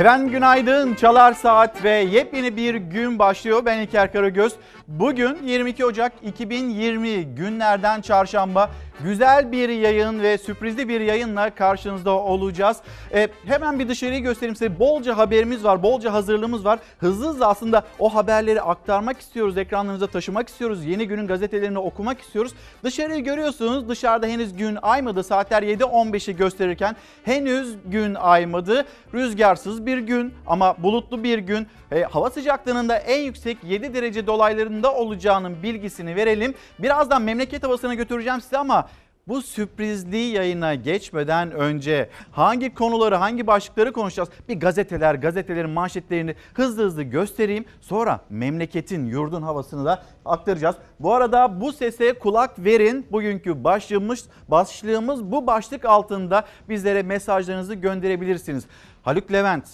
[0.00, 0.94] Efendim günaydın.
[0.94, 3.62] Çalar Saat ve yepyeni bir gün başlıyor.
[3.64, 4.52] Ben İlker Karagöz.
[4.88, 8.70] Bugün 22 Ocak 2020 günlerden çarşamba
[9.04, 12.76] güzel bir yayın ve sürprizli bir yayınla karşınızda olacağız.
[13.14, 14.78] Ee, hemen bir dışarıyı göstereyim size.
[14.78, 16.78] Bolca haberimiz var, bolca hazırlığımız var.
[16.98, 20.84] Hızlı hızlı aslında o haberleri aktarmak istiyoruz, ekranlarınıza taşımak istiyoruz.
[20.84, 22.52] Yeni günün gazetelerini okumak istiyoruz.
[22.84, 23.88] Dışarıyı görüyorsunuz.
[23.88, 25.22] Dışarıda henüz gün aymadı.
[25.22, 28.86] Saatler 7.15'i gösterirken henüz gün aymadı.
[29.14, 31.66] Rüzgarsız bir gün ama bulutlu bir gün.
[31.92, 36.54] E, hava sıcaklığının da en yüksek 7 derece dolaylarında olacağının bilgisini verelim.
[36.78, 38.88] Birazdan memleket havasına götüreceğim size ama
[39.30, 44.28] bu sürprizli yayına geçmeden önce hangi konuları, hangi başlıkları konuşacağız?
[44.48, 47.64] Bir gazeteler, gazetelerin manşetlerini hızlı hızlı göstereyim.
[47.80, 50.76] Sonra memleketin, yurdun havasını da aktaracağız.
[51.00, 53.06] Bu arada bu sese kulak verin.
[53.12, 58.64] Bugünkü başlığımız, başlığımız bu başlık altında bizlere mesajlarınızı gönderebilirsiniz.
[59.02, 59.64] Haluk Levent,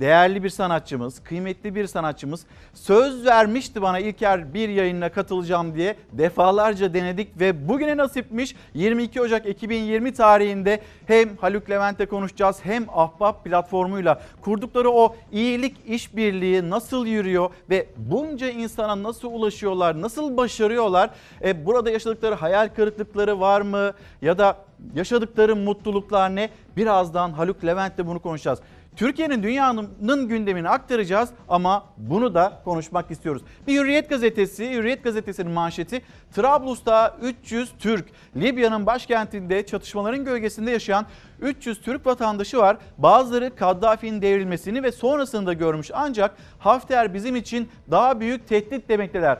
[0.00, 5.96] değerli bir sanatçımız, kıymetli bir sanatçımız söz vermişti bana İlker bir yayınına katılacağım diye.
[6.12, 13.44] Defalarca denedik ve bugüne nasipmiş 22 Ocak 2020 tarihinde hem Haluk Levent'le konuşacağız hem Ahbap
[13.44, 21.10] platformuyla kurdukları o iyilik işbirliği nasıl yürüyor ve bunca insana nasıl ulaşıyorlar, nasıl başarıyorlar?
[21.44, 24.56] E, burada yaşadıkları hayal kırıklıkları var mı ya da
[24.94, 26.50] yaşadıkları mutluluklar ne?
[26.76, 28.58] Birazdan Haluk Levent'le bunu konuşacağız.
[28.96, 33.42] Türkiye'nin dünyanın gündemini aktaracağız ama bunu da konuşmak istiyoruz.
[33.66, 36.02] Bir Hürriyet gazetesi, Hürriyet gazetesinin manşeti
[36.34, 38.04] Trablus'ta 300 Türk,
[38.36, 41.06] Libya'nın başkentinde çatışmaların gölgesinde yaşayan
[41.40, 42.76] 300 Türk vatandaşı var.
[42.98, 49.38] Bazıları Kaddafi'nin devrilmesini ve sonrasında görmüş ancak Hafter bizim için daha büyük tehdit demekteler.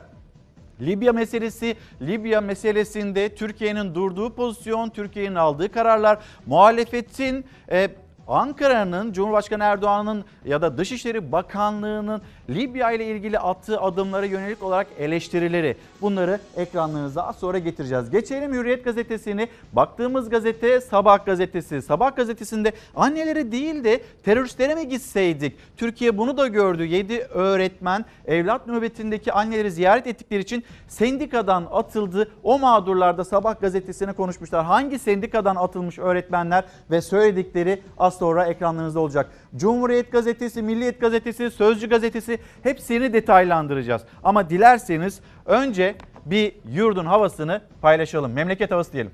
[0.80, 7.88] Libya meselesi, Libya meselesinde Türkiye'nin durduğu pozisyon, Türkiye'nin aldığı kararlar, muhalefetin e,
[8.28, 15.76] Ankara'nın Cumhurbaşkanı Erdoğan'ın ya da Dışişleri Bakanlığı'nın Libya ile ilgili attığı adımlara yönelik olarak eleştirileri.
[16.00, 18.10] Bunları ekranlarınıza az sonra getireceğiz.
[18.10, 19.48] Geçelim Hürriyet gazetesini.
[19.72, 21.82] Baktığımız gazete Sabah gazetesi.
[21.82, 25.56] Sabah gazetesinde annelere değil de teröristlere mi gitseydik?
[25.76, 26.84] Türkiye bunu da gördü.
[26.84, 32.30] 7 öğretmen evlat nöbetindeki anneleri ziyaret ettikleri için sendikadan atıldı.
[32.42, 34.64] O mağdurlar da Sabah gazetesine konuşmuşlar.
[34.64, 39.30] Hangi sendikadan atılmış öğretmenler ve söyledikleri az sonra ekranlarınızda olacak.
[39.56, 44.02] Cumhuriyet gazetesi, Milliyet gazetesi, Sözcü gazetesi hepsini detaylandıracağız.
[44.22, 45.94] Ama dilerseniz önce
[46.26, 48.32] bir yurdun havasını paylaşalım.
[48.32, 49.12] Memleket havası diyelim.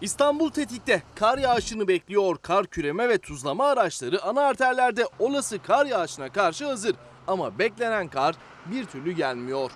[0.00, 2.36] İstanbul tetikte kar yağışını bekliyor.
[2.42, 6.94] Kar küreme ve tuzlama araçları ana arterlerde olası kar yağışına karşı hazır.
[7.26, 8.34] Ama beklenen kar
[8.66, 9.70] bir türlü gelmiyor.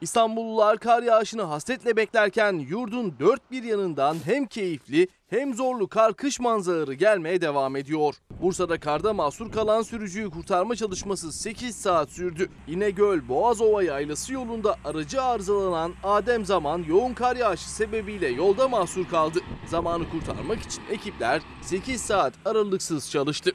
[0.00, 6.40] İstanbullular kar yağışını hasretle beklerken yurdun dört bir yanından hem keyifli hem zorlu kar kış
[6.40, 8.14] manzaraları gelmeye devam ediyor.
[8.42, 12.48] Bursa'da karda mahsur kalan sürücüyü kurtarma çalışması 8 saat sürdü.
[12.68, 19.38] İnegöl Boğazova yaylası yolunda aracı arızalanan Adem Zaman yoğun kar yağışı sebebiyle yolda mahsur kaldı.
[19.66, 23.52] Zamanı kurtarmak için ekipler 8 saat aralıksız çalıştı.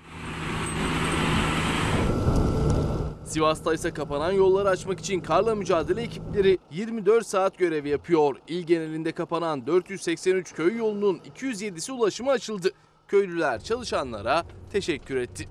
[3.25, 8.35] Sivas'ta ise kapanan yolları açmak için karla mücadele ekipleri 24 saat görev yapıyor.
[8.47, 12.71] İl genelinde kapanan 483 köy yolunun 207'si ulaşıma açıldı.
[13.07, 15.49] Köylüler çalışanlara teşekkür etti.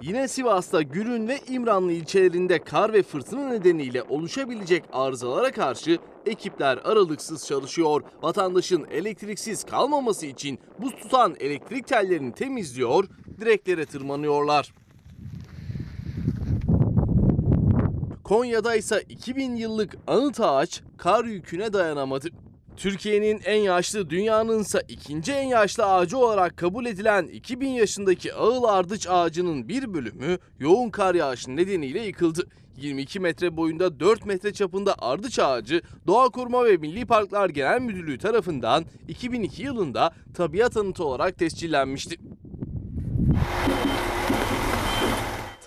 [0.00, 7.46] Yine Sivas'ta Gülün ve İmranlı ilçelerinde kar ve fırtına nedeniyle oluşabilecek arızalara karşı ekipler aralıksız
[7.46, 8.02] çalışıyor.
[8.22, 13.04] Vatandaşın elektriksiz kalmaması için buz tutan elektrik tellerini temizliyor,
[13.40, 14.74] direklere tırmanıyorlar.
[18.24, 22.28] Konya'da ise 2000 yıllık anıt ağaç kar yüküne dayanamadı.
[22.78, 28.64] Türkiye'nin en yaşlı, dünyanın ise ikinci en yaşlı ağacı olarak kabul edilen 2000 yaşındaki ağıl
[28.64, 32.48] ardıç ağacının bir bölümü yoğun kar yağışı nedeniyle yıkıldı.
[32.76, 38.18] 22 metre boyunda 4 metre çapında ardıç ağacı Doğa Koruma ve Milli Parklar Genel Müdürlüğü
[38.18, 42.16] tarafından 2002 yılında tabiat anıtı olarak tescillenmişti.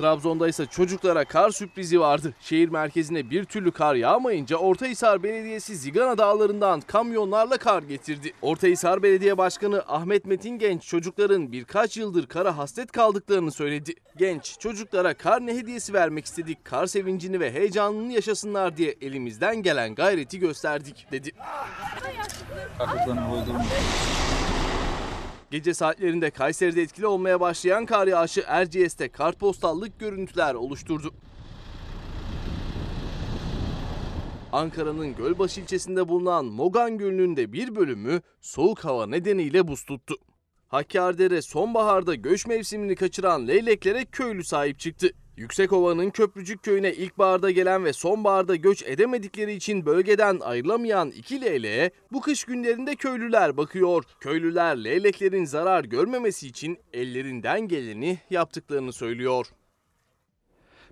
[0.02, 2.34] Trabzon'da ise çocuklara kar sürprizi vardı.
[2.42, 8.34] Şehir merkezine bir türlü kar yağmayınca Ortahisar Belediyesi Zigana Dağları'ndan kamyonlarla kar getirdi.
[8.42, 13.94] Ortahisar Belediye Başkanı Ahmet Metin Genç çocukların birkaç yıldır kara hasret kaldıklarını söyledi.
[14.18, 19.96] Genç çocuklara kar ne hediyesi vermek istedik, kar sevincini ve heyecanını yaşasınlar diye elimizden gelen
[19.96, 21.32] gayreti gösterdik dedi.
[25.52, 31.14] Gece saatlerinde Kayseri'de etkili olmaya başlayan kar yağışı Erciyes'te kartpostallık görüntüler oluşturdu.
[34.52, 40.16] Ankara'nın Gölbaşı ilçesinde bulunan Mogan Gölü'nün de bir bölümü soğuk hava nedeniyle buz tuttu.
[40.68, 45.10] Hakkari'de sonbaharda göç mevsimini kaçıran leyleklere köylü sahip çıktı.
[45.38, 52.22] Yüksekova'nın Köprücük köyüne ilkbaharda gelen ve sonbaharda göç edemedikleri için bölgeden ayrılamayan iki leyleğe bu
[52.22, 54.04] kış günlerinde köylüler bakıyor.
[54.20, 59.46] Köylüler leyleklerin zarar görmemesi için ellerinden geleni yaptıklarını söylüyor.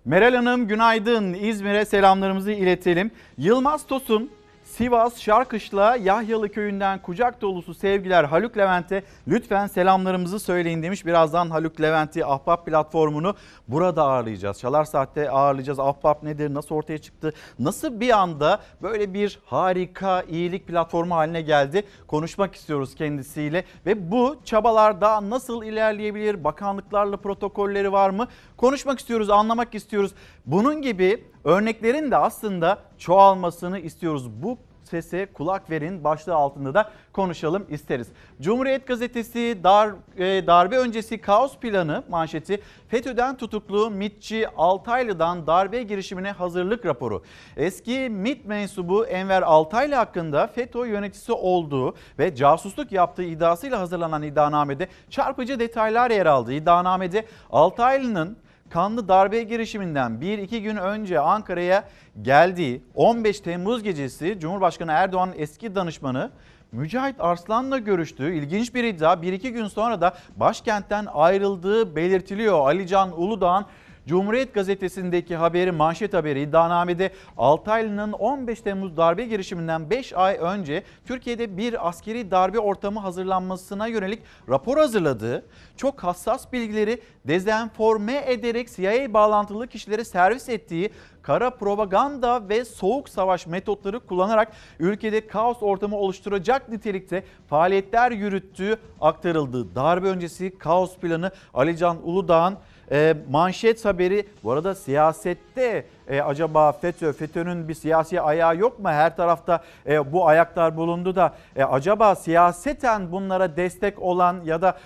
[0.05, 1.33] Meral Hanım günaydın.
[1.33, 3.11] İzmir'e selamlarımızı iletelim.
[3.37, 4.31] Yılmaz Tosun
[4.69, 11.05] Sivas Şarkışla Yahyalı köyünden kucak dolusu sevgiler Haluk Levent'e lütfen selamlarımızı söyleyin demiş.
[11.05, 13.35] Birazdan Haluk Levent'i Ahbap platformunu
[13.67, 14.59] burada ağırlayacağız.
[14.59, 15.79] Çalar Saat'te ağırlayacağız.
[15.79, 21.83] Ahbap nedir, nasıl ortaya çıktı, nasıl bir anda böyle bir harika iyilik platformu haline geldi.
[22.07, 28.27] Konuşmak istiyoruz kendisiyle ve bu çabalar daha nasıl ilerleyebilir, bakanlıklarla protokolleri var mı?
[28.59, 30.11] Konuşmak istiyoruz, anlamak istiyoruz.
[30.45, 34.29] Bunun gibi örneklerin de aslında çoğalmasını istiyoruz.
[34.31, 38.07] Bu sese kulak verin başlığı altında da konuşalım isteriz.
[38.41, 46.31] Cumhuriyet Gazetesi dar, e, darbe öncesi kaos planı manşeti FETÖ'den tutuklu MİTçi Altaylı'dan darbe girişimine
[46.31, 47.23] hazırlık raporu.
[47.57, 54.87] Eski MİT mensubu Enver Altaylı hakkında FETÖ yöneticisi olduğu ve casusluk yaptığı iddiasıyla hazırlanan iddianamede
[55.09, 56.53] çarpıcı detaylar yer aldı.
[56.53, 58.37] İddianamede Altaylı'nın
[58.69, 61.83] kanlı darbe girişiminden 1-2 gün önce Ankara'ya
[62.21, 66.31] geldiği 15 Temmuz gecesi Cumhurbaşkanı Erdoğan'ın eski danışmanı
[66.71, 72.59] Mücahit Arslan'la görüştüğü ilginç bir iddia 1-2 gün sonra da başkentten ayrıldığı belirtiliyor.
[72.59, 73.65] Alican Uludağ'ın
[74.07, 81.57] Cumhuriyet Gazetesi'ndeki haberi manşet haberi iddianamede Altaylı'nın 15 Temmuz darbe girişiminden 5 ay önce Türkiye'de
[81.57, 84.19] bir askeri darbe ortamı hazırlanmasına yönelik
[84.49, 85.45] rapor hazırladığı,
[85.77, 90.89] çok hassas bilgileri dezenforme ederek CIA bağlantılı kişilere servis ettiği
[91.21, 99.75] kara propaganda ve soğuk savaş metotları kullanarak ülkede kaos ortamı oluşturacak nitelikte faaliyetler yürüttüğü aktarıldı.
[99.75, 102.57] Darbe öncesi kaos planı Alican Uludağ'ın
[102.91, 108.89] e, manşet haberi bu arada siyasette e, acaba FETÖ, FETÖ'nün bir siyasi ayağı yok mu?
[108.89, 114.77] Her tarafta e, bu ayaklar bulundu da e, acaba siyaseten bunlara destek olan ya da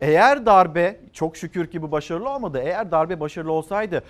[0.00, 2.60] eğer darbe çok şükür ki bu başarılı olmadı.
[2.64, 4.02] Eğer darbe başarılı olsaydı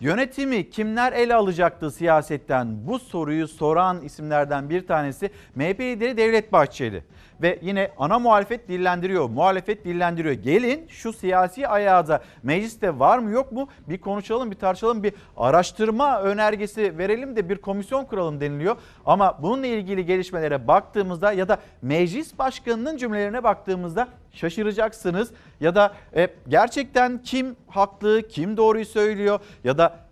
[0.00, 2.86] Yönetimi kimler ele alacaktı siyasetten?
[2.86, 7.04] Bu soruyu soran isimlerden bir tanesi MHP lideri Devlet Bahçeli.
[7.42, 10.34] Ve yine ana muhalefet dillendiriyor, muhalefet dillendiriyor.
[10.34, 15.12] Gelin şu siyasi ayağı da mecliste var mı yok mu bir konuşalım, bir tartışalım, bir
[15.36, 18.76] araştırma önergesi verelim de bir komisyon kuralım deniliyor.
[19.06, 25.30] Ama bununla ilgili gelişmelere baktığımızda ya da meclis başkanının cümlelerine baktığımızda şaşıracaksınız.
[25.60, 30.09] Ya da e, gerçekten kim haklı, kim doğruyu söylüyor ya da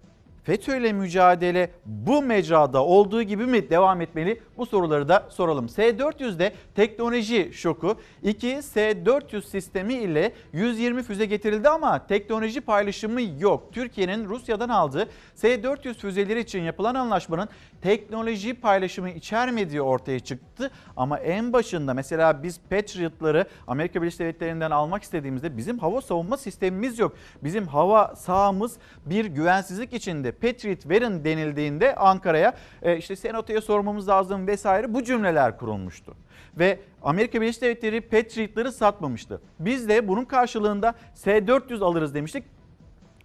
[0.48, 4.40] FETÖ ile mücadele bu mecrada olduğu gibi mi devam etmeli?
[4.58, 5.68] Bu soruları da soralım.
[5.68, 7.96] S-400'de teknoloji şoku.
[8.22, 13.72] 2 S-400 sistemi ile 120 füze getirildi ama teknoloji paylaşımı yok.
[13.72, 17.48] Türkiye'nin Rusya'dan aldığı S-400 füzeleri için yapılan anlaşmanın
[17.82, 20.70] teknoloji paylaşımı içermediği ortaya çıktı.
[20.96, 26.98] Ama en başında mesela biz Patriot'ları Amerika Birleşik Devletleri'nden almak istediğimizde bizim hava savunma sistemimiz
[26.98, 27.16] yok.
[27.44, 28.76] Bizim hava sahamız
[29.06, 30.37] bir güvensizlik içinde.
[30.40, 36.14] Patriot verin denildiğinde Ankara'ya e, işte senatoya sormamız lazım vesaire bu cümleler kurulmuştu.
[36.58, 39.40] Ve Amerika Birleşik Devletleri Patriot'ları satmamıştı.
[39.60, 42.44] Biz de bunun karşılığında S-400 alırız demiştik.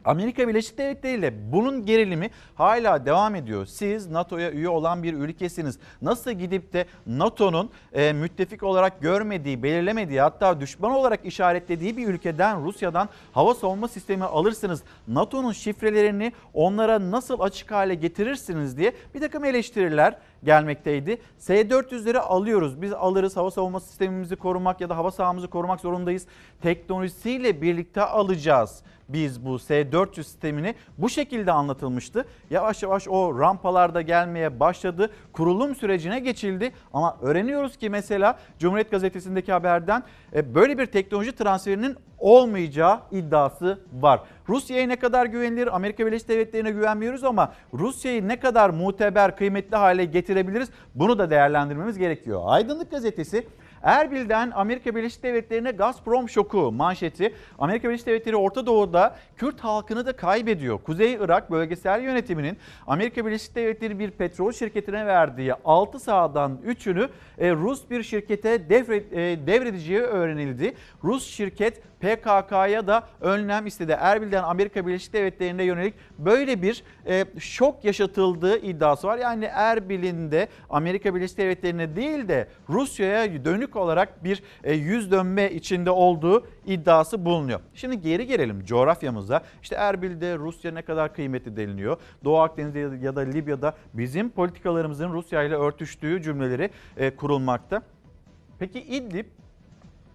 [0.05, 3.65] Amerika Birleşik Devletleri ile bunun gerilimi hala devam ediyor.
[3.65, 5.79] Siz NATO'ya üye olan bir ülkesiniz.
[6.01, 12.65] Nasıl gidip de NATO'nun e, müttefik olarak görmediği, belirlemediği hatta düşman olarak işaretlediği bir ülkeden
[12.65, 14.83] Rusya'dan hava savunma sistemi alırsınız.
[15.07, 21.17] NATO'nun şifrelerini onlara nasıl açık hale getirirsiniz diye bir takım eleştiriler gelmekteydi.
[21.37, 22.81] S-400'leri alıyoruz.
[22.81, 26.27] Biz alırız hava savunma sistemimizi korumak ya da hava sahamızı korumak zorundayız.
[26.61, 28.83] Teknolojisiyle birlikte alacağız
[29.13, 32.25] biz bu S-400 sistemini bu şekilde anlatılmıştı.
[32.49, 35.09] Yavaş yavaş o rampalarda gelmeye başladı.
[35.33, 40.03] Kurulum sürecine geçildi ama öğreniyoruz ki mesela Cumhuriyet Gazetesi'ndeki haberden
[40.35, 44.19] e, böyle bir teknoloji transferinin olmayacağı iddiası var.
[44.49, 45.75] Rusya'ya ne kadar güvenilir?
[45.75, 50.69] Amerika Birleşik Devletleri'ne güvenmiyoruz ama Rusya'yı ne kadar muteber, kıymetli hale getirebiliriz?
[50.95, 52.41] Bunu da değerlendirmemiz gerekiyor.
[52.45, 53.47] Aydınlık Gazetesi
[53.83, 57.33] Erbil'den Amerika Birleşik Devletleri'ne Gazprom şoku manşeti.
[57.59, 60.77] Amerika Birleşik Devletleri Orta Doğu'da Kürt halkını da kaybediyor.
[60.83, 67.51] Kuzey Irak bölgesel yönetiminin Amerika Birleşik Devletleri bir petrol şirketine verdiği 6 sahadan 3'ünü e,
[67.51, 68.59] Rus bir şirkete e,
[69.47, 70.73] devredeceği öğrenildi.
[71.03, 73.97] Rus şirket PKK'ya da önlem istedi.
[73.99, 79.17] Erbil'den Amerika Birleşik Devletleri'ne yönelik böyle bir e, şok yaşatıldığı iddiası var.
[79.17, 85.51] Yani Erbil'in de Amerika Birleşik Devletleri'ne değil de Rusya'ya dönük olarak bir e, yüz dönme
[85.51, 87.59] içinde olduğu iddiası bulunuyor.
[87.73, 89.41] Şimdi geri gelelim coğrafyamıza.
[89.61, 91.97] İşte Erbil'de Rusya ne kadar kıymetli deniliyor.
[92.23, 97.81] Doğu Akdeniz'de ya da Libya'da bizim politikalarımızın Rusya ile örtüştüğü cümleleri e, kurulmakta.
[98.59, 99.25] Peki İdlib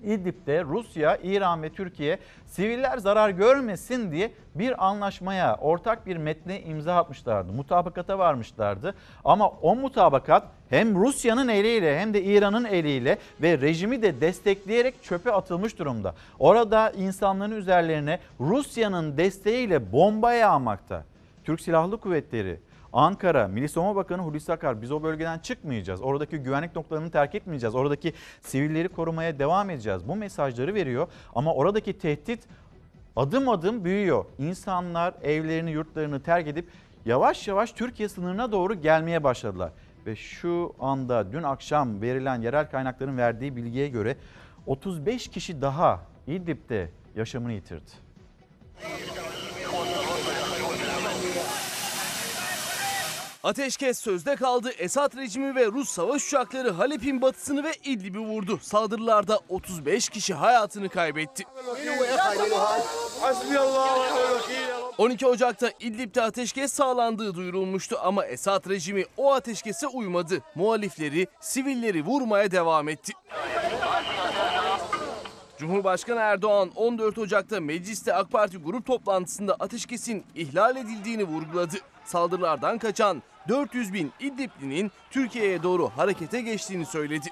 [0.04, 6.96] İdlib'de Rusya, İran ve Türkiye siviller zarar görmesin diye bir anlaşmaya, ortak bir metne imza
[6.96, 7.52] atmışlardı.
[7.52, 8.94] Mutabakata varmışlardı.
[9.24, 15.32] Ama o mutabakat hem Rusya'nın eliyle hem de İran'ın eliyle ve rejimi de destekleyerek çöpe
[15.32, 16.14] atılmış durumda.
[16.38, 21.04] Orada insanların üzerlerine Rusya'nın desteğiyle bomba yağmakta.
[21.44, 22.60] Türk Silahlı Kuvvetleri,
[22.92, 26.02] Ankara Milli Savunma Bakanı Hulusi Akar biz o bölgeden çıkmayacağız.
[26.02, 27.74] Oradaki güvenlik noktalarını terk etmeyeceğiz.
[27.74, 30.08] Oradaki sivilleri korumaya devam edeceğiz.
[30.08, 32.48] Bu mesajları veriyor ama oradaki tehdit
[33.16, 34.24] adım adım büyüyor.
[34.38, 36.68] İnsanlar evlerini, yurtlarını terk edip
[37.04, 39.72] yavaş yavaş Türkiye sınırına doğru gelmeye başladılar.
[40.06, 44.16] Ve şu anda dün akşam verilen yerel kaynakların verdiği bilgiye göre
[44.66, 47.90] 35 kişi daha İdlib'de yaşamını yitirdi.
[53.44, 54.70] Ateşkes sözde kaldı.
[54.78, 58.58] Esad rejimi ve Rus savaş uçakları Halep'in batısını ve İdlib'i vurdu.
[58.62, 61.44] Saldırılarda 35 kişi hayatını kaybetti.
[64.98, 70.42] 12 Ocak'ta İdlib'de ateşkes sağlandığı duyurulmuştu ama Esad rejimi o ateşkese uymadı.
[70.54, 73.12] Muhalifleri, sivilleri vurmaya devam etti.
[75.58, 81.76] Cumhurbaşkanı Erdoğan 14 Ocak'ta mecliste AK Parti grup toplantısında ateşkesin ihlal edildiğini vurguladı.
[82.08, 87.28] Saldırılardan kaçan 400 bin İdliblinin Türkiye'ye doğru harekete geçtiğini söyledi.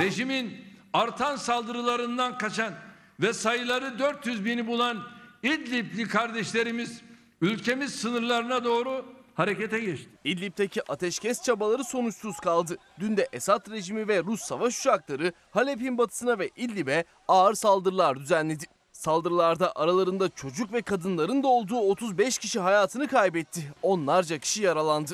[0.00, 2.74] Rejimin artan saldırılarından kaçan
[3.20, 5.02] ve sayıları 400 bini bulan
[5.42, 7.00] İdlibli kardeşlerimiz
[7.40, 10.08] ülkemiz sınırlarına doğru harekete geçti.
[10.24, 12.76] İdlib'deki ateşkes çabaları sonuçsuz kaldı.
[13.00, 18.64] Dün de Esad rejimi ve Rus savaş uçakları Halep'in batısına ve İdlib'e ağır saldırılar düzenledi.
[19.00, 23.72] Saldırılarda aralarında çocuk ve kadınların da olduğu 35 kişi hayatını kaybetti.
[23.82, 25.12] Onlarca kişi yaralandı.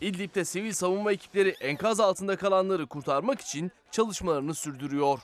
[0.00, 5.18] İdlib'de sivil savunma ekipleri enkaz altında kalanları kurtarmak için çalışmalarını sürdürüyor.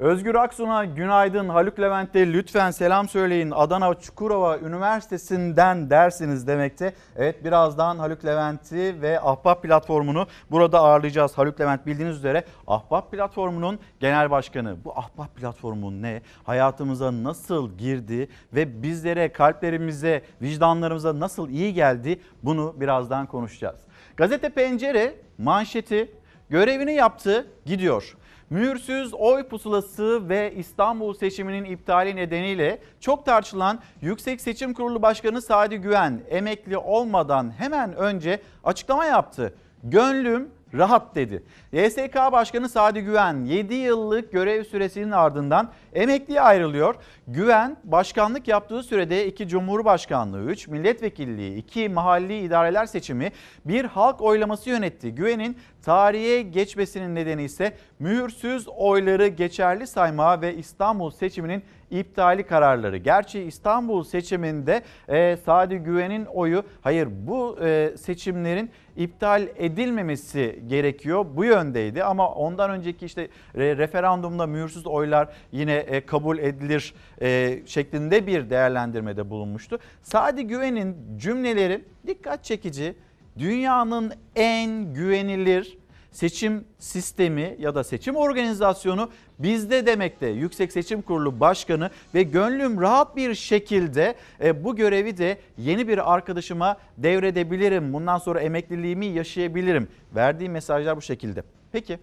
[0.00, 1.48] Özgür Aksun'a günaydın.
[1.48, 3.50] Haluk Levent'e lütfen selam söyleyin.
[3.50, 6.94] Adana Çukurova Üniversitesi'nden dersiniz demekte.
[7.16, 11.38] Evet birazdan Haluk Levent'i ve Ahbap platformunu burada ağırlayacağız.
[11.38, 14.76] Haluk Levent bildiğiniz üzere Ahbap platformunun genel başkanı.
[14.84, 16.22] Bu Ahbap platformu ne?
[16.44, 22.20] Hayatımıza nasıl girdi ve bizlere, kalplerimize, vicdanlarımıza nasıl iyi geldi?
[22.42, 23.80] Bunu birazdan konuşacağız.
[24.16, 26.12] Gazete Pencere manşeti
[26.50, 28.16] görevini yaptı, gidiyor.
[28.50, 35.76] Mühürsüz oy pusulası ve İstanbul seçiminin iptali nedeniyle çok tartışılan Yüksek Seçim Kurulu Başkanı Sadi
[35.76, 39.54] Güven emekli olmadan hemen önce açıklama yaptı.
[39.84, 41.42] Gönlüm rahat dedi.
[41.72, 46.94] YSK Başkanı Sadi Güven 7 yıllık görev süresinin ardından emekliye ayrılıyor.
[47.28, 53.32] Güven başkanlık yaptığı sürede 2 Cumhurbaşkanlığı, 3 milletvekilliği, 2 mahalli idareler seçimi,
[53.64, 55.14] bir halk oylaması yönetti.
[55.14, 62.96] Güven'in tarihe geçmesinin nedeni ise mühürsüz oyları geçerli sayma ve İstanbul seçiminin iptali kararları.
[62.96, 71.26] Gerçi İstanbul seçiminde e, Sadi Güven'in oyu hayır bu e, seçimlerin iptal edilmemesi gerekiyor.
[71.34, 77.60] Bu yöndeydi ama ondan önceki işte re, referandumda mühürsüz oylar yine e, kabul edilir e,
[77.66, 79.78] şeklinde bir değerlendirmede bulunmuştu.
[80.02, 82.94] Sadi Güven'in cümleleri dikkat çekici.
[83.38, 85.78] Dünyanın en güvenilir
[86.12, 90.26] seçim sistemi ya da seçim organizasyonu bizde demekte.
[90.26, 96.14] Yüksek Seçim Kurulu Başkanı ve gönlüm rahat bir şekilde e, bu görevi de yeni bir
[96.14, 97.92] arkadaşıma devredebilirim.
[97.92, 99.88] Bundan sonra emekliliğimi yaşayabilirim.
[100.14, 101.42] Verdiği mesajlar bu şekilde.
[101.72, 101.98] Peki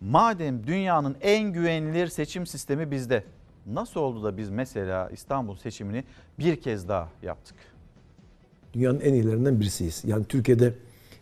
[0.00, 3.24] madem dünyanın en güvenilir seçim sistemi bizde
[3.66, 6.04] nasıl oldu da biz mesela İstanbul seçimini
[6.38, 7.56] bir kez daha yaptık?
[8.74, 10.02] Dünyanın en iyilerinden birisiyiz.
[10.04, 10.74] Yani Türkiye'de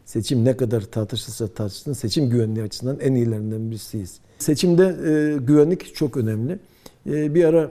[0.05, 4.19] seçim ne kadar tartışılsa tartışsın seçim güvenliği açısından en iyilerinden birisiyiz.
[4.39, 6.59] Seçimde e, güvenlik çok önemli.
[7.07, 7.71] E, bir ara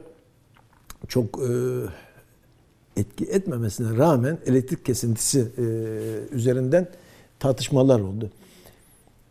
[1.07, 1.51] çok e,
[2.97, 5.65] etki etmemesine rağmen elektrik kesintisi e,
[6.35, 6.87] üzerinden
[7.39, 8.29] tartışmalar oldu.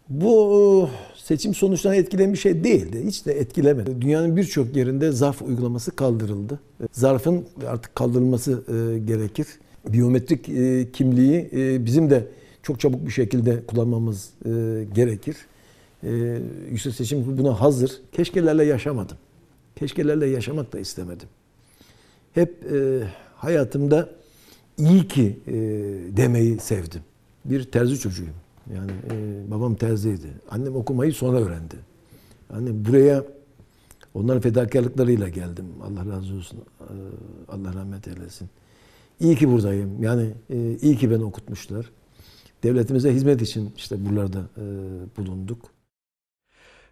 [0.08, 3.02] Bu seçim sonuçlarını etkileyen bir şey değildi.
[3.06, 4.00] Hiç de etkilemedi.
[4.02, 6.60] Dünyanın birçok yerinde zarf uygulaması kaldırıldı.
[6.92, 9.46] Zarfın artık kaldırılması e, gerekir.
[9.88, 12.28] Biyometrik e, kimliği e, bizim de
[12.62, 14.50] çok çabuk bir şekilde kullanmamız e,
[14.94, 15.36] gerekir.
[16.02, 16.38] E,
[16.70, 18.00] Yüksek Seçim Kurulu buna hazır.
[18.12, 19.16] Keşkelerle yaşamadım.
[19.76, 21.28] Keşkelerle yaşamak da istemedim.
[22.34, 23.02] Hep e,
[23.36, 24.08] hayatımda
[24.78, 25.52] iyi ki e,
[26.16, 27.02] demeyi sevdim.
[27.44, 28.34] Bir terzi çocuğuyum.
[28.74, 30.28] Yani e, babam terziydi.
[30.50, 31.76] Annem okumayı sonra öğrendi.
[32.50, 33.24] Annem buraya
[34.14, 35.64] onların fedakarlıklarıyla geldim.
[35.82, 36.58] Allah razı olsun.
[36.80, 36.94] E,
[37.48, 38.48] Allah rahmet eylesin.
[39.20, 40.02] İyi ki buradayım.
[40.02, 41.90] Yani e, iyi ki beni okutmuşlar.
[42.62, 44.64] Devletimize hizmet için işte buralarda e,
[45.16, 45.72] bulunduk.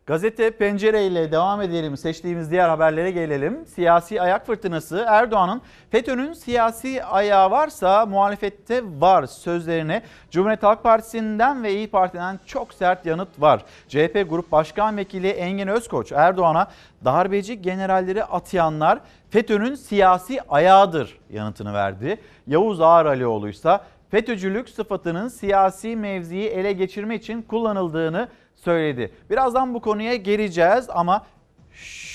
[0.07, 1.97] Gazete Pencere ile devam edelim.
[1.97, 3.67] Seçtiğimiz diğer haberlere gelelim.
[3.67, 5.61] Siyasi ayak fırtınası Erdoğan'ın
[5.91, 13.07] FETÖ'nün siyasi ayağı varsa muhalefette var sözlerine Cumhuriyet Halk Partisi'nden ve İyi Parti'den çok sert
[13.07, 13.65] yanıt var.
[13.89, 16.71] CHP Grup Başkan Vekili Engin Özkoç Erdoğan'a
[17.05, 19.01] darbeci generalleri atayanlar
[19.31, 22.21] FETÖ'nün siyasi ayağıdır yanıtını verdi.
[22.47, 29.13] Yavuz Ağaralioğlu ise FETÖ'cülük sıfatının siyasi mevziyi ele geçirme için kullanıldığını söyledi.
[29.31, 31.27] Birazdan bu konuya geleceğiz ama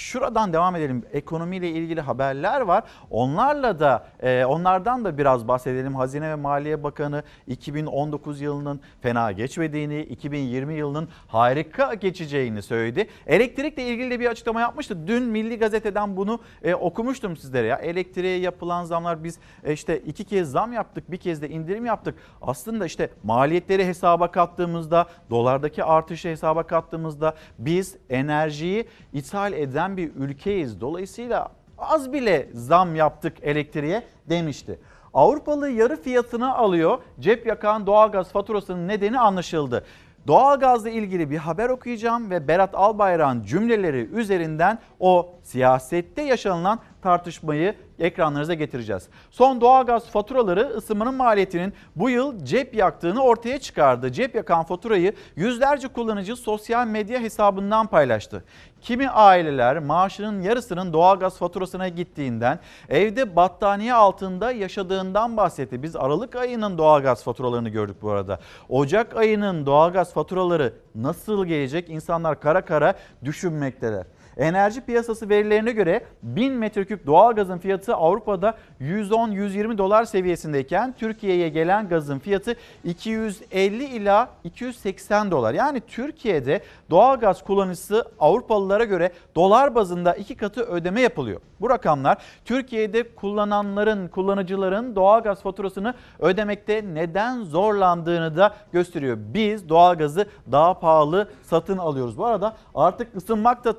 [0.06, 1.04] şuradan devam edelim.
[1.14, 2.84] Ekonomiyle ilgili haberler var.
[3.10, 5.96] Onlarla da e, onlardan da biraz bahsedelim.
[5.96, 13.08] Hazine ve Maliye Bakanı 2019 yılının fena geçmediğini, 2020 yılının harika geçeceğini söyledi.
[13.28, 15.08] Elektrikle ilgili de bir açıklama yapmıştı.
[15.08, 17.76] Dün Milli Gazete'den bunu e, okumuştum sizlere ya.
[17.76, 22.16] Elektriğe yapılan zamlar biz e, işte iki kez zam yaptık, bir kez de indirim yaptık.
[22.42, 30.82] Aslında işte maliyetleri hesaba kattığımızda, dolardaki artışı hesaba kattığımızda biz enerjiyi ithal eden bir ülkeyiz.
[30.82, 34.80] Dolayısıyla az bile zam yaptık elektriğe demişti.
[35.14, 37.00] Avrupalı yarı fiyatına alıyor.
[37.20, 39.86] Cep yakan doğalgaz faturasının nedeni anlaşıldı.
[40.28, 48.54] Doğalgazla ilgili bir haber okuyacağım ve Berat Albayrak'ın cümleleri üzerinden o siyasette yaşanılan tartışmayı ekranlarınıza
[48.54, 49.08] getireceğiz.
[49.32, 54.12] Son doğalgaz faturaları ısınmanın maliyetinin bu yıl cep yaktığını ortaya çıkardı.
[54.12, 58.44] Cep yakan faturayı yüzlerce kullanıcı sosyal medya hesabından paylaştı.
[58.82, 65.84] Kimi aileler maaşının yarısının doğalgaz faturasına gittiğinden, evde battaniye altında yaşadığından bahsetti.
[65.84, 68.40] Biz Aralık ayının doğalgaz faturalarını gördük bu arada.
[68.70, 71.90] Ocak ayının doğalgaz faturaları nasıl gelecek?
[71.90, 74.06] İnsanlar kara kara düşünmekteler.
[74.38, 81.90] Enerji piyasası verilerine göre 1000 metreküp doğal gazın fiyatı Avrupa'da 110-120 dolar seviyesindeyken Türkiye'ye gelen
[81.90, 85.54] gazın fiyatı 250 ila 280 dolar.
[85.54, 91.42] Yani Türkiye'de doğal gaz kullanıcısı Avrupalılara göre dolar bazında iki katı ödeme yapılıyor.
[91.62, 99.18] Bu rakamlar Türkiye'de kullananların, kullanıcıların doğal gaz faturasını ödemekte neden zorlandığını da gösteriyor.
[99.20, 102.18] Biz doğalgazı daha pahalı satın alıyoruz.
[102.18, 103.74] Bu arada artık ısınmak da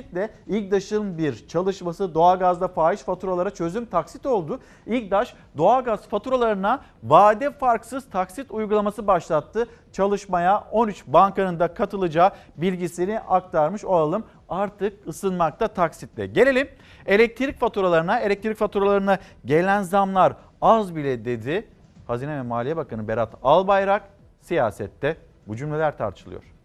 [0.00, 4.60] taksitle İGDAŞ'ın bir çalışması doğalgazda fahiş faturalara çözüm taksit oldu.
[4.86, 9.68] İGDAŞ doğalgaz faturalarına vade farksız taksit uygulaması başlattı.
[9.92, 14.24] Çalışmaya 13 bankanın da katılacağı bilgisini aktarmış olalım.
[14.48, 16.26] Artık ısınmakta taksitle.
[16.26, 16.68] Gelelim
[17.06, 18.20] elektrik faturalarına.
[18.20, 21.68] Elektrik faturalarına gelen zamlar az bile dedi.
[22.06, 24.02] Hazine ve Maliye Bakanı Berat Albayrak
[24.40, 26.59] siyasette bu cümleler tartışılıyor.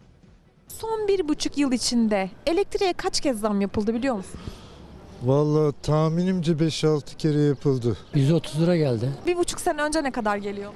[0.68, 4.40] Son bir buçuk yıl içinde elektriğe kaç kez zam yapıldı biliyor musun?
[5.24, 7.98] Vallahi tahminimce 5-6 kere yapıldı.
[8.14, 9.10] 130 lira geldi.
[9.28, 10.76] Bir buçuk sene önce ne kadar geliyordu?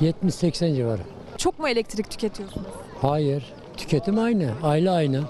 [0.00, 1.00] 70-80 civarı.
[1.36, 2.66] Çok mu elektrik tüketiyorsunuz?
[3.02, 3.52] Hayır.
[3.76, 4.50] Tüketim aynı.
[4.62, 5.22] Aile aynı.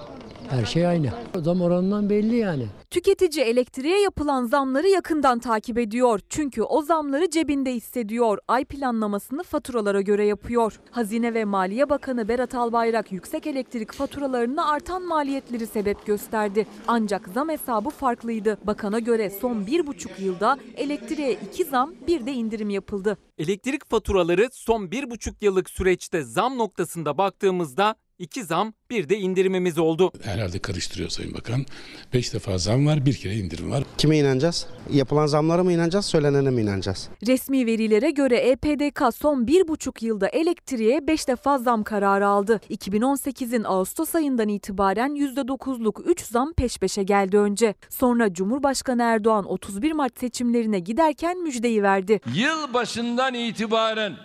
[0.51, 1.11] Her şey aynı.
[1.43, 2.67] Zam oranından belli yani.
[2.91, 6.21] Tüketici elektriğe yapılan zamları yakından takip ediyor.
[6.29, 8.39] Çünkü o zamları cebinde hissediyor.
[8.49, 10.81] Ay planlamasını faturalara göre yapıyor.
[10.91, 16.67] Hazine ve Maliye Bakanı Berat Albayrak yüksek elektrik faturalarına artan maliyetleri sebep gösterdi.
[16.89, 18.59] Ancak zam hesabı farklıydı.
[18.65, 23.17] Bakana göre son bir buçuk yılda elektriğe iki zam bir de indirim yapıldı.
[23.39, 29.79] Elektrik faturaları son bir buçuk yıllık süreçte zam noktasında baktığımızda iki zam bir de indirimimiz
[29.79, 30.13] oldu.
[30.23, 31.67] Herhalde karıştırıyor Sayın Bakan.
[32.13, 33.85] Beş defa zam var, bir kere indirim var.
[33.99, 34.67] Kime inanacağız?
[34.93, 37.09] Yapılan zamlara mı inanacağız, söylenene mi inanacağız?
[37.27, 42.61] Resmi verilere göre EPDK son bir buçuk yılda elektriğe 5 defa zam kararı aldı.
[42.71, 47.75] 2018'in Ağustos ayından itibaren %9'luk 3 zam peş peşe geldi önce.
[47.91, 52.21] Sonra Cumhurbaşkanı Erdoğan 31 Mart seçimlerine giderken müjdeyi verdi.
[52.35, 54.17] Yıl başından itibaren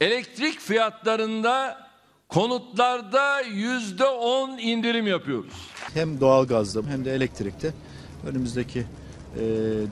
[0.00, 1.85] elektrik fiyatlarında
[2.28, 5.70] konutlarda yüzde on indirim yapıyoruz.
[5.94, 7.72] Hem doğalgazda hem de elektrikte
[8.26, 8.84] önümüzdeki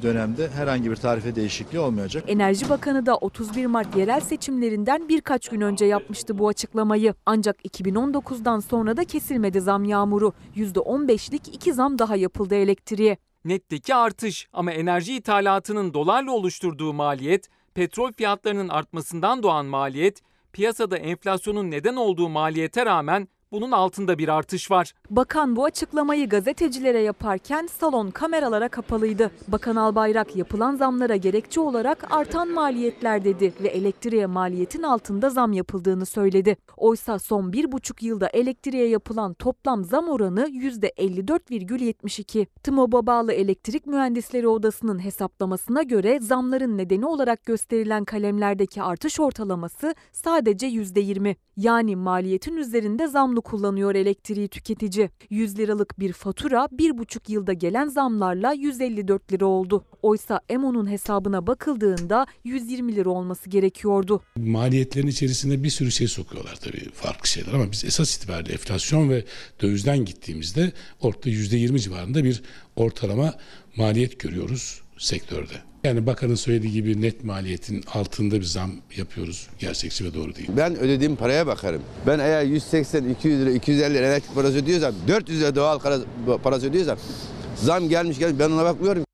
[0.03, 2.25] dönemde herhangi bir tarife değişikliği olmayacak.
[2.27, 7.15] Enerji Bakanı da 31 Mart yerel seçimlerinden birkaç gün önce yapmıştı bu açıklamayı.
[7.27, 10.33] Ancak 2019'dan sonra da kesilmedi zam yağmuru.
[10.57, 13.17] %15'lik iki zam daha yapıldı elektriğe.
[13.45, 20.21] Netteki artış ama enerji ithalatının dolarla oluşturduğu maliyet, petrol fiyatlarının artmasından doğan maliyet,
[20.55, 24.93] piyasada enflasyonun neden olduğu maliyete rağmen bunun altında bir artış var.
[25.11, 29.31] Bakan bu açıklamayı gazetecilere yaparken salon kameralara kapalıydı.
[29.49, 36.07] Bakan Albayrak yapılan zamlara gerekçe olarak artan maliyetler dedi ve elektriğe maliyetin altında zam yapıldığını
[36.07, 36.57] söyledi.
[36.77, 42.47] Oysa son bir buçuk yılda elektriğe yapılan toplam zam oranı %54,72.
[42.63, 50.67] TMOB'a bağlı Elektrik Mühendisleri Odası'nın hesaplamasına göre zamların nedeni olarak gösterilen kalemlerdeki artış ortalaması sadece
[50.67, 51.37] %20.
[51.57, 55.11] Yani maliyetin üzerinde zamlı kullanıyor elektriği tüketici.
[55.31, 59.85] 100 liralık bir fatura bir buçuk yılda gelen zamlarla 154 lira oldu.
[60.03, 64.23] Oysa EMO'nun hesabına bakıldığında 120 lira olması gerekiyordu.
[64.37, 69.25] Maliyetlerin içerisinde bir sürü şey sokuyorlar tabii farklı şeyler ama biz esas itibariyle enflasyon ve
[69.63, 72.43] dövizden gittiğimizde ortada %20 civarında bir
[72.77, 73.35] ortalama
[73.77, 75.74] maliyet görüyoruz sektörde.
[75.85, 79.49] Yani bakanın söylediği gibi net maliyetin altında bir zam yapıyoruz.
[79.59, 80.49] Gerçekçi ve doğru değil.
[80.57, 81.83] Ben ödediğim paraya bakarım.
[82.07, 85.79] Ben eğer 180, 200 lira, 250 lira elektrik parası ödüyorsam, 400 lira doğal
[86.43, 86.99] parası ödüyorsam
[87.57, 89.05] zam gelmiş gelmiş ben ona bakmıyorum.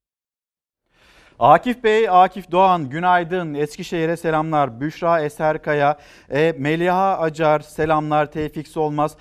[1.39, 3.53] Akif Bey, Akif Doğan günaydın.
[3.53, 4.81] Eskişehir'e selamlar.
[4.81, 5.97] Büşra Eserkaya,
[6.29, 8.31] e, Meliha Acar selamlar.
[8.31, 9.15] Tevfik Solmaz.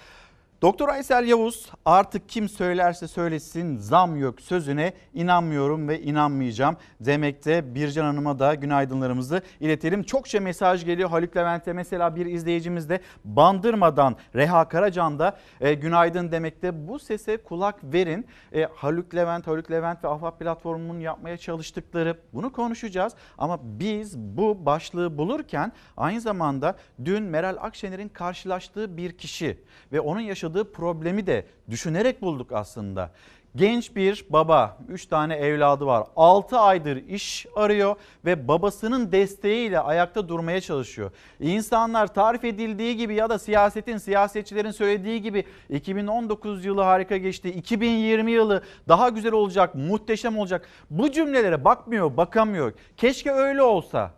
[0.63, 7.75] Doktor Aysel Yavuz artık kim söylerse söylesin zam yok sözüne inanmıyorum ve inanmayacağım demekte.
[7.75, 10.03] Bircan Hanım'a da günaydınlarımızı iletelim.
[10.03, 16.33] Çokça mesaj geliyor Haluk Levent'e mesela bir izleyicimiz de bandırmadan Reha Karacan da e, günaydın
[16.33, 16.89] demekte.
[16.89, 18.27] Bu sese kulak verin.
[18.53, 23.13] E, Haluk Levent, Haluk Levent ve Afat Platformu'nun yapmaya çalıştıkları bunu konuşacağız.
[23.39, 29.59] Ama biz bu başlığı bulurken aynı zamanda dün Meral Akşener'in karşılaştığı bir kişi
[29.93, 33.11] ve onun yaşadığı problemi de düşünerek bulduk aslında.
[33.57, 36.07] Genç bir baba, 3 tane evladı var.
[36.17, 41.11] 6 aydır iş arıyor ve babasının desteğiyle ayakta durmaya çalışıyor.
[41.41, 47.51] İnsanlar tarif edildiği gibi ya da siyasetin, siyasetçilerin söylediği gibi 2019 yılı harika geçti.
[47.51, 50.69] 2020 yılı daha güzel olacak, muhteşem olacak.
[50.91, 52.73] Bu cümlelere bakmıyor, bakamıyor.
[52.97, 54.11] Keşke öyle olsa.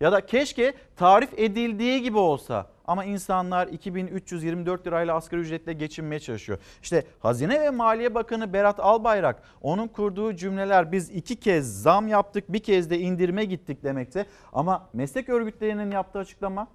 [0.00, 2.66] Ya da keşke tarif edildiği gibi olsa.
[2.88, 6.58] Ama insanlar 2324 lirayla asgari ücretle geçinmeye çalışıyor.
[6.82, 12.52] İşte Hazine ve Maliye Bakanı Berat Albayrak onun kurduğu cümleler biz iki kez zam yaptık
[12.52, 14.26] bir kez de indirime gittik demekte.
[14.52, 16.68] Ama meslek örgütlerinin yaptığı açıklama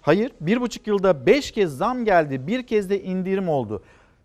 [0.00, 3.82] hayır bir buçuk yılda beş kez zam geldi bir kez de indirim oldu.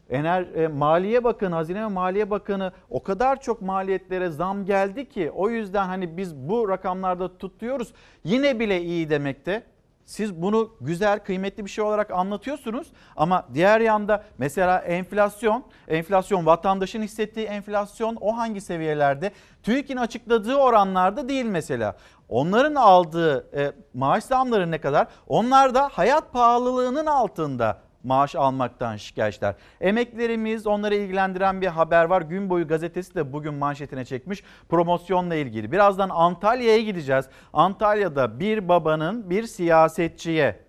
[0.09, 5.31] Ener e, Maliye Bakanı, Hazine ve Maliye Bakanı o kadar çok maliyetlere zam geldi ki
[5.31, 7.93] o yüzden hani biz bu rakamlarda tutuyoruz.
[8.23, 9.63] Yine bile iyi demekte.
[10.07, 17.01] Siz bunu güzel, kıymetli bir şey olarak anlatıyorsunuz ama diğer yanda mesela enflasyon, enflasyon vatandaşın
[17.01, 19.31] hissettiği enflasyon o hangi seviyelerde?
[19.63, 21.95] TÜİK'in açıkladığı oranlarda değil mesela.
[22.29, 25.07] Onların aldığı e, maaş zamları ne kadar?
[25.27, 29.55] Onlar da hayat pahalılığının altında maaş almaktan şikayetler.
[29.81, 32.21] Emeklerimiz onları ilgilendiren bir haber var.
[32.21, 35.71] Gün boyu gazetesi de bugün manşetine çekmiş promosyonla ilgili.
[35.71, 37.25] Birazdan Antalya'ya gideceğiz.
[37.53, 40.59] Antalya'da bir babanın bir siyasetçiye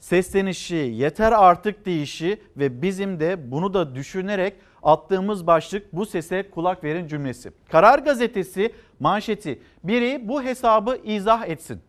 [0.00, 6.84] seslenişi yeter artık deyişi ve bizim de bunu da düşünerek attığımız başlık bu sese kulak
[6.84, 7.52] verin cümlesi.
[7.68, 11.80] Karar gazetesi manşeti biri bu hesabı izah etsin.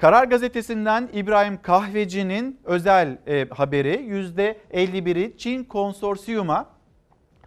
[0.00, 6.66] Karar Gazetesi'nden İbrahim Kahveci'nin özel e, haberi %51'i Çin konsorsiyuma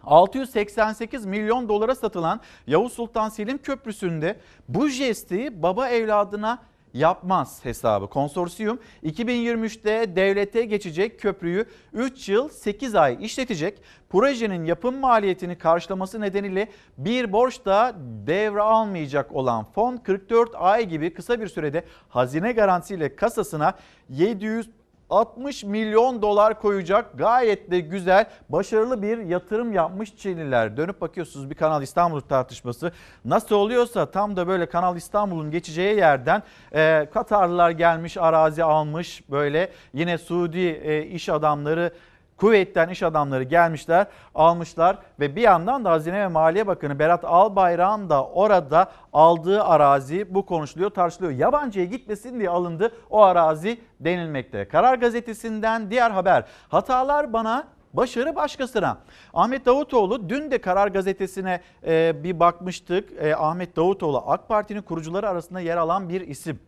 [0.02, 4.36] 688 milyon dolara satılan Yavuz Sultan Selim Köprüsü'nde
[4.68, 6.62] bu jesti baba evladına
[6.94, 8.06] yapmaz hesabı.
[8.06, 13.82] Konsorsiyum 2023'te devlete geçecek köprüyü 3 yıl 8 ay işletecek.
[14.10, 17.94] Projenin yapım maliyetini karşılaması nedeniyle bir borç da
[18.26, 23.74] devre almayacak olan fon 44 ay gibi kısa bir sürede hazine garantisiyle kasasına
[24.08, 24.70] 700
[25.10, 30.76] 60 milyon dolar koyacak gayet de güzel başarılı bir yatırım yapmış Çinliler.
[30.76, 32.92] Dönüp bakıyorsunuz bir Kanal İstanbul tartışması
[33.24, 36.42] nasıl oluyorsa tam da böyle Kanal İstanbul'un geçeceği yerden
[36.74, 41.92] e, Katarlılar gelmiş arazi almış böyle yine Suudi e, iş adamları
[42.36, 48.10] Kuveyt'ten iş adamları gelmişler, almışlar ve bir yandan da Hazine ve Maliye Bakanı Berat Albayrak'ın
[48.10, 51.32] da orada aldığı arazi bu konuşuluyor, tartışılıyor.
[51.32, 54.68] Yabancıya gitmesin diye alındı o arazi denilmekte.
[54.68, 56.44] Karar Gazetesi'nden diğer haber.
[56.68, 58.98] Hatalar bana başarı başkasına.
[59.34, 63.12] Ahmet Davutoğlu dün de Karar Gazetesi'ne e, bir bakmıştık.
[63.22, 66.60] E, Ahmet Davutoğlu AK Parti'nin kurucuları arasında yer alan bir isim.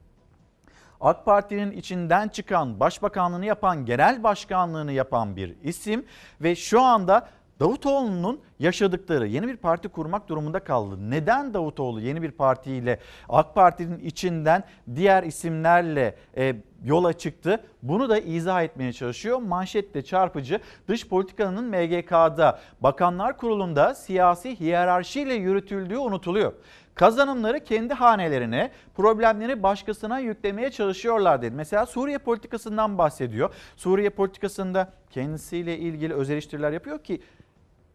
[1.00, 6.04] AK Parti'nin içinden çıkan, başbakanlığını yapan, genel başkanlığını yapan bir isim
[6.40, 7.28] ve şu anda
[7.60, 11.10] Davutoğlu'nun yaşadıkları yeni bir parti kurmak durumunda kaldı.
[11.10, 17.60] Neden Davutoğlu yeni bir partiyle AK Parti'nin içinden diğer isimlerle e, yola çıktı?
[17.82, 19.38] Bunu da izah etmeye çalışıyor.
[19.38, 26.52] Manşette çarpıcı dış politikanın MGK'da Bakanlar Kurulu'nda siyasi hiyerarşiyle yürütüldüğü unutuluyor.
[26.96, 31.54] Kazanımları kendi hanelerine, problemleri başkasına yüklemeye çalışıyorlar dedi.
[31.54, 33.54] Mesela Suriye politikasından bahsediyor.
[33.76, 37.22] Suriye politikasında kendisiyle ilgili öz eleştiriler yapıyor ki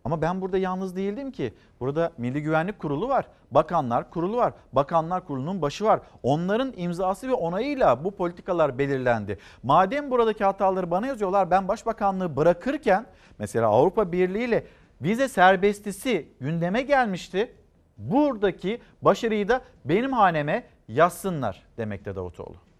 [0.05, 1.53] ama ben burada yalnız değildim ki.
[1.79, 5.99] Burada Milli Güvenlik Kurulu var, Bakanlar Kurulu var, Bakanlar Kurulu'nun başı var.
[6.23, 9.37] Onların imzası ve onayıyla bu politikalar belirlendi.
[9.63, 13.05] Madem buradaki hataları bana yazıyorlar, ben başbakanlığı bırakırken
[13.39, 14.65] mesela Avrupa Birliği ile
[15.01, 17.51] vize serbestisi gündeme gelmişti.
[18.09, 22.70] Buradaki başarıyı da benim haneme yazsınlar demekte Davutoğlu.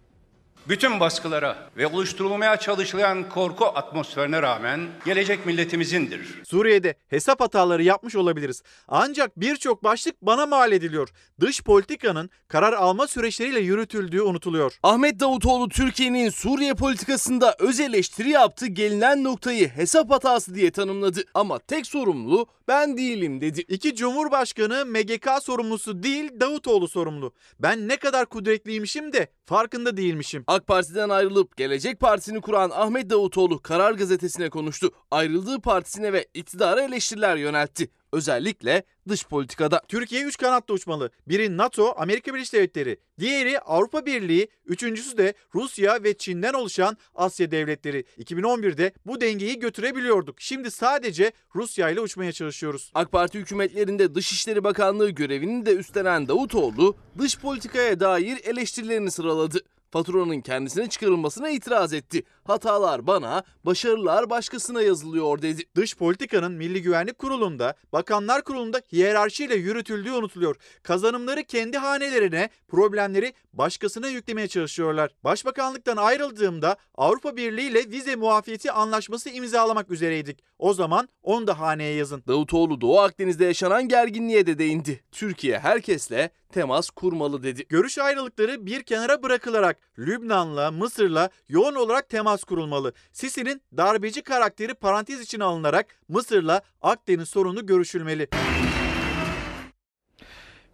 [0.68, 6.42] Bütün baskılara ve oluşturulmaya çalışılan korku atmosferine rağmen gelecek milletimizindir.
[6.44, 8.62] Suriye'de hesap hataları yapmış olabiliriz.
[8.88, 11.08] Ancak birçok başlık bana mal ediliyor.
[11.40, 14.72] Dış politikanın karar alma süreçleriyle yürütüldüğü unutuluyor.
[14.82, 21.24] Ahmet Davutoğlu Türkiye'nin Suriye politikasında öz eleştiri yaptı gelinen noktayı hesap hatası diye tanımladı.
[21.34, 23.60] Ama tek sorumlu ben değilim dedi.
[23.60, 27.32] İki Cumhurbaşkanı MGK sorumlusu değil Davutoğlu sorumlu.
[27.58, 30.44] Ben ne kadar kudretliymişim de farkında değilmişim.
[30.52, 34.90] AK Parti'den ayrılıp Gelecek Partisi'ni kuran Ahmet Davutoğlu Karar Gazetesi'ne konuştu.
[35.10, 37.90] Ayrıldığı partisine ve iktidara eleştiriler yöneltti.
[38.12, 39.82] Özellikle dış politikada.
[39.88, 41.10] Türkiye 3 kanatlı uçmalı.
[41.28, 47.50] Biri NATO, Amerika Birleşik Devletleri, diğeri Avrupa Birliği, üçüncüsü de Rusya ve Çin'den oluşan Asya
[47.50, 48.04] devletleri.
[48.18, 50.40] 2011'de bu dengeyi götürebiliyorduk.
[50.40, 52.90] Şimdi sadece Rusya ile uçmaya çalışıyoruz.
[52.94, 59.60] AK Parti hükümetlerinde Dışişleri Bakanlığı görevini de üstlenen Davutoğlu dış politikaya dair eleştirilerini sıraladı.
[59.92, 62.22] Faturanın kendisine çıkarılmasına itiraz etti.
[62.44, 65.62] Hatalar bana, başarılar başkasına yazılıyor dedi.
[65.74, 70.56] Dış politikanın Milli Güvenlik Kurulu'nda, Bakanlar Kurulu'nda hiyerarşiyle yürütüldüğü unutuluyor.
[70.82, 75.10] Kazanımları kendi hanelerine, problemleri başkasına yüklemeye çalışıyorlar.
[75.24, 80.44] Başbakanlıktan ayrıldığımda Avrupa Birliği ile vize muafiyeti anlaşması imzalamak üzereydik.
[80.58, 82.22] O zaman onu da haneye yazın.
[82.28, 85.00] Davutoğlu Doğu Akdeniz'de yaşanan gerginliğe de değindi.
[85.12, 87.64] Türkiye herkesle temas kurmalı dedi.
[87.68, 92.92] Görüş ayrılıkları bir kenara bırakılarak Lübnan'la, Mısır'la yoğun olarak temas kurulmalı.
[93.12, 98.28] Sisi'nin darbeci karakteri parantez içine alınarak Mısır'la Akdeniz sorunu görüşülmeli.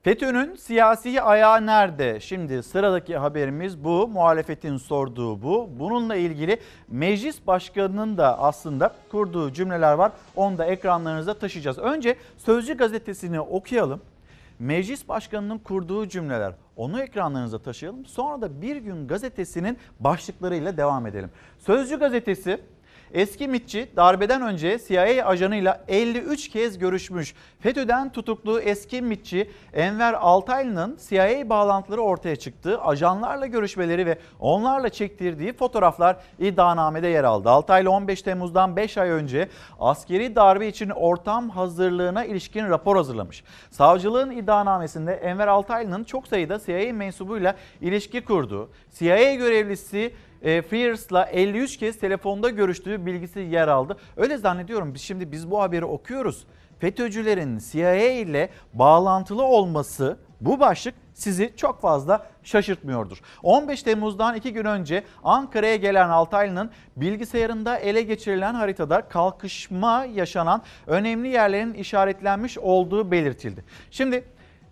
[0.02, 2.20] FETÖ'nün siyasi ayağı nerede?
[2.20, 4.08] Şimdi sıradaki haberimiz bu.
[4.08, 5.70] Muhalefetin sorduğu bu.
[5.78, 10.12] Bununla ilgili meclis başkanının da aslında kurduğu cümleler var.
[10.36, 11.78] Onu da ekranlarınıza taşıyacağız.
[11.78, 14.00] Önce Sözcü gazetesini okuyalım.
[14.58, 16.54] Meclis başkanının kurduğu cümleler.
[16.76, 18.06] Onu ekranlarınıza taşıyalım.
[18.06, 21.30] Sonra da Bir Gün gazetesinin başlıklarıyla devam edelim.
[21.58, 22.60] Sözcü gazetesi
[23.14, 27.34] Eski MİTçi darbeden önce CIA ajanıyla 53 kez görüşmüş.
[27.60, 32.80] FETÖ'den tutuklu eski MİTçi Enver Altaylı'nın CIA bağlantıları ortaya çıktı.
[32.80, 37.50] Ajanlarla görüşmeleri ve onlarla çektirdiği fotoğraflar iddianamede yer aldı.
[37.50, 39.48] Altaylı 15 Temmuz'dan 5 ay önce
[39.80, 43.44] askeri darbe için ortam hazırlığına ilişkin rapor hazırlamış.
[43.70, 51.76] Savcılığın iddianamesinde Enver Altaylı'nın çok sayıda CIA mensubuyla ilişki kurduğu, CIA görevlisi e, Frears'la 53
[51.76, 53.96] kez telefonda görüştüğü bilgisi yer aldı.
[54.16, 56.46] Öyle zannediyorum biz şimdi biz bu haberi okuyoruz.
[56.78, 63.20] FETÖ'cülerin CIA ile bağlantılı olması bu başlık sizi çok fazla şaşırtmıyordur.
[63.42, 71.28] 15 Temmuz'dan 2 gün önce Ankara'ya gelen Altaylı'nın bilgisayarında ele geçirilen haritada kalkışma yaşanan önemli
[71.28, 73.64] yerlerin işaretlenmiş olduğu belirtildi.
[73.90, 74.24] Şimdi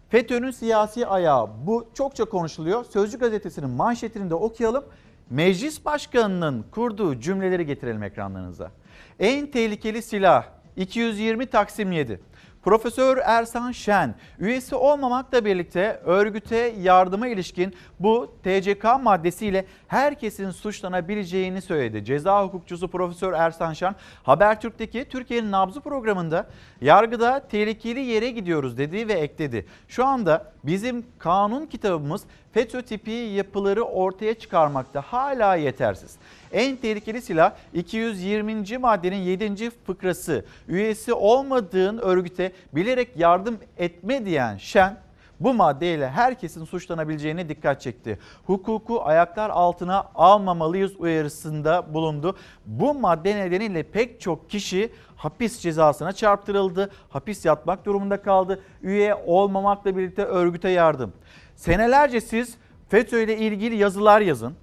[0.09, 2.85] FETÖ'nün siyasi ayağı bu çokça konuşuluyor.
[2.85, 4.85] Sözcü gazetesinin manşetini de okuyalım.
[5.31, 8.71] Meclis Başkanı'nın kurduğu cümleleri getirelim ekranlarınıza.
[9.19, 12.21] En tehlikeli silah 220 Taksim 7.
[12.67, 22.05] Profesör Ersan Şen üyesi olmamakla birlikte örgüte yardıma ilişkin bu TCK maddesiyle herkesin suçlanabileceğini söyledi.
[22.05, 26.47] Ceza hukukçusu Profesör Ersan Şen Habertürk'teki Türkiye'nin nabzı programında
[26.81, 29.67] yargıda tehlikeli yere gidiyoruz dedi ve ekledi.
[29.89, 36.17] Şu anda bizim kanun kitabımız FETÖ tipi yapıları ortaya çıkarmakta hala yetersiz.
[36.57, 38.79] En tehlikeli silah 220.
[38.79, 39.71] maddenin 7.
[39.71, 40.45] fıkrası.
[40.69, 44.97] Üyesi olmadığın örgüte bilerek yardım etme diyen Şen
[45.41, 48.19] bu maddeyle herkesin suçlanabileceğine dikkat çekti.
[48.47, 52.37] Hukuku ayaklar altına almamalıyız uyarısında bulundu.
[52.67, 56.91] Bu madde nedeniyle pek çok kişi hapis cezasına çarptırıldı.
[57.09, 58.61] Hapis yatmak durumunda kaldı.
[58.83, 61.13] Üye olmamakla birlikte örgüte yardım.
[61.57, 62.57] Senelerce siz
[62.89, 64.57] FETÖ ile ilgili yazılar yazın.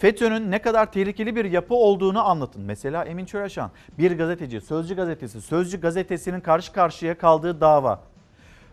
[0.00, 2.62] FETÖ'nün ne kadar tehlikeli bir yapı olduğunu anlatın.
[2.62, 8.00] Mesela Emin Çöreşan bir gazeteci, Sözcü gazetesi, Sözcü gazetesinin karşı karşıya kaldığı dava.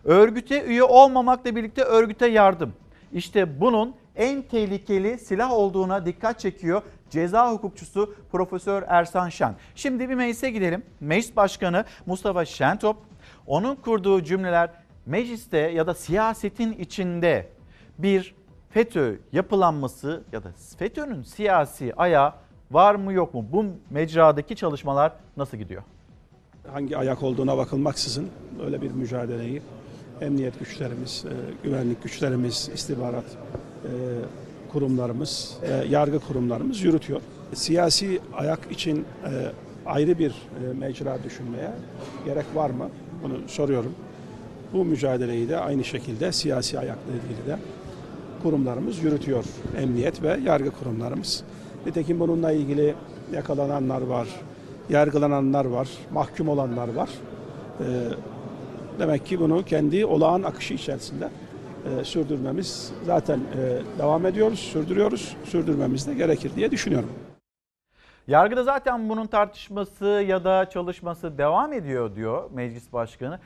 [0.04, 2.72] Örgüte üye olmamakla birlikte örgüte yardım.
[3.12, 9.54] İşte bunun en tehlikeli silah olduğuna dikkat çekiyor ceza hukukçusu Profesör Ersan Şen.
[9.74, 10.82] Şimdi bir meclise gidelim.
[11.00, 12.96] Meclis Başkanı Mustafa Şentop,
[13.46, 14.70] onun kurduğu cümleler
[15.06, 17.48] mecliste ya da siyasetin içinde
[17.98, 18.37] bir
[18.78, 22.32] FETÖ yapılanması ya da FETÖ'nün siyasi ayağı
[22.70, 23.46] var mı yok mu?
[23.52, 25.82] Bu mecradaki çalışmalar nasıl gidiyor?
[26.72, 28.28] hangi ayak olduğuna bakılmaksızın
[28.64, 29.62] öyle bir mücadeleyi
[30.20, 31.32] emniyet güçlerimiz, e,
[31.64, 33.90] güvenlik güçlerimiz, istihbarat e,
[34.72, 37.20] kurumlarımız, yargı kurumlarımız yürütüyor.
[37.54, 39.30] Siyasi ayak için e,
[39.86, 40.34] ayrı bir
[40.74, 41.70] mecra düşünmeye
[42.24, 42.90] gerek var mı?
[43.22, 43.94] Bunu soruyorum.
[44.72, 47.58] Bu mücadeleyi de aynı şekilde siyasi ayakla ilgili de
[48.42, 49.44] kurumlarımız yürütüyor.
[49.76, 51.44] Emniyet ve yargı kurumlarımız.
[51.86, 52.94] Nitekim bununla ilgili
[53.32, 54.28] yakalananlar var,
[54.88, 57.08] yargılananlar var, mahkum olanlar var.
[57.80, 57.84] Ee,
[58.98, 61.28] demek ki bunu kendi olağan akışı içerisinde
[61.86, 67.10] e, sürdürmemiz zaten e, devam ediyoruz, sürdürüyoruz, sürdürmemiz de gerekir diye düşünüyorum.
[68.26, 73.38] Yargıda zaten bunun tartışması ya da çalışması devam ediyor diyor meclis başkanı.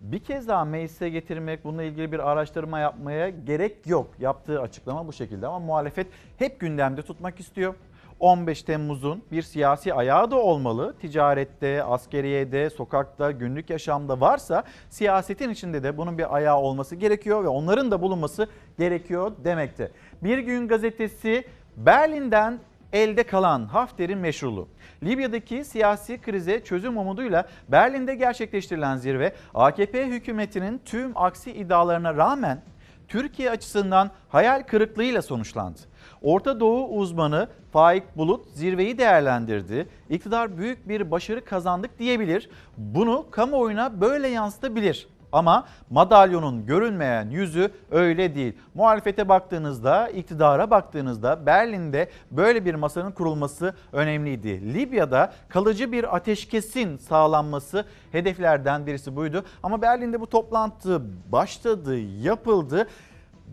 [0.00, 4.10] Bir kez daha meclise getirmek, bununla ilgili bir araştırma yapmaya gerek yok.
[4.18, 7.74] Yaptığı açıklama bu şekilde ama muhalefet hep gündemde tutmak istiyor.
[8.20, 10.94] 15 Temmuz'un bir siyasi ayağı da olmalı.
[11.00, 17.48] Ticarette, askeriyede, sokakta, günlük yaşamda varsa siyasetin içinde de bunun bir ayağı olması gerekiyor ve
[17.48, 19.90] onların da bulunması gerekiyor demekte.
[20.22, 21.44] Bir gün gazetesi
[21.76, 22.58] Berlin'den
[22.92, 24.68] elde kalan Hafter'in meşruluğu.
[25.02, 32.62] Libya'daki siyasi krize çözüm umuduyla Berlin'de gerçekleştirilen zirve AKP hükümetinin tüm aksi iddialarına rağmen
[33.08, 35.80] Türkiye açısından hayal kırıklığıyla sonuçlandı.
[36.22, 39.88] Orta Doğu uzmanı Faik Bulut zirveyi değerlendirdi.
[40.10, 42.50] İktidar büyük bir başarı kazandık diyebilir.
[42.76, 45.08] Bunu kamuoyuna böyle yansıtabilir.
[45.32, 48.52] Ama madalyonun görünmeyen yüzü öyle değil.
[48.74, 54.74] Muhalefete baktığınızda, iktidara baktığınızda Berlin'de böyle bir masanın kurulması önemliydi.
[54.74, 59.44] Libya'da kalıcı bir ateşkesin sağlanması hedeflerden birisi buydu.
[59.62, 62.86] Ama Berlin'de bu toplantı başladı, yapıldı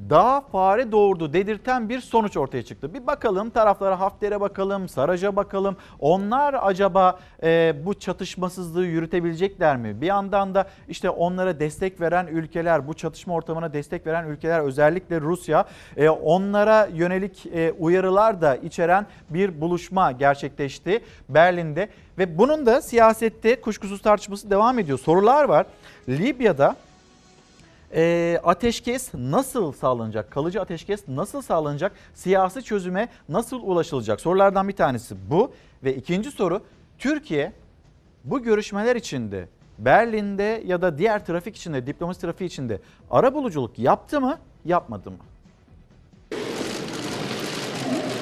[0.10, 2.94] daha fare doğurdu dedirten bir sonuç ortaya çıktı.
[2.94, 5.78] Bir bakalım taraflara Hafter'e bakalım, Saraj'a bakalım.
[6.00, 10.02] Onlar acaba e, bu çatışmasızlığı yürütebilecekler mi?
[10.02, 15.22] Bir yandan da işte onlara destek veren ülkeler, bu çatışma ortamına destek veren ülkeler özellikle
[15.22, 15.66] Rusya
[15.98, 21.90] e, onlara yönelik e, uyarılar da içeren bir buluşma gerçekleşti Berlin'de.
[22.18, 25.00] Ve bunun da siyasette kuşkusuz tartışması devam ediyor.
[25.00, 25.66] Sorular var.
[26.10, 26.76] Libya'da
[27.94, 30.32] e, ateşkes nasıl sağlanacak?
[30.32, 31.92] Kalıcı ateşkes nasıl sağlanacak?
[32.14, 34.22] Siyasi çözüme nasıl ulaşılacak?
[34.22, 35.52] Sorulardan bir tanesi bu.
[35.84, 36.62] Ve ikinci soru
[36.98, 37.54] Türkiye
[38.24, 39.48] bu görüşmeler içinde
[39.80, 42.80] Berlin'de ya da diğer trafik içinde, diplomasi trafiği içinde
[43.12, 45.18] ara buluculuk yaptı mı, yapmadı mı?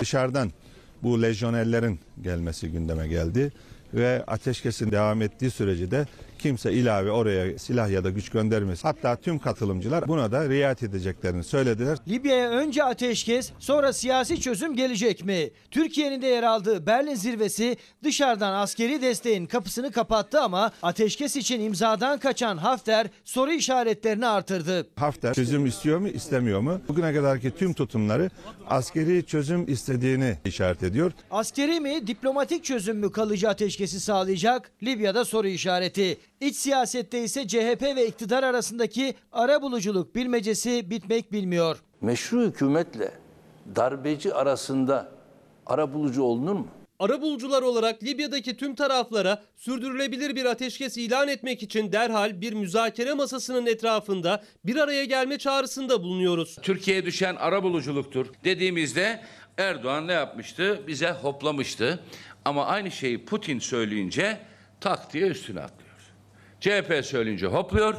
[0.01, 0.51] Dışarıdan
[1.03, 3.51] bu lejyonerlerin gelmesi gündeme geldi
[3.93, 6.05] ve ateşkesin devam ettiği sürece de
[6.45, 8.81] kimse ilave oraya silah ya da güç göndermesi.
[8.81, 11.97] Hatta tüm katılımcılar buna da riayet edeceklerini söylediler.
[12.07, 15.49] Libya'ya önce ateşkes sonra siyasi çözüm gelecek mi?
[15.71, 22.19] Türkiye'nin de yer aldığı Berlin zirvesi dışarıdan askeri desteğin kapısını kapattı ama ateşkes için imzadan
[22.19, 24.87] kaçan Hafter soru işaretlerini artırdı.
[24.95, 26.81] Hafter çözüm istiyor mu istemiyor mu?
[26.87, 28.29] Bugüne kadarki tüm tutumları
[28.69, 31.11] askeri çözüm istediğini işaret ediyor.
[31.31, 34.71] Askeri mi diplomatik çözüm mü kalıcı ateşkesi sağlayacak?
[34.83, 36.17] Libya'da soru işareti.
[36.41, 41.83] İç siyasette ise CHP ve iktidar arasındaki ara buluculuk bilmecesi bitmek bilmiyor.
[42.01, 43.11] Meşru hükümetle
[43.75, 45.11] darbeci arasında
[45.65, 46.67] arabulucu olunur mu?
[46.99, 53.65] Arabulucular olarak Libya'daki tüm taraflara sürdürülebilir bir ateşkes ilan etmek için derhal bir müzakere masasının
[53.65, 56.57] etrafında bir araya gelme çağrısında bulunuyoruz.
[56.61, 59.21] Türkiye'ye düşen arabuluculuktur dediğimizde
[59.57, 60.81] Erdoğan ne yapmıştı?
[60.87, 61.99] Bize hoplamıştı.
[62.45, 64.37] Ama aynı şeyi Putin söyleyince
[64.81, 65.84] tak diye üstüne atlıyor.
[66.59, 67.95] CHP söyleyince hopluyor,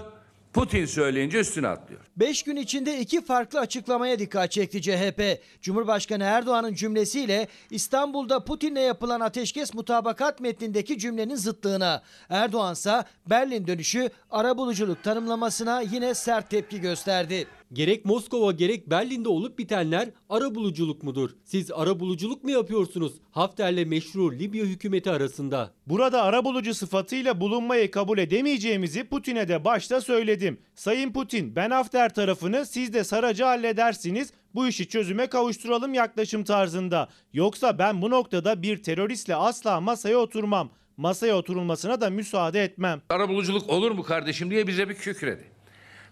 [0.56, 2.00] Putin söyleyince üstüne atlıyor.
[2.16, 5.40] 5 gün içinde iki farklı açıklamaya dikkat çekti CHP.
[5.62, 12.02] Cumhurbaşkanı Erdoğan'ın cümlesiyle İstanbul'da Putin'le yapılan ateşkes mutabakat metnindeki cümlenin zıtlığına.
[12.30, 17.46] Erdoğan ise Berlin dönüşü arabuluculuk tanımlamasına yine sert tepki gösterdi.
[17.72, 21.30] Gerek Moskova gerek Berlin'de olup bitenler ara buluculuk mudur?
[21.44, 25.70] Siz ara buluculuk mu yapıyorsunuz Hafter'le meşru Libya hükümeti arasında?
[25.86, 30.58] Burada arabulucu sıfatıyla bulunmayı kabul edemeyeceğimizi Putin'e de başta söyledim.
[30.74, 37.08] Sayın Putin ben Hafter tarafını siz de Saracı halledersiniz bu işi çözüme kavuşturalım yaklaşım tarzında.
[37.32, 40.70] Yoksa ben bu noktada bir teröristle asla masaya oturmam.
[40.96, 43.02] Masaya oturulmasına da müsaade etmem.
[43.08, 45.55] Arabuluculuk olur mu kardeşim diye bize bir kükredi.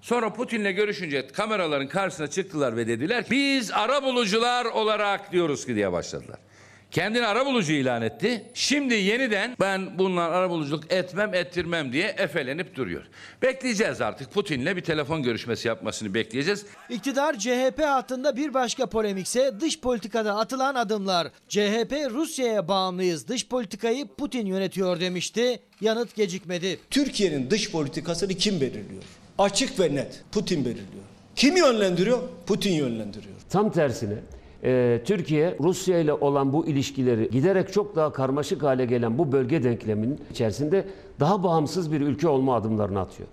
[0.04, 5.92] Sonra Putin'le görüşünce kameraların karşısına çıktılar ve dediler ki, biz arabulucular olarak diyoruz ki diye
[5.92, 6.38] başladılar.
[6.90, 8.44] Kendini arabulucu ilan etti.
[8.54, 13.04] Şimdi yeniden ben bunlar arabuluculuk etmem ettirmem diye efelenip duruyor.
[13.42, 16.66] Bekleyeceğiz artık Putin'le bir telefon görüşmesi yapmasını bekleyeceğiz.
[16.90, 21.28] İktidar CHP hattında bir başka polemikse dış politikada atılan adımlar.
[21.48, 25.60] CHP Rusya'ya bağımlıyız dış politikayı Putin yönetiyor demişti.
[25.80, 26.78] Yanıt gecikmedi.
[26.90, 29.02] Türkiye'nin dış politikasını kim belirliyor?
[29.38, 31.04] Açık ve net Putin belirliyor.
[31.36, 32.18] Kim yönlendiriyor?
[32.46, 33.34] Putin yönlendiriyor.
[33.50, 34.14] Tam tersine
[34.64, 39.64] e, Türkiye Rusya ile olan bu ilişkileri giderek çok daha karmaşık hale gelen bu bölge
[39.64, 40.88] denkleminin içerisinde
[41.20, 43.28] daha bağımsız bir ülke olma adımlarını atıyor.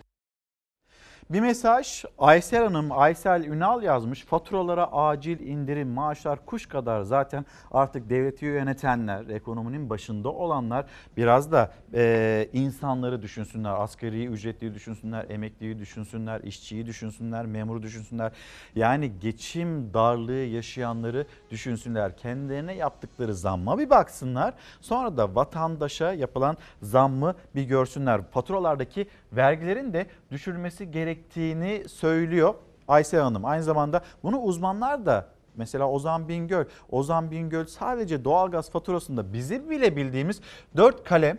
[1.34, 4.26] Bir mesaj Aysel Hanım, Aysel Ünal yazmış.
[4.26, 10.86] Faturalara acil indirim, maaşlar kuş kadar zaten artık devleti yönetenler, ekonominin başında olanlar
[11.18, 13.72] biraz da e, insanları düşünsünler.
[13.72, 18.32] Asgari ücretliyi düşünsünler, emekliyi düşünsünler, işçiyi düşünsünler, memuru düşünsünler.
[18.76, 22.18] Yani geçim darlığı yaşayanları düşünsünler.
[22.18, 24.54] Kendilerine yaptıkları zamma bir baksınlar.
[24.82, 28.22] Sonra da vatandaşa yapılan zammı bir görsünler.
[28.32, 32.54] Faturalardaki vergilerin de düşürülmesi gerektiğini söylüyor
[32.88, 33.46] Aysel Hanım.
[33.46, 39.96] Aynı zamanda bunu uzmanlar da Mesela Ozan Bingöl, Ozan Bingöl sadece doğalgaz faturasında bizim bile
[39.96, 40.42] bildiğimiz
[40.78, 41.38] 4 kalem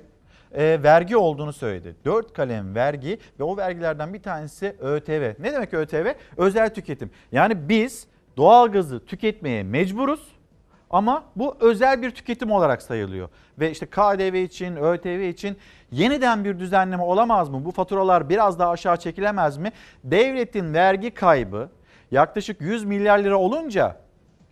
[0.52, 1.96] e, vergi olduğunu söyledi.
[2.04, 5.34] 4 kalem vergi ve o vergilerden bir tanesi ÖTV.
[5.38, 6.12] Ne demek ÖTV?
[6.36, 7.10] Özel tüketim.
[7.32, 10.31] Yani biz doğalgazı tüketmeye mecburuz
[10.92, 13.28] ama bu özel bir tüketim olarak sayılıyor.
[13.58, 15.56] Ve işte KDV için, ÖTV için
[15.90, 17.64] yeniden bir düzenleme olamaz mı?
[17.64, 19.72] Bu faturalar biraz daha aşağı çekilemez mi?
[20.04, 21.68] Devletin vergi kaybı
[22.10, 23.96] yaklaşık 100 milyar lira olunca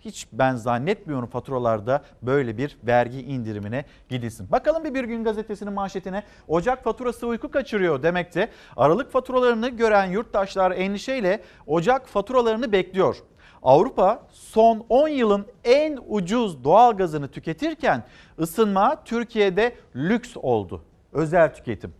[0.00, 4.52] hiç ben zannetmiyorum faturalarda böyle bir vergi indirimine gidilsin.
[4.52, 8.48] Bakalım bir Bir Gün Gazetesi'nin manşetine Ocak faturası uyku kaçırıyor demekte.
[8.76, 13.16] Aralık faturalarını gören yurttaşlar endişeyle Ocak faturalarını bekliyor.
[13.62, 18.04] Avrupa son 10 yılın en ucuz doğalgazını tüketirken
[18.38, 20.82] ısınma Türkiye'de lüks oldu.
[21.12, 21.94] Özel tüketim.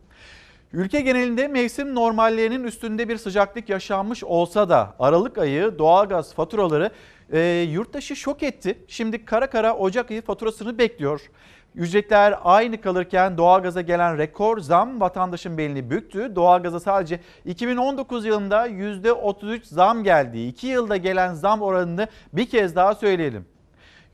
[0.73, 6.91] Ülke genelinde mevsim normallerinin üstünde bir sıcaklık yaşanmış olsa da Aralık ayı doğalgaz faturaları
[7.33, 7.41] e,
[7.71, 8.79] yurttaşı şok etti.
[8.89, 11.31] Şimdi kara kara Ocak ayı faturasını bekliyor.
[11.75, 16.37] Ücretler aynı kalırken doğalgaza gelen rekor zam vatandaşın belini büktü.
[16.37, 20.47] Doğalgaza sadece 2019 yılında %33 zam geldi.
[20.47, 23.47] 2 yılda gelen zam oranını bir kez daha söyleyelim.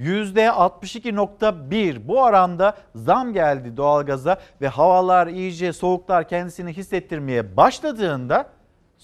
[0.00, 8.46] %62.1 bu oranda zam geldi doğalgaza ve havalar iyice soğuklar kendisini hissettirmeye başladığında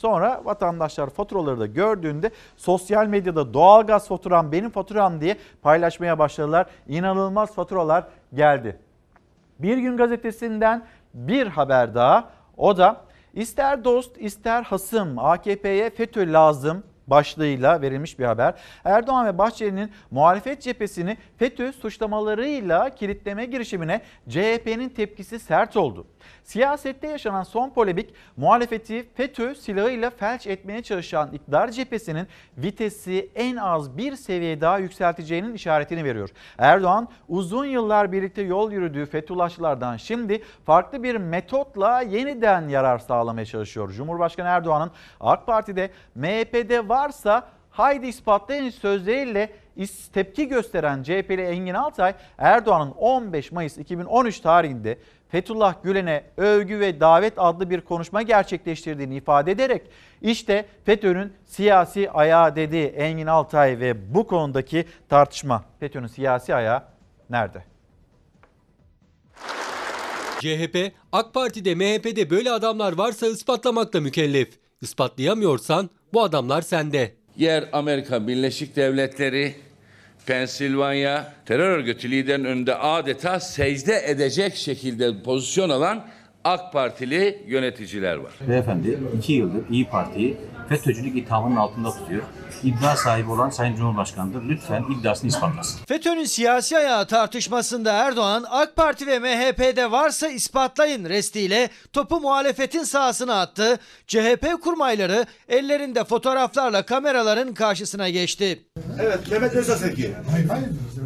[0.03, 6.67] sonra vatandaşlar faturaları da gördüğünde sosyal medyada doğalgaz faturam benim faturam diye paylaşmaya başladılar.
[6.89, 8.79] İnanılmaz faturalar geldi.
[9.59, 10.85] Bir gün gazetesinden
[11.15, 13.01] bir haber daha o da
[13.35, 18.55] ister dost ister hasım AKP'ye FETÖ lazım başlığıyla verilmiş bir haber.
[18.85, 26.07] Erdoğan ve Bahçeli'nin muhalefet cephesini FETÖ suçlamalarıyla kilitleme girişimine CHP'nin tepkisi sert oldu.
[26.45, 32.27] Siyasette yaşanan son polemik muhalefeti FETÖ silahıyla felç etmeye çalışan iktidar cephesinin
[32.59, 36.31] vitesi en az bir seviye daha yükselteceğinin işaretini veriyor.
[36.59, 43.91] Erdoğan uzun yıllar birlikte yol yürüdüğü Fethullahçılardan şimdi farklı bir metotla yeniden yarar sağlamaya çalışıyor.
[43.93, 44.91] Cumhurbaşkanı Erdoğan'ın
[45.21, 49.53] AK Parti'de MHP'de varsa haydi ispatlayın sözleriyle
[50.13, 57.33] tepki gösteren CHP'li Engin Altay Erdoğan'ın 15 Mayıs 2013 tarihinde Fethullah Gülen'e övgü ve davet
[57.37, 59.83] adlı bir konuşma gerçekleştirdiğini ifade ederek
[60.23, 66.83] işte FETÖ'nün siyasi ayağı dedi Engin Altay ve bu konudaki tartışma FETÖ'nün siyasi ayağı
[67.31, 67.65] nerede?
[70.41, 74.62] CHP, AK Parti'de, MHP'de böyle adamlar varsa ispatlamakla mükellef.
[74.83, 77.13] İspatlayamıyorsan bu adamlar sende.
[77.37, 79.55] Yer Amerika Birleşik Devletleri,
[80.27, 86.07] Pensilvanya terör örgütü liderinin önünde adeta secde edecek şekilde pozisyon alan
[86.45, 88.33] AK Partili yöneticiler var.
[88.49, 90.37] Beyefendi iki yıldır İyi Parti'yi
[90.69, 92.23] FETÖ'cülük ithamının altında tutuyor.
[92.65, 94.43] İddia sahibi olan Sayın Cumhurbaşkanı'dır.
[94.49, 95.81] Lütfen iddiasını ispatlasın.
[95.89, 103.41] FETÖ'nün siyasi ayağı tartışmasında Erdoğan AK Parti ve MHP'de varsa ispatlayın restiyle topu muhalefetin sahasına
[103.41, 103.79] attı.
[104.07, 108.67] CHP kurmayları ellerinde fotoğraflarla kameraların karşısına geçti.
[109.01, 110.15] Evet Mehmet Özaseki.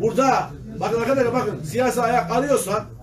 [0.00, 0.50] Burada
[0.80, 2.95] bakın arkadaşlar bakın siyasi ayak alıyorsan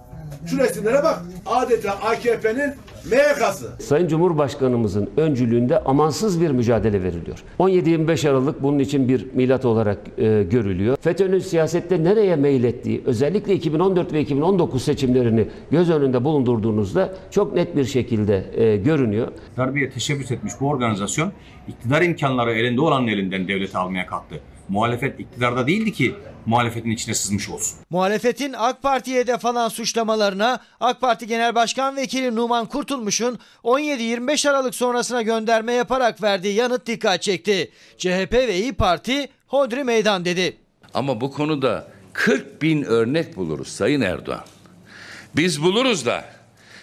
[0.45, 1.21] şu resimlere bak.
[1.45, 2.73] Adeta AKP'nin
[3.11, 3.71] MYK'sı.
[3.79, 7.43] Sayın Cumhurbaşkanımızın öncülüğünde amansız bir mücadele veriliyor.
[7.59, 10.97] 17-25 Aralık bunun için bir milat olarak e, görülüyor.
[11.01, 17.85] FETÖ'nün siyasette nereye meylettiği, özellikle 2014 ve 2019 seçimlerini göz önünde bulundurduğunuzda çok net bir
[17.85, 19.27] şekilde e, görünüyor.
[19.57, 21.31] Darbeye teşebbüs etmiş bu organizasyon
[21.67, 24.39] iktidar imkanları elinde olanın elinden devleti almaya kalktı.
[24.69, 27.79] Muhalefet iktidarda değildi ki muhalefetin içine sızmış olsun.
[27.89, 34.75] Muhalefetin AK Parti'ye de falan suçlamalarına AK Parti Genel Başkan Vekili Numan Kurtulmuş'un 17-25 Aralık
[34.75, 37.71] sonrasına gönderme yaparak verdiği yanıt dikkat çekti.
[37.97, 40.57] CHP ve İyi Parti hodri meydan dedi.
[40.93, 44.43] Ama bu konuda 40 bin örnek buluruz Sayın Erdoğan.
[45.35, 46.25] Biz buluruz da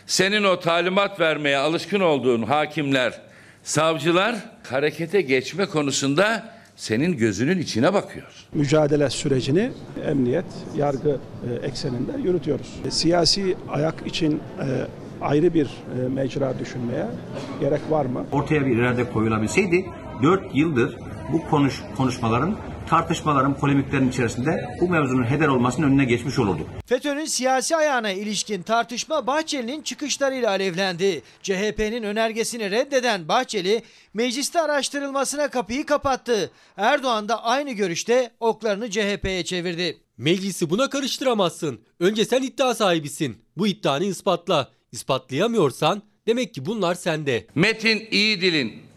[0.06, 3.20] senin o talimat vermeye alışkın olduğun hakimler,
[3.62, 4.36] savcılar
[4.70, 8.26] harekete geçme konusunda senin gözünün içine bakıyor.
[8.54, 9.70] mücadele sürecini
[10.06, 10.44] emniyet,
[10.76, 11.18] yargı
[11.62, 12.80] e, ekseninde yürütüyoruz.
[12.86, 14.66] E, Siyasi ayak için e,
[15.20, 15.70] ayrı bir
[16.14, 17.06] mecra düşünmeye
[17.60, 18.24] gerek var mı?
[18.32, 19.84] Ortaya bir irade koyulabilseydi
[20.22, 20.96] 4 yıldır
[21.32, 22.56] bu konuş konuşmaların,
[22.90, 26.68] tartışmaların, polemiklerin içerisinde bu mevzunun heder olmasının önüne geçmiş olurduk.
[26.86, 31.22] FETÖ'nün siyasi ayağına ilişkin tartışma Bahçeli'nin çıkışlarıyla alevlendi.
[31.42, 33.82] CHP'nin önergesini reddeden Bahçeli
[34.14, 36.50] mecliste araştırılmasına kapıyı kapattı.
[36.76, 39.98] Erdoğan da aynı görüşte oklarını CHP'ye çevirdi.
[40.18, 41.80] Meclisi buna karıştıramazsın.
[42.00, 43.36] Önce sen iddia sahibisin.
[43.56, 44.68] Bu iddianı ispatla.
[44.92, 47.46] İspatlayamıyorsan demek ki bunlar sende.
[47.54, 48.89] Metin İyidil'in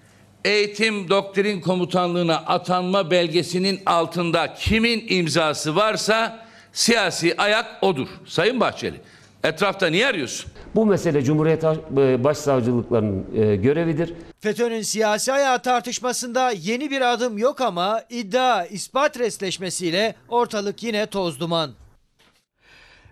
[0.45, 8.07] eğitim doktrin komutanlığına atanma belgesinin altında kimin imzası varsa siyasi ayak odur.
[8.25, 9.01] Sayın Bahçeli
[9.43, 10.51] etrafta niye arıyorsun?
[10.75, 14.13] Bu mesele Cumhuriyet e, Başsavcılıklarının e, görevidir.
[14.39, 21.39] FETÖ'nün siyasi ayağı tartışmasında yeni bir adım yok ama iddia ispat resleşmesiyle ortalık yine toz
[21.39, 21.71] duman.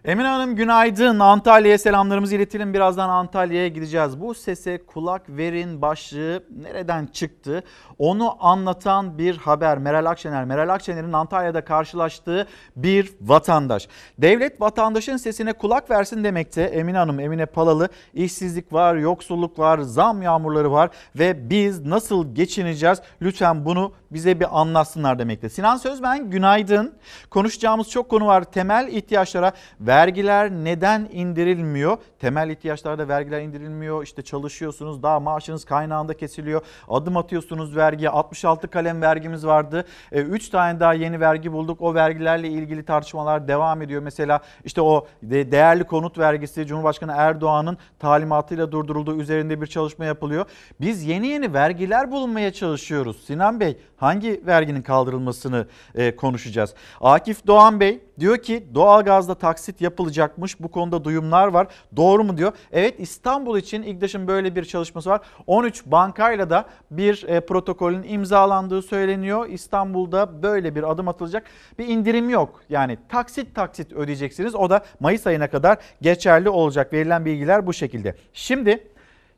[0.05, 1.19] Emine Hanım günaydın.
[1.19, 2.73] Antalya'ya selamlarımızı iletelim.
[2.73, 4.21] Birazdan Antalya'ya gideceğiz.
[4.21, 7.63] Bu sese kulak verin başlığı nereden çıktı?
[7.99, 9.77] Onu anlatan bir haber.
[9.77, 10.45] Meral Akşener.
[10.45, 13.87] Meral Akşener'in Antalya'da karşılaştığı bir vatandaş.
[14.17, 16.61] Devlet vatandaşın sesine kulak versin demekte.
[16.61, 23.01] Emine Hanım, Emine Palalı işsizlik var, yoksulluk var, zam yağmurları var ve biz nasıl geçineceğiz?
[23.21, 25.49] Lütfen bunu bize bir anlatsınlar demekte.
[25.49, 26.93] Sinan Sözmen günaydın.
[27.29, 28.43] Konuşacağımız çok konu var.
[28.43, 29.51] Temel ihtiyaçlara
[29.91, 31.97] vergiler neden indirilmiyor?
[32.19, 34.03] Temel ihtiyaçlarda vergiler indirilmiyor.
[34.03, 36.61] İşte çalışıyorsunuz daha maaşınız kaynağında kesiliyor.
[36.89, 38.09] Adım atıyorsunuz vergiye.
[38.09, 39.85] 66 kalem vergimiz vardı.
[40.11, 41.81] 3 tane daha yeni vergi bulduk.
[41.81, 44.01] O vergilerle ilgili tartışmalar devam ediyor.
[44.01, 50.45] Mesela işte o de- değerli konut vergisi Cumhurbaşkanı Erdoğan'ın talimatıyla durdurulduğu üzerinde bir çalışma yapılıyor.
[50.81, 53.23] Biz yeni yeni vergiler bulmaya çalışıyoruz.
[53.25, 56.73] Sinan Bey hangi verginin kaldırılmasını e, konuşacağız.
[57.01, 60.59] Akif Doğan Bey diyor ki doğalgazda taksit yapılacakmış.
[60.59, 61.67] Bu konuda duyumlar var.
[61.95, 62.51] Doğru mu diyor.
[62.71, 65.21] Evet İstanbul için İGDAŞ'ın böyle bir çalışması var.
[65.47, 69.49] 13 bankayla da bir e, protokolün imzalandığı söyleniyor.
[69.49, 71.43] İstanbul'da böyle bir adım atılacak.
[71.79, 72.61] Bir indirim yok.
[72.69, 74.55] Yani taksit taksit ödeyeceksiniz.
[74.55, 76.93] O da Mayıs ayına kadar geçerli olacak.
[76.93, 78.15] Verilen bilgiler bu şekilde.
[78.33, 78.90] Şimdi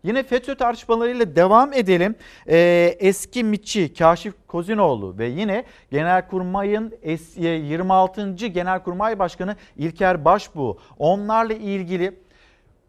[0.04, 2.16] Yine FETÖ tartışmalarıyla devam edelim.
[2.48, 8.48] Ee, eski MİTçi Kaşif Kozinoğlu ve yine Genelkurmay'ın es- 26.
[8.48, 12.20] Genelkurmay Başkanı İlker Başbuğ onlarla ilgili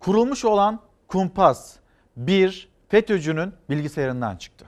[0.01, 1.77] kurulmuş olan kumpas
[2.17, 4.67] bir FETÖ'cünün bilgisayarından çıktı.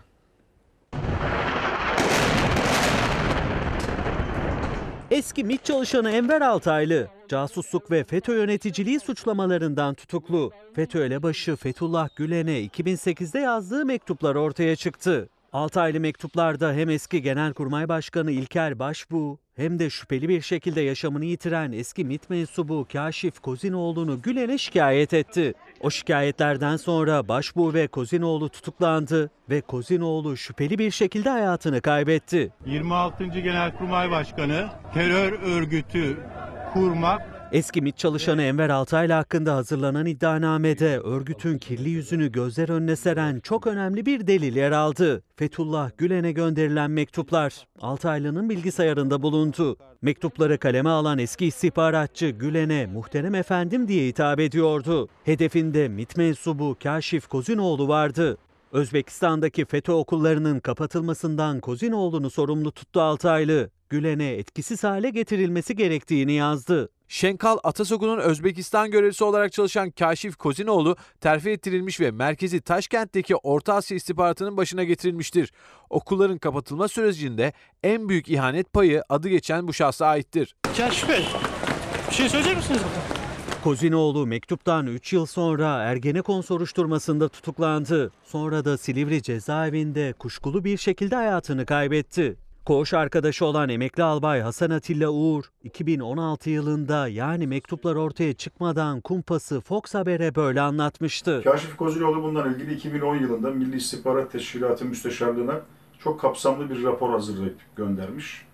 [5.11, 10.53] Eski MİT çalışanı Enver Altaylı, casusluk ve FETÖ yöneticiliği suçlamalarından tutuklu.
[10.75, 15.29] FETÖ elebaşı Fethullah Gülen'e 2008'de yazdığı mektuplar ortaya çıktı.
[15.53, 21.73] Altaylı mektuplarda hem eski Genelkurmay Başkanı İlker Başbuğ hem de şüpheli bir şekilde yaşamını yitiren
[21.73, 25.55] eski MİT mensubu Kaşif Kozinoğlu'nu Gülen'e şikayet etti.
[25.81, 32.53] O şikayetlerden sonra Başbuğ ve Kozinoğlu tutuklandı ve Kozinoğlu şüpheli bir şekilde hayatını kaybetti.
[32.67, 33.25] 26.
[33.25, 36.17] Genelkurmay Başkanı terör örgütü
[36.77, 43.41] kurmak Eski MİT çalışanı Enver Altaylı hakkında hazırlanan iddianamede örgütün kirli yüzünü gözler önüne seren
[43.41, 45.23] çok önemli bir delil yer aldı.
[45.37, 49.77] Fethullah Gülen'e gönderilen mektuplar Altaylı'nın bilgisayarında bulundu.
[50.03, 55.09] Mektupları kaleme alan eski istihbaratçı Gülen'e muhterem efendim diye hitap ediyordu.
[55.25, 58.39] Hedefinde MİT mensubu Kaşif Kozinoğlu vardı.
[58.73, 63.71] Özbekistan'daki FETÖ okullarının kapatılmasından Kozinoğlu'nu sorumlu tuttu Altaylı.
[63.91, 66.89] Gülen'e etkisiz hale getirilmesi gerektiğini yazdı.
[67.09, 73.97] Şenkal Atasoku'nun Özbekistan görevlisi olarak çalışan Kaşif Kozinoğlu terfi ettirilmiş ve merkezi Taşkent'teki Orta Asya
[73.97, 75.53] istihbaratının başına getirilmiştir.
[75.91, 80.57] Okulların kapatılma sürecinde en büyük ihanet payı adı geçen bu şahsa aittir.
[80.77, 81.25] Kaşif Bey,
[82.11, 82.81] bir şey söyleyecek misiniz?
[83.65, 88.13] Kozinoğlu mektuptan 3 yıl sonra Ergenekon soruşturmasında tutuklandı.
[88.25, 92.37] Sonra da Silivri cezaevinde kuşkulu bir şekilde hayatını kaybetti.
[92.67, 99.61] Koğuş arkadaşı olan emekli albay Hasan Atilla Uğur, 2016 yılında yani mektuplar ortaya çıkmadan kumpası
[99.61, 101.43] Fox Haber'e böyle anlatmıştı.
[101.45, 105.61] Kaşif Kozinoğlu bundan ilgili 2010 yılında Milli İstihbarat Teşkilatı Müsteşarlığı'na
[105.99, 108.47] çok kapsamlı bir rapor hazırlayıp göndermiş.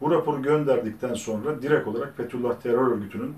[0.00, 3.34] Bu raporu gönderdikten sonra direkt olarak Fethullah terör örgütünün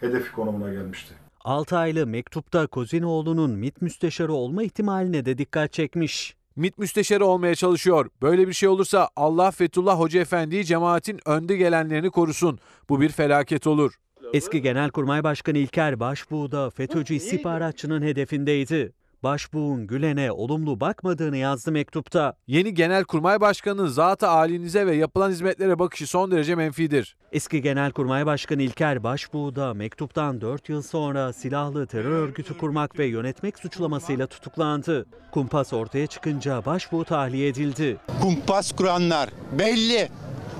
[0.00, 1.14] hedefi konumuna gelmişti.
[1.44, 6.37] Altaylı mektupta Kozinoğlu'nun MİT müsteşarı olma ihtimaline de dikkat çekmiş.
[6.58, 8.10] MİT müsteşarı olmaya çalışıyor.
[8.22, 12.58] Böyle bir şey olursa Allah Fethullah Hoca Efendi'yi cemaatin önde gelenlerini korusun.
[12.88, 13.94] Bu bir felaket olur.
[14.32, 18.92] Eski Genelkurmay Başkanı İlker Başbuğ da FETÖ'cü istihbaratçının hedefindeydi.
[19.22, 22.34] Başbuğ'un Gülen'e olumlu bakmadığını yazdı mektupta.
[22.46, 27.16] Yeni Genelkurmay Başkanı zat-ı alinize ve yapılan hizmetlere bakışı son derece menfidir.
[27.32, 33.06] Eski Genelkurmay Başkanı İlker Başbuğ da mektuptan 4 yıl sonra silahlı terör örgütü kurmak ve
[33.06, 35.06] yönetmek suçlamasıyla tutuklandı.
[35.30, 37.96] Kumpas ortaya çıkınca Başbuğ tahliye edildi.
[38.22, 40.08] Kumpas kuranlar belli.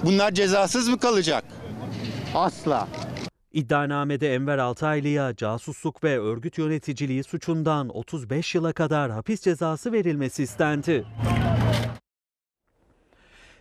[0.04, 1.44] Bunlar cezasız mı kalacak?
[2.34, 2.88] Asla.
[3.58, 11.04] İddianamede Enver Altaylı'ya casusluk ve örgüt yöneticiliği suçundan 35 yıla kadar hapis cezası verilmesi istendi.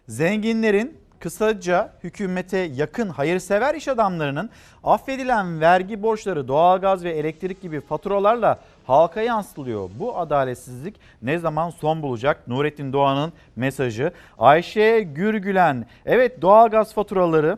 [0.07, 4.49] Zenginlerin kısaca hükümete yakın hayırsever iş adamlarının
[4.83, 9.89] affedilen vergi borçları doğalgaz ve elektrik gibi faturalarla halka yansıtılıyor.
[9.99, 12.47] Bu adaletsizlik ne zaman son bulacak?
[12.47, 14.11] Nurettin Doğan'ın mesajı.
[14.39, 17.57] Ayşe Gürgülen evet doğalgaz faturaları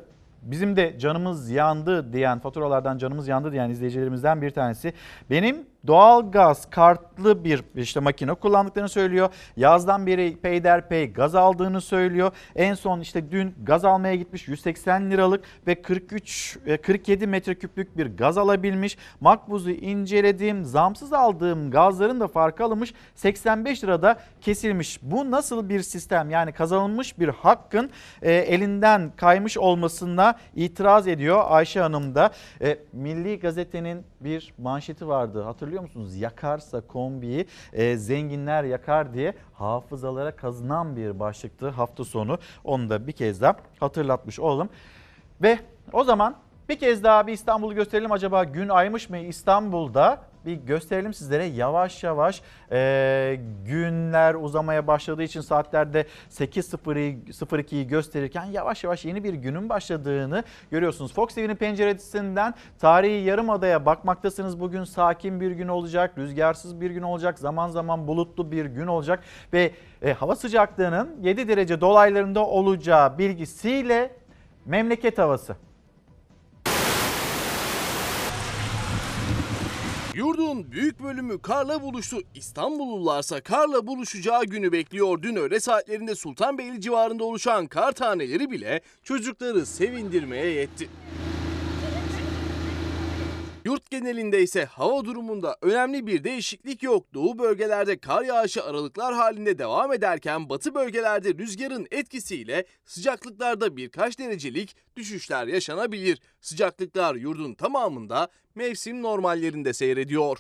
[0.51, 4.93] bizim de canımız yandı diyen faturalardan canımız yandı diyen izleyicilerimizden bir tanesi.
[5.29, 9.30] Benim doğalgaz kartlı bir işte makine kullandıklarını söylüyor.
[9.57, 12.32] Yazdan beri peyderpey gaz aldığını söylüyor.
[12.55, 18.38] En son işte dün gaz almaya gitmiş 180 liralık ve 43 47 metreküplük bir gaz
[18.38, 18.97] alabilmiş.
[19.19, 20.65] Makbuzu inceledim.
[20.65, 22.93] Zamsız aldığım gazların da farkı alınmış.
[23.15, 24.99] 85 lirada kesilmiş.
[25.01, 26.30] Bu nasıl bir sistem?
[26.30, 27.89] Yani kazanılmış bir hakkın
[28.21, 32.32] e, elinden kaymış olmasına itiraz ediyor Ayşe Hanım da.
[32.61, 35.41] E, Milli Gazete'nin bir manşeti vardı.
[35.41, 36.15] Hatırlıyor musunuz?
[36.15, 42.38] Yakarsa kombiyi e, zenginler yakar diye hafızalara kazınan bir başlıktı hafta sonu.
[42.63, 44.70] Onu da bir kez daha hatırlatmış olalım.
[45.41, 45.59] Ve
[45.93, 46.36] o zaman
[46.70, 48.11] bir kez daha bir İstanbul'u gösterelim.
[48.11, 50.28] Acaba gün aymış mı İstanbul'da?
[50.45, 59.05] Bir gösterelim sizlere yavaş yavaş e, günler uzamaya başladığı için saatlerde 8.02'yi gösterirken yavaş yavaş
[59.05, 61.13] yeni bir günün başladığını görüyorsunuz.
[61.13, 64.59] Fox TV'nin penceresinden tarihi yarımadaya bakmaktasınız.
[64.59, 69.23] Bugün sakin bir gün olacak, rüzgarsız bir gün olacak, zaman zaman bulutlu bir gün olacak
[69.53, 69.71] ve
[70.01, 74.11] e, hava sıcaklığının 7 derece dolaylarında olacağı bilgisiyle
[74.65, 75.55] memleket havası.
[80.20, 82.17] Yurdun büyük bölümü karla buluştu.
[82.36, 85.22] İstanbullularsa karla buluşacağı günü bekliyor.
[85.22, 90.89] Dün öğle saatlerinde Sultanbeyli civarında oluşan kar taneleri bile çocukları sevindirmeye yetti.
[93.66, 97.14] Yurt genelinde ise hava durumunda önemli bir değişiklik yok.
[97.14, 104.76] Doğu bölgelerde kar yağışı aralıklar halinde devam ederken batı bölgelerde rüzgarın etkisiyle sıcaklıklarda birkaç derecelik
[104.95, 106.22] düşüşler yaşanabilir.
[106.41, 110.39] Sıcaklıklar yurdun tamamında mevsim normallerinde seyrediyor.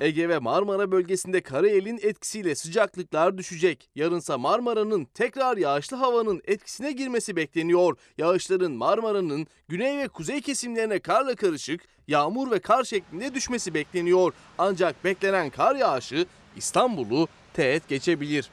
[0.00, 3.90] Ege ve Marmara bölgesinde Karayel'in etkisiyle sıcaklıklar düşecek.
[3.94, 7.96] Yarınsa Marmara'nın tekrar yağışlı havanın etkisine girmesi bekleniyor.
[8.18, 14.32] Yağışların Marmara'nın güney ve kuzey kesimlerine karla karışık yağmur ve kar şeklinde düşmesi bekleniyor.
[14.58, 16.26] Ancak beklenen kar yağışı
[16.56, 18.50] İstanbul'u teğet geçebilir.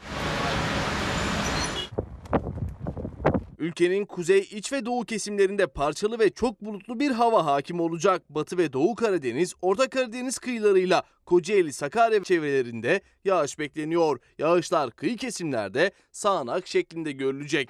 [3.62, 8.22] Ülkenin kuzey, iç ve doğu kesimlerinde parçalı ve çok bulutlu bir hava hakim olacak.
[8.30, 14.20] Batı ve Doğu Karadeniz, Orta Karadeniz kıyılarıyla Kocaeli, Sakarya çevrelerinde yağış bekleniyor.
[14.40, 17.70] Yağışlar kıyı kesimlerde sağanak şeklinde görülecek.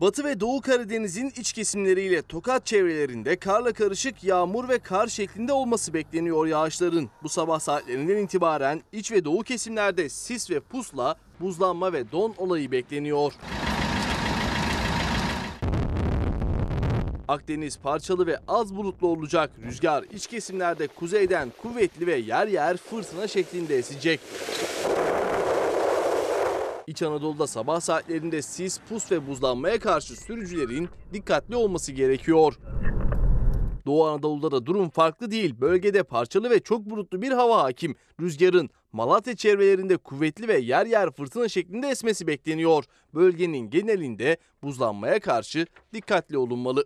[0.00, 5.94] Batı ve Doğu Karadeniz'in iç kesimleriyle Tokat çevrelerinde karla karışık yağmur ve kar şeklinde olması
[5.94, 7.10] bekleniyor yağışların.
[7.22, 12.72] Bu sabah saatlerinden itibaren iç ve doğu kesimlerde sis ve pusla buzlanma ve don olayı
[12.72, 13.32] bekleniyor.
[17.28, 19.50] Akdeniz parçalı ve az bulutlu olacak.
[19.62, 24.20] Rüzgar iç kesimlerde kuzeyden kuvvetli ve yer yer fırtına şeklinde esecek.
[26.86, 32.54] İç Anadolu'da sabah saatlerinde sis, pus ve buzlanmaya karşı sürücülerin dikkatli olması gerekiyor.
[33.86, 35.60] Doğu Anadolu'da da durum farklı değil.
[35.60, 37.94] Bölgede parçalı ve çok bulutlu bir hava hakim.
[38.20, 42.84] Rüzgarın Malatya çevrelerinde kuvvetli ve yer yer fırtına şeklinde esmesi bekleniyor.
[43.14, 46.84] Bölgenin genelinde buzlanmaya karşı dikkatli olunmalı.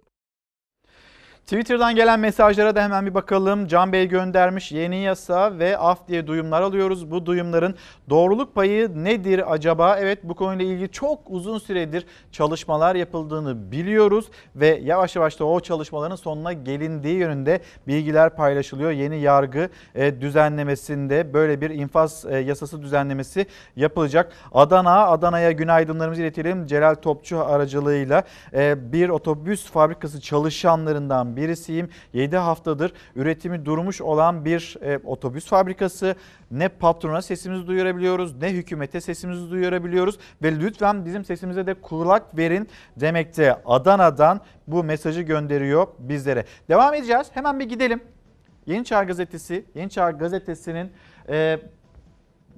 [1.46, 3.66] Twitter'dan gelen mesajlara da hemen bir bakalım.
[3.66, 7.10] Can Bey göndermiş yeni yasa ve af diye duyumlar alıyoruz.
[7.10, 7.74] Bu duyumların
[8.10, 9.96] doğruluk payı nedir acaba?
[10.00, 15.60] Evet bu konuyla ilgili çok uzun süredir çalışmalar yapıldığını biliyoruz ve yavaş yavaş da o
[15.60, 18.90] çalışmaların sonuna gelindiği yönünde bilgiler paylaşılıyor.
[18.90, 24.32] Yeni yargı e, düzenlemesinde böyle bir infaz e, yasası düzenlemesi yapılacak.
[24.52, 26.66] Adana, Adana'ya günaydınlarımızı iletelim.
[26.66, 28.22] Celal Topçu aracılığıyla
[28.54, 31.88] e, bir otobüs fabrikası çalışanlarından birisiyim.
[32.12, 36.14] 7 haftadır üretimi durmuş olan bir e, otobüs fabrikası.
[36.50, 40.18] Ne patrona sesimizi duyurabiliyoruz ne hükümete sesimizi duyurabiliyoruz.
[40.42, 43.56] Ve lütfen bizim sesimize de kulak verin demekte.
[43.66, 46.44] Adana'dan bu mesajı gönderiyor bizlere.
[46.68, 47.26] Devam edeceğiz.
[47.34, 48.00] Hemen bir gidelim.
[48.66, 50.92] Yeni Çağ Gazetesi, Yeni Çağ Gazetesi'nin
[51.28, 51.58] e,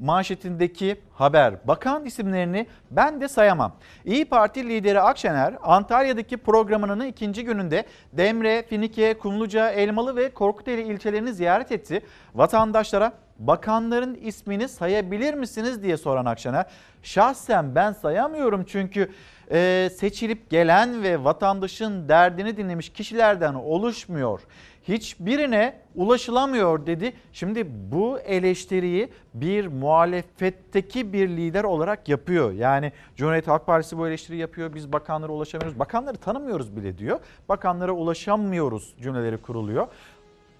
[0.00, 1.68] manşetindeki haber.
[1.68, 3.72] Bakan isimlerini ben de sayamam.
[4.04, 11.32] İyi Parti lideri Akşener Antalya'daki programının ikinci gününde Demre, Finike, Kumluca, Elmalı ve Korkuteli ilçelerini
[11.32, 12.02] ziyaret etti.
[12.34, 16.66] Vatandaşlara bakanların ismini sayabilir misiniz diye soran Akşener.
[17.02, 19.10] Şahsen ben sayamıyorum çünkü
[19.50, 24.40] e, seçilip gelen ve vatandaşın derdini dinlemiş kişilerden oluşmuyor
[24.88, 27.12] hiçbirine ulaşılamıyor dedi.
[27.32, 32.52] Şimdi bu eleştiriyi bir muhalefetteki bir lider olarak yapıyor.
[32.52, 34.74] Yani Cumhuriyet Halk Partisi bu eleştiri yapıyor.
[34.74, 35.78] Biz bakanlara ulaşamıyoruz.
[35.78, 37.20] Bakanları tanımıyoruz bile diyor.
[37.48, 39.86] Bakanlara ulaşamıyoruz cümleleri kuruluyor.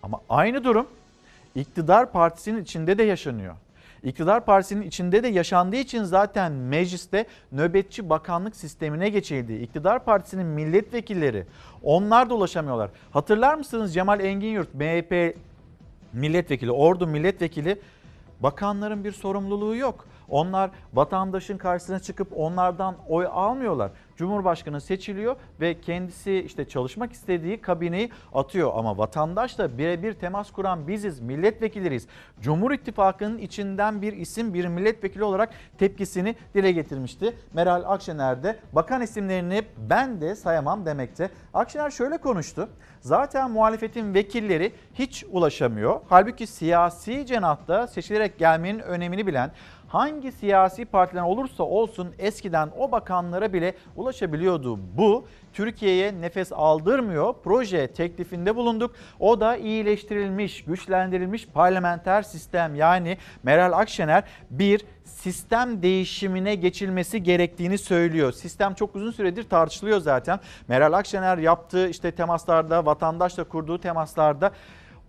[0.03, 0.87] Ama aynı durum
[1.55, 3.55] iktidar partisinin içinde de yaşanıyor.
[4.05, 9.53] İktidar partisinin içinde de yaşandığı için zaten mecliste nöbetçi bakanlık sistemine geçildi.
[9.53, 11.47] İktidar partisinin milletvekilleri
[11.83, 12.91] onlar da ulaşamıyorlar.
[13.11, 15.37] Hatırlar mısınız Cemal Engin MHP
[16.13, 17.81] milletvekili, Ordu milletvekili
[18.41, 20.07] bakanların bir sorumluluğu yok.
[20.29, 23.91] Onlar vatandaşın karşısına çıkıp onlardan oy almıyorlar.
[24.17, 28.73] Cumhurbaşkanı seçiliyor ve kendisi işte çalışmak istediği kabineyi atıyor.
[28.75, 32.07] Ama vatandaşla birebir temas kuran biziz, milletvekilleriyiz.
[32.41, 37.37] Cumhur İttifakı'nın içinden bir isim bir milletvekili olarak tepkisini dile getirmişti.
[37.55, 41.31] Meral Akşener de bakan isimlerini ben de sayamam demekte.
[41.55, 42.69] Akşener şöyle konuştu.
[43.01, 46.01] Zaten muhalefetin vekilleri hiç ulaşamıyor.
[46.09, 49.51] Halbuki siyasi cenahta seçilerek gelmenin önemini bilen
[49.93, 54.79] hangi siyasi partiden olursa olsun eskiden o bakanlara bile ulaşabiliyordu.
[54.97, 57.35] Bu Türkiye'ye nefes aldırmıyor.
[57.45, 58.95] Proje teklifinde bulunduk.
[59.21, 68.33] O da iyileştirilmiş, güçlendirilmiş parlamenter sistem yani Meral Akşener bir sistem değişimine geçilmesi gerektiğini söylüyor.
[68.33, 70.41] Sistem çok uzun süredir tartışılıyor zaten.
[70.69, 74.53] Meral Akşener yaptığı işte temaslarda, vatandaşla kurduğu temaslarda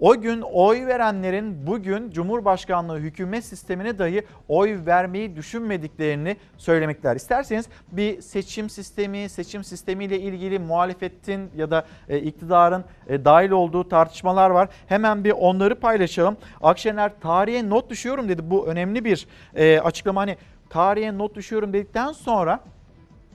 [0.04, 7.16] o gün oy verenlerin bugün Cumhurbaşkanlığı hükümet sistemine dahi oy vermeyi düşünmediklerini söylemekler.
[7.16, 13.90] İsterseniz bir seçim sistemi, seçim sistemiyle ilgili muhalefetin ya da e, iktidarın e, dahil olduğu
[13.90, 14.70] tartışmalar var.
[14.88, 16.38] Hemen bir onları paylaşalım.
[16.62, 18.42] Akşener tarihe not düşüyorum dedi.
[18.50, 20.22] Bu önemli bir e, açıklama.
[20.22, 20.38] Hani
[20.70, 22.60] tarihe not düşüyorum dedikten sonra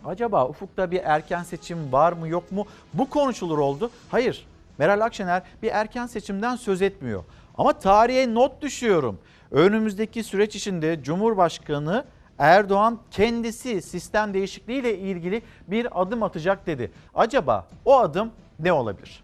[0.04, 2.66] acaba ufukta bir erken seçim var mı yok mu?
[2.94, 3.90] Bu konuşulur oldu.
[4.10, 4.46] Hayır
[4.78, 7.24] Meral Akşener bir erken seçimden söz etmiyor.
[7.58, 9.18] Ama tarihe not düşüyorum.
[9.50, 12.04] Önümüzdeki süreç içinde Cumhurbaşkanı
[12.38, 16.90] Erdoğan kendisi sistem değişikliğiyle ilgili bir adım atacak dedi.
[17.14, 19.22] Acaba o adım ne olabilir?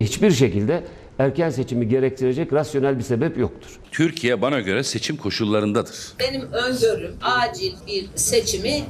[0.00, 0.84] Hiçbir şekilde
[1.18, 3.78] erken seçimi gerektirecek rasyonel bir sebep yoktur.
[3.90, 6.12] Türkiye bana göre seçim koşullarındadır.
[6.18, 8.84] Benim öngörüm acil bir seçimi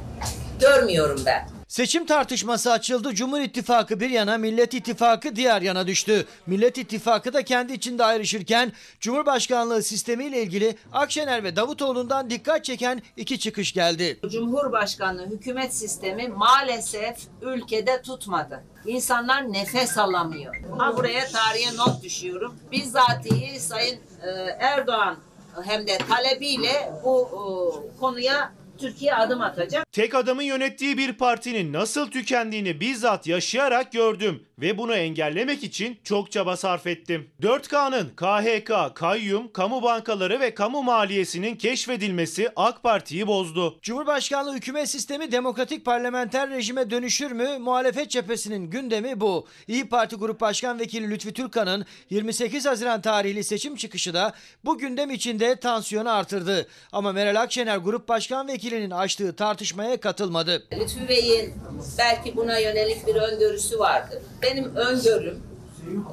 [0.61, 1.52] görmüyorum ben.
[1.73, 3.15] Seçim tartışması açıldı.
[3.15, 6.25] Cumhur İttifakı bir yana, Millet İttifakı diğer yana düştü.
[6.47, 13.39] Millet İttifakı da kendi içinde ayrışırken Cumhurbaşkanlığı sistemiyle ilgili Akşener ve Davutoğlu'ndan dikkat çeken iki
[13.39, 14.19] çıkış geldi.
[14.31, 18.63] Cumhurbaşkanlığı hükümet sistemi maalesef ülkede tutmadı.
[18.85, 20.55] İnsanlar nefes alamıyor.
[20.77, 22.55] Ha buraya tarihe not düşüyorum.
[22.71, 25.17] Bizzatihi Sayın e, Erdoğan
[25.63, 29.91] hem de talebiyle bu e, konuya Türkiye adım atacak.
[29.91, 36.31] Tek adamın yönettiği bir partinin nasıl tükendiğini bizzat yaşayarak gördüm ve bunu engellemek için çok
[36.31, 37.29] çaba sarf ettim.
[37.41, 43.79] 4K'nın KHK, kayyum, kamu bankaları ve kamu maliyesinin keşfedilmesi AK Parti'yi bozdu.
[43.81, 47.57] Cumhurbaşkanlığı hükümet sistemi demokratik parlamenter rejime dönüşür mü?
[47.57, 49.47] Muhalefet cephesinin gündemi bu.
[49.67, 54.33] İyi Parti Grup Başkan Vekili Lütfi Türkan'ın 28 Haziran tarihli seçim çıkışı da
[54.65, 56.67] bu gündem içinde tansiyonu artırdı.
[56.91, 60.63] Ama Meral Akşener Grup Başkan Vekilinin açtığı tartışmaya katılmadı.
[60.79, 61.53] Lütfü Bey'in
[61.97, 64.19] belki buna yönelik bir öngörüsü vardır.
[64.41, 65.43] Benim öngörüm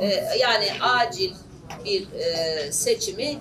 [0.01, 0.07] e,
[0.41, 1.33] yani acil
[1.85, 3.39] bir e, seçimi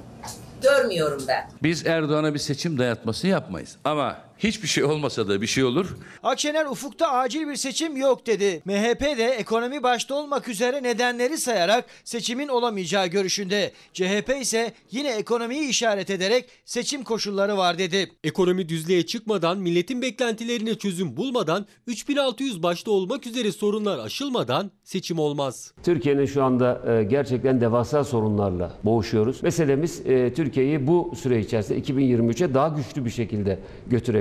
[0.61, 1.51] görmüyorum ben.
[1.63, 3.75] Biz Erdoğan'a bir seçim dayatması yapmayız.
[3.83, 5.87] Ama hiçbir şey olmasa da bir şey olur.
[6.23, 8.61] Akşener ufukta acil bir seçim yok dedi.
[8.65, 13.71] MHP de ekonomi başta olmak üzere nedenleri sayarak seçimin olamayacağı görüşünde.
[13.93, 18.11] CHP ise yine ekonomiyi işaret ederek seçim koşulları var dedi.
[18.23, 25.73] Ekonomi düzlüğe çıkmadan, milletin beklentilerine çözüm bulmadan, 3600 başta olmak üzere sorunlar aşılmadan seçim olmaz.
[25.83, 29.43] Türkiye'nin şu anda e, gerçekten devasa sorunlarla boğuşuyoruz.
[29.43, 33.59] Meselemiz e, Türkiye'yi bu süre içerisinde 2023'e daha güçlü bir şekilde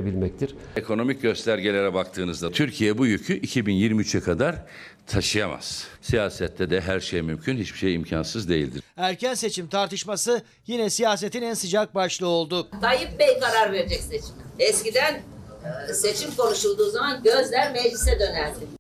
[0.09, 0.55] götürebilmektir.
[0.77, 4.57] Ekonomik göstergelere baktığınızda Türkiye bu yükü 2023'e kadar
[5.07, 5.87] taşıyamaz.
[6.03, 8.83] Siyasette de her şey mümkün, hiçbir şey imkansız değildir.
[8.97, 12.69] Erken seçim tartışması yine siyasetin en sıcak başlığı oldu.
[12.81, 14.35] Tayyip Bey karar verecek seçim.
[14.59, 15.23] Eskiden
[15.91, 18.78] e, seçim konuşulduğu zaman gözler meclise dönerdi.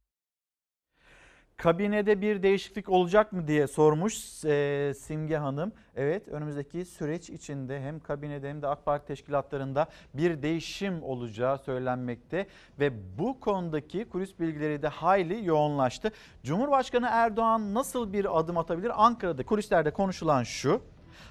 [1.58, 5.72] Kabinede bir değişiklik olacak mı diye sormuş e, Simge Hanım.
[5.96, 12.46] Evet önümüzdeki süreç içinde hem kabinede hem de AK Parti teşkilatlarında bir değişim olacağı söylenmekte.
[12.80, 16.12] Ve bu konudaki kulis bilgileri de hayli yoğunlaştı.
[16.42, 18.92] Cumhurbaşkanı Erdoğan nasıl bir adım atabilir?
[19.06, 20.82] Ankara'da kulislerde konuşulan şu.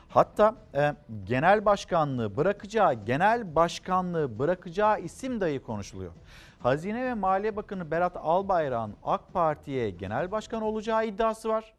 [0.09, 6.11] Hatta e, genel başkanlığı bırakacağı, genel başkanlığı bırakacağı isim dahi konuşuluyor.
[6.59, 11.73] Hazine ve Maliye Bakanı Berat Albayrak'ın AK Parti'ye genel başkan olacağı iddiası var.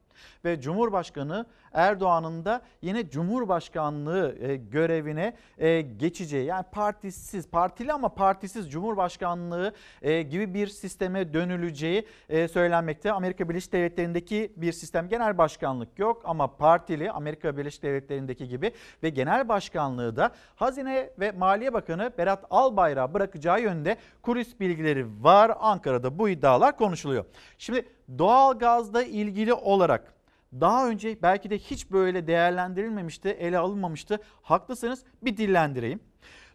[0.44, 1.46] Ve Cumhurbaşkanı
[1.78, 9.72] Erdoğan'ın da yine Cumhurbaşkanlığı e, görevine e, geçeceği yani partisiz, partili ama partisiz Cumhurbaşkanlığı
[10.02, 13.12] e, gibi bir sisteme dönüleceği söylenmekte.
[13.12, 18.72] Amerika Birleşik Devletleri'ndeki bir sistem genel başkanlık yok ama partili Amerika Birleşik Devletleri'ndeki gibi
[19.02, 25.52] ve genel başkanlığı da Hazine ve Maliye Bakanı Berat Albayrak bırakacağı yönde kulis bilgileri var.
[25.60, 27.24] Ankara'da bu iddialar konuşuluyor.
[27.58, 27.84] Şimdi
[28.18, 30.17] doğalgazla ilgili olarak
[30.52, 34.18] daha önce belki de hiç böyle değerlendirilmemişti, ele alınmamıştı.
[34.42, 36.00] Haklısınız bir dillendireyim.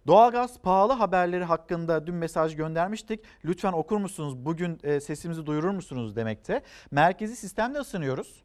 [0.08, 3.20] Doğalgaz pahalı haberleri hakkında dün mesaj göndermiştik.
[3.46, 4.46] Lütfen okur musunuz?
[4.46, 6.62] Bugün e, sesimizi duyurur musunuz demekte.
[6.92, 8.44] Merkezi sistemle ısınıyoruz.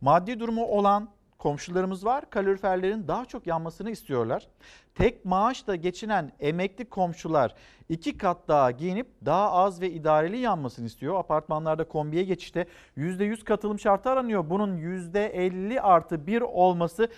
[0.00, 1.10] Maddi durumu olan
[1.40, 2.30] komşularımız var.
[2.30, 4.48] Kaloriferlerin daha çok yanmasını istiyorlar.
[4.94, 7.54] Tek maaşla geçinen emekli komşular
[7.88, 11.18] iki kat daha giyinip daha az ve idareli yanmasını istiyor.
[11.18, 12.66] Apartmanlarda kombiye geçişte
[12.96, 14.50] %100 katılım şartı aranıyor.
[14.50, 17.08] Bunun %50 artı 1 olmasını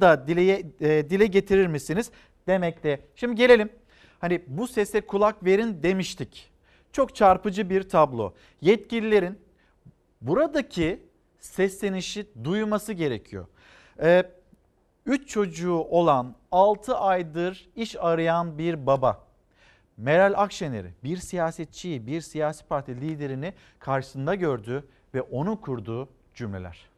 [0.00, 0.62] da dile,
[1.10, 2.10] dile getirir misiniz
[2.46, 3.00] demekte.
[3.14, 3.68] Şimdi gelelim
[4.18, 6.50] hani bu sese kulak verin demiştik.
[6.92, 8.34] Çok çarpıcı bir tablo.
[8.60, 9.38] Yetkililerin
[10.20, 11.00] buradaki
[11.44, 13.46] seslenişi duyması gerekiyor.
[15.06, 19.24] 3 ee, çocuğu olan 6 aydır iş arayan bir baba
[19.96, 24.84] Meral Akşener'i bir siyasetçiyi, bir siyasi parti liderini karşısında gördü
[25.14, 26.88] ve onun kurduğu cümleler.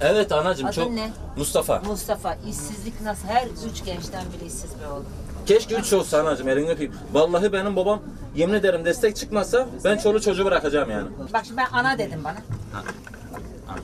[0.00, 1.10] Evet anacığım Adın çok ne?
[1.36, 1.80] Mustafa.
[1.80, 3.28] Mustafa işsizlik nasıl?
[3.28, 5.06] Her üç gençten biri işsiz be oğlum.
[5.46, 6.94] Keşke üç olsa anacığım elini öpeyim.
[7.12, 8.02] Vallahi benim babam
[8.36, 11.08] yemin ederim destek çıkmazsa ben çoluğu çocuğu bırakacağım yani.
[11.32, 12.38] Bak şimdi ben ana dedim bana.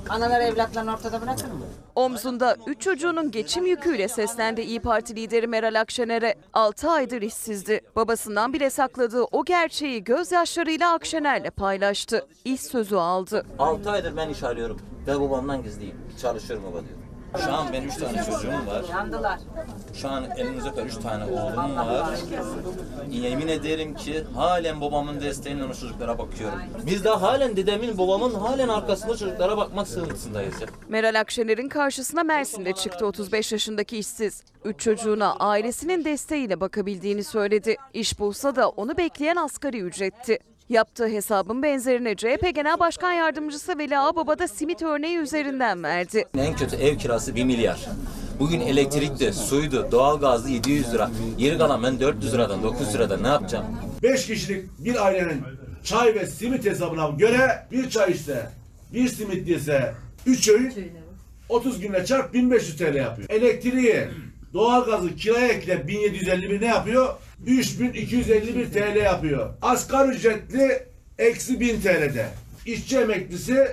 [0.09, 1.65] Analar evlatlarını ortada bırakır mı?
[1.95, 6.35] Omzunda 3 çocuğunun geçim yüküyle seslendi İyi Parti lideri Meral Akşener'e.
[6.53, 7.81] 6 aydır işsizdi.
[7.97, 12.27] Babasından bile sakladığı o gerçeği gözyaşlarıyla Akşener'le paylaştı.
[12.45, 13.47] İş sözü aldı.
[13.59, 15.97] 6 aydır ben iş arıyorum ve babamdan gizliyim.
[16.23, 17.00] Çalışıyorum baba diyor.
[17.39, 18.85] Şu an benim üç tane çocuğum var.
[19.95, 22.19] Şu an elinize öper üç tane oğlum var.
[23.11, 26.59] Yemin ederim ki halen babamın desteğiyle o çocuklara bakıyorum.
[26.87, 30.55] Biz de halen dedemin babamın halen arkasında çocuklara bakmak sığıntısındayız.
[30.89, 34.43] Meral Akşener'in karşısına Mersin'de çıktı 35 yaşındaki işsiz.
[34.65, 37.77] Üç çocuğuna ailesinin desteğiyle bakabildiğini söyledi.
[37.95, 40.39] İş bulsa da onu bekleyen asgari ücretti.
[40.71, 46.25] Yaptığı hesabın benzerini CHP Genel Başkan Yardımcısı Veli Ağbaba da simit örneği üzerinden verdi.
[46.39, 47.89] En kötü ev kirası 1 milyar.
[48.41, 51.11] Bugün elektrikti, suydu, doğalgazdı 700 lira.
[51.39, 53.67] Geri kalan ben 400 liradan, 900 liradan ne yapacağım?
[54.03, 55.43] 5 kişilik bir ailenin
[55.85, 58.51] çay ve simit hesabına göre bir çay işte
[58.93, 59.95] bir simit ise
[60.27, 60.75] 3 öğün
[61.49, 63.31] 30 günle çarp 1500 TL yapıyor.
[63.31, 64.09] Elektriği
[64.55, 67.15] Doğalgazı kiraya ekle 1751 ne yapıyor?
[67.47, 69.51] 3251 TL yapıyor.
[69.63, 70.83] Asgari ücretli
[71.19, 72.27] eksi 1000 TL'de.
[72.67, 73.69] İşçi emeklisi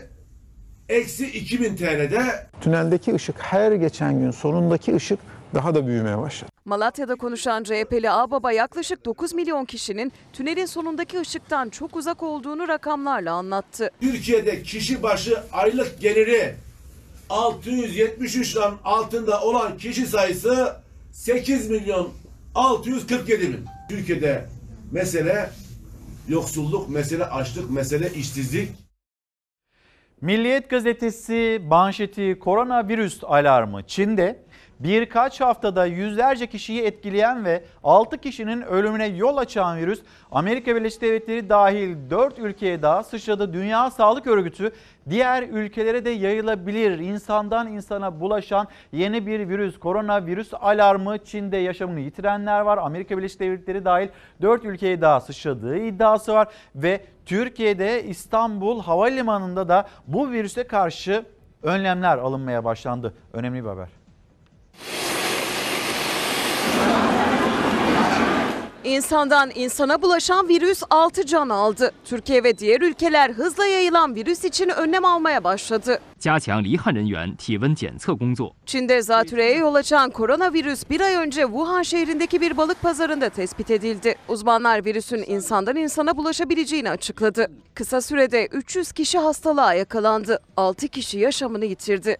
[0.89, 2.47] eksi 2000 TL'de.
[2.61, 5.19] Tüneldeki ışık her geçen gün sonundaki ışık
[5.53, 6.51] daha da büyümeye başladı.
[6.65, 13.33] Malatya'da konuşan CHP'li Ağbaba yaklaşık 9 milyon kişinin tünelin sonundaki ışıktan çok uzak olduğunu rakamlarla
[13.33, 13.89] anlattı.
[14.01, 16.55] Türkiye'de kişi başı aylık geliri
[17.29, 20.75] 673 liranın altında olan kişi sayısı
[21.11, 22.09] 8 milyon
[22.57, 23.65] 647 bin.
[23.89, 24.45] Türkiye'de
[24.91, 25.49] mesele
[26.27, 28.69] yoksulluk, mesele açlık, mesele işsizlik.
[30.21, 34.45] Milliyet gazetesi manşeti koronavirüs alarmı Çin'de
[34.79, 40.01] birkaç haftada yüzlerce kişiyi etkileyen ve 6 kişinin ölümüne yol açan virüs
[40.31, 43.53] Amerika Birleşik Devletleri dahil 4 ülkeye daha sıçradı.
[43.53, 44.71] Dünya Sağlık Örgütü
[45.09, 52.61] diğer ülkelere de yayılabilir insandan insana bulaşan yeni bir virüs koronavirüs alarmı Çin'de yaşamını yitirenler
[52.61, 52.77] var.
[52.77, 54.07] Amerika Birleşik Devletleri dahil
[54.41, 61.25] 4 ülkeye daha sıçradığı iddiası var ve Türkiye'de İstanbul Havalimanı'nda da bu virüse karşı
[61.63, 63.13] önlemler alınmaya başlandı.
[63.33, 63.96] Önemli bir haber.
[68.87, 71.91] İnsandan insana bulaşan virüs 6 can aldı.
[72.05, 75.99] Türkiye ve diğer ülkeler hızla yayılan virüs için önlem almaya başladı.
[76.18, 78.54] 加强离汉人员体温检测工作。
[78.66, 84.14] Çin'de zatürreye yol açan koronavirüs bir ay önce Wuhan şehrindeki bir balık pazarında tespit edildi.
[84.28, 87.50] Uzmanlar virüsün insandan insana bulaşabileceğini açıkladı.
[87.74, 90.38] Kısa sürede 300 kişi hastalığa yakalandı.
[90.56, 92.16] 6 kişi yaşamını yitirdi.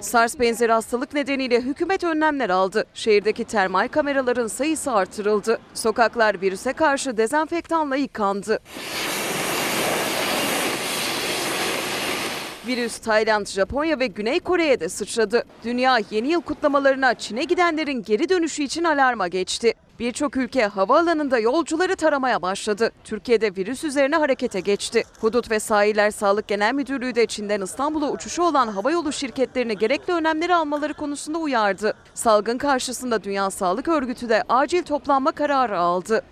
[0.00, 2.84] SARS benzeri hastalık nedeniyle hükümet önlemler aldı.
[2.94, 5.58] Şehirdeki termal kameraların sayısı artırıldı.
[5.74, 8.58] Sokaklar virüse karşı dezenfektanla yıkandı.
[12.67, 15.43] Virüs Tayland, Japonya ve Güney Kore'ye de sıçradı.
[15.63, 19.73] Dünya yeni yıl kutlamalarına Çin'e gidenlerin geri dönüşü için alarma geçti.
[19.99, 22.91] Birçok ülke havaalanında yolcuları taramaya başladı.
[23.03, 25.03] Türkiye'de virüs üzerine harekete geçti.
[25.21, 30.55] Hudut ve Sahiller Sağlık Genel Müdürlüğü de Çin'den İstanbul'a uçuşu olan havayolu şirketlerini gerekli önlemleri
[30.55, 31.93] almaları konusunda uyardı.
[32.13, 36.23] Salgın karşısında Dünya Sağlık Örgütü de acil toplanma kararı aldı.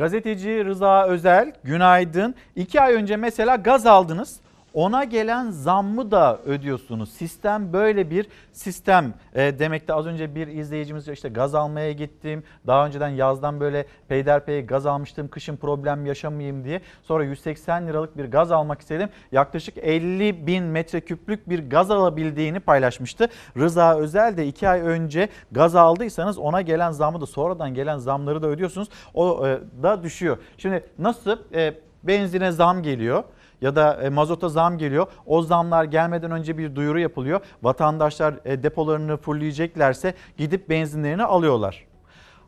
[0.00, 2.34] Gazeteci Rıza Özel, günaydın.
[2.56, 4.40] İki ay önce mesela gaz aldınız.
[4.74, 7.12] Ona gelen zammı da ödüyorsunuz.
[7.12, 9.94] Sistem böyle bir sistem e, demekte.
[9.94, 12.44] Az önce bir izleyicimiz işte gaz almaya gittim.
[12.66, 15.28] Daha önceden yazdan böyle peyderpey gaz almıştım.
[15.28, 16.80] Kışın problem yaşamayayım diye.
[17.02, 19.08] Sonra 180 liralık bir gaz almak istedim.
[19.32, 23.28] Yaklaşık 50 bin metreküplük bir gaz alabildiğini paylaşmıştı.
[23.56, 28.42] Rıza Özel de iki ay önce gaz aldıysanız ona gelen zammı da sonradan gelen zamları
[28.42, 28.88] da ödüyorsunuz.
[29.14, 30.38] O e, da düşüyor.
[30.58, 33.24] Şimdi nasıl e, benzine zam geliyor?
[33.62, 35.06] Ya da e, mazota zam geliyor.
[35.26, 37.40] O zamlar gelmeden önce bir duyuru yapılıyor.
[37.62, 41.86] Vatandaşlar e, depolarını fullleyeceklerse gidip benzinlerini alıyorlar.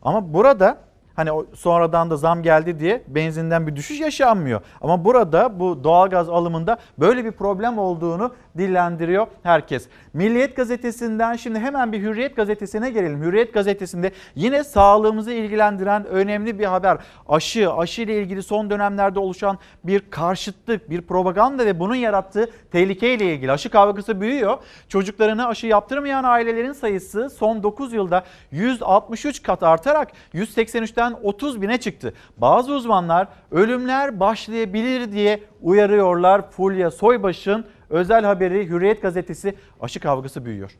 [0.01, 0.77] Ama burada
[1.15, 4.61] hani sonradan da zam geldi diye benzinden bir düşüş yaşanmıyor.
[4.81, 9.87] Ama burada bu doğalgaz alımında böyle bir problem olduğunu dillendiriyor herkes.
[10.13, 13.21] Milliyet gazetesinden şimdi hemen bir Hürriyet gazetesine gelelim.
[13.21, 16.97] Hürriyet gazetesinde yine sağlığımızı ilgilendiren önemli bir haber.
[17.29, 23.33] Aşı, aşı ile ilgili son dönemlerde oluşan bir karşıtlık, bir propaganda ve bunun yarattığı tehlikeyle
[23.33, 23.51] ilgili.
[23.51, 24.57] Aşı kavgası büyüyor.
[24.89, 32.13] Çocuklarına aşı yaptırmayan ailelerin sayısı son 9 yılda 163 kat artarak 183'ten 30 bine çıktı.
[32.37, 36.51] Bazı uzmanlar ölümler başlayabilir diye uyarıyorlar.
[36.51, 40.71] Fulya Soybaş'ın özel haberi Hürriyet gazetesi aşı kavgası büyüyor.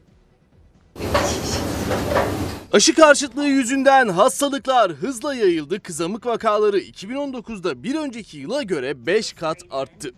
[2.74, 5.80] Aşı karşıtlığı yüzünden hastalıklar hızla yayıldı.
[5.80, 10.12] Kızamık vakaları 2019'da bir önceki yıla göre 5 kat arttı.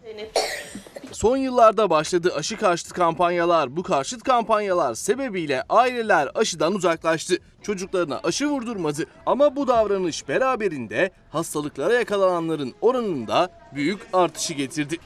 [1.15, 3.75] Son yıllarda başladı aşı karşıtı kampanyalar.
[3.75, 7.37] Bu karşıt kampanyalar sebebiyle aileler aşıdan uzaklaştı.
[7.61, 14.97] Çocuklarına aşı vurdurmadı ama bu davranış beraberinde hastalıklara yakalananların oranında büyük artışı getirdi.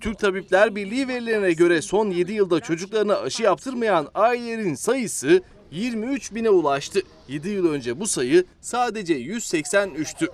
[0.00, 6.50] Türk Tabipler Birliği verilerine göre son 7 yılda çocuklarına aşı yaptırmayan ailelerin sayısı 23 bine
[6.50, 7.00] ulaştı.
[7.28, 10.28] 7 yıl önce bu sayı sadece 183'tü.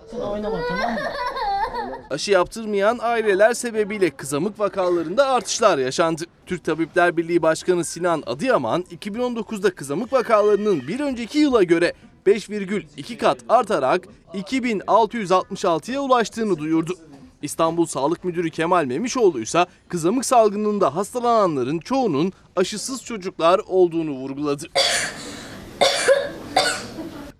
[2.10, 6.24] Aşı yaptırmayan aileler sebebiyle kızamık vakalarında artışlar yaşandı.
[6.46, 11.92] Türk Tabipler Birliği Başkanı Sinan Adıyaman 2019'da kızamık vakalarının bir önceki yıla göre
[12.26, 16.94] 5,2 kat artarak 2666'ya ulaştığını duyurdu.
[17.42, 24.66] İstanbul Sağlık Müdürü Kemal Memişoğlu ise kızamık salgınında hastalananların çoğunun aşısız çocuklar olduğunu vurguladı.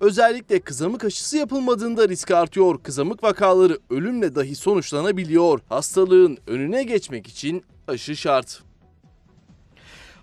[0.01, 2.83] Özellikle kızamık aşısı yapılmadığında risk artıyor.
[2.83, 5.61] Kızamık vakaları ölümle dahi sonuçlanabiliyor.
[5.69, 8.63] Hastalığın önüne geçmek için aşı şart.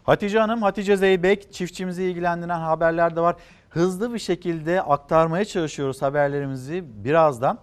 [0.03, 3.35] Hatice Hanım, Hatice Zeybek çiftçimizi ilgilendiren haberler de var.
[3.69, 7.59] Hızlı bir şekilde aktarmaya çalışıyoruz haberlerimizi birazdan.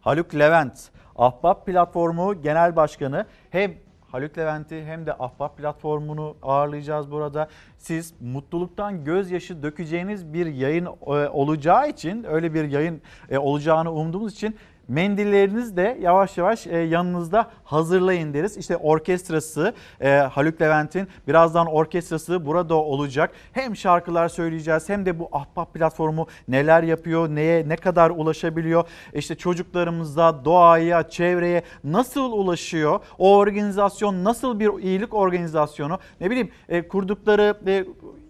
[0.00, 3.74] Haluk Levent, Ahbap Platformu Genel Başkanı hem
[4.12, 7.48] Haluk Levent'i hem de Ahbap Platformu'nu ağırlayacağız burada.
[7.78, 10.88] Siz mutluluktan gözyaşı dökeceğiniz bir yayın e,
[11.28, 14.56] olacağı için, öyle bir yayın e, olacağını umduğumuz için
[14.88, 18.56] Mendilleriniz de yavaş yavaş e, yanınızda hazırlayın deriz.
[18.56, 23.32] İşte orkestrası e, Haluk Levent'in birazdan orkestrası burada olacak.
[23.52, 28.84] Hem şarkılar söyleyeceğiz hem de bu Ahbap platformu neler yapıyor, neye ne kadar ulaşabiliyor.
[29.14, 33.00] İşte çocuklarımıza, doğaya, çevreye nasıl ulaşıyor?
[33.18, 35.98] O organizasyon nasıl bir iyilik organizasyonu?
[36.20, 37.54] Ne bileyim e, kurdukları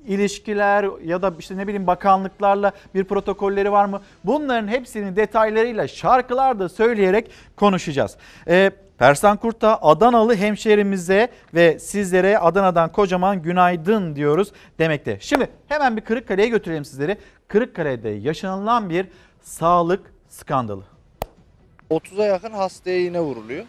[0.08, 4.02] ilişkiler ya da işte ne bileyim bakanlıklarla bir protokolleri var mı?
[4.24, 8.16] Bunların hepsini detaylarıyla şarkılarda söyleyerek konuşacağız.
[8.48, 15.18] Ee, Persan Kurt da Adanalı hemşerimize ve sizlere Adana'dan kocaman günaydın diyoruz demekte.
[15.20, 17.18] Şimdi hemen bir Kırıkkale'ye götürelim sizleri.
[17.48, 19.06] Kırıkkale'de yaşanılan bir
[19.42, 20.82] sağlık skandalı.
[21.90, 23.64] 30'a yakın hastaya iğne vuruluyor.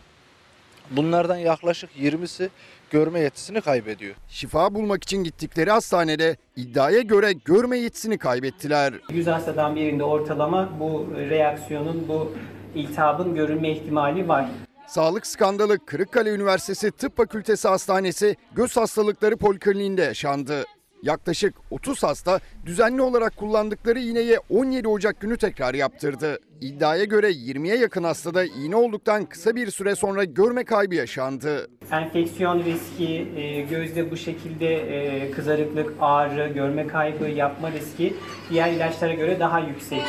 [0.91, 2.49] Bunlardan yaklaşık 20'si
[2.89, 4.15] görme yetisini kaybediyor.
[4.29, 8.93] Şifa bulmak için gittikleri hastanede iddiaya göre görme yetisini kaybettiler.
[9.09, 12.31] 100 hastadan birinde ortalama bu reaksiyonun, bu
[12.75, 14.49] iltihabın görülme ihtimali var.
[14.87, 20.63] Sağlık skandalı Kırıkkale Üniversitesi Tıp Fakültesi Hastanesi Göz Hastalıkları Polikliniğinde yaşandı.
[21.03, 22.39] Yaklaşık 30 hasta
[22.69, 26.39] düzenli olarak kullandıkları iğneyi 17 Ocak günü tekrar yaptırdı.
[26.61, 31.67] İddiaya göre 20'ye yakın hastada iğne olduktan kısa bir süre sonra görme kaybı yaşandı.
[31.91, 38.13] Enfeksiyon riski, e, gözde bu şekilde e, kızarıklık, ağrı, görme kaybı yapma riski
[38.49, 40.01] diğer ilaçlara göre daha yüksek.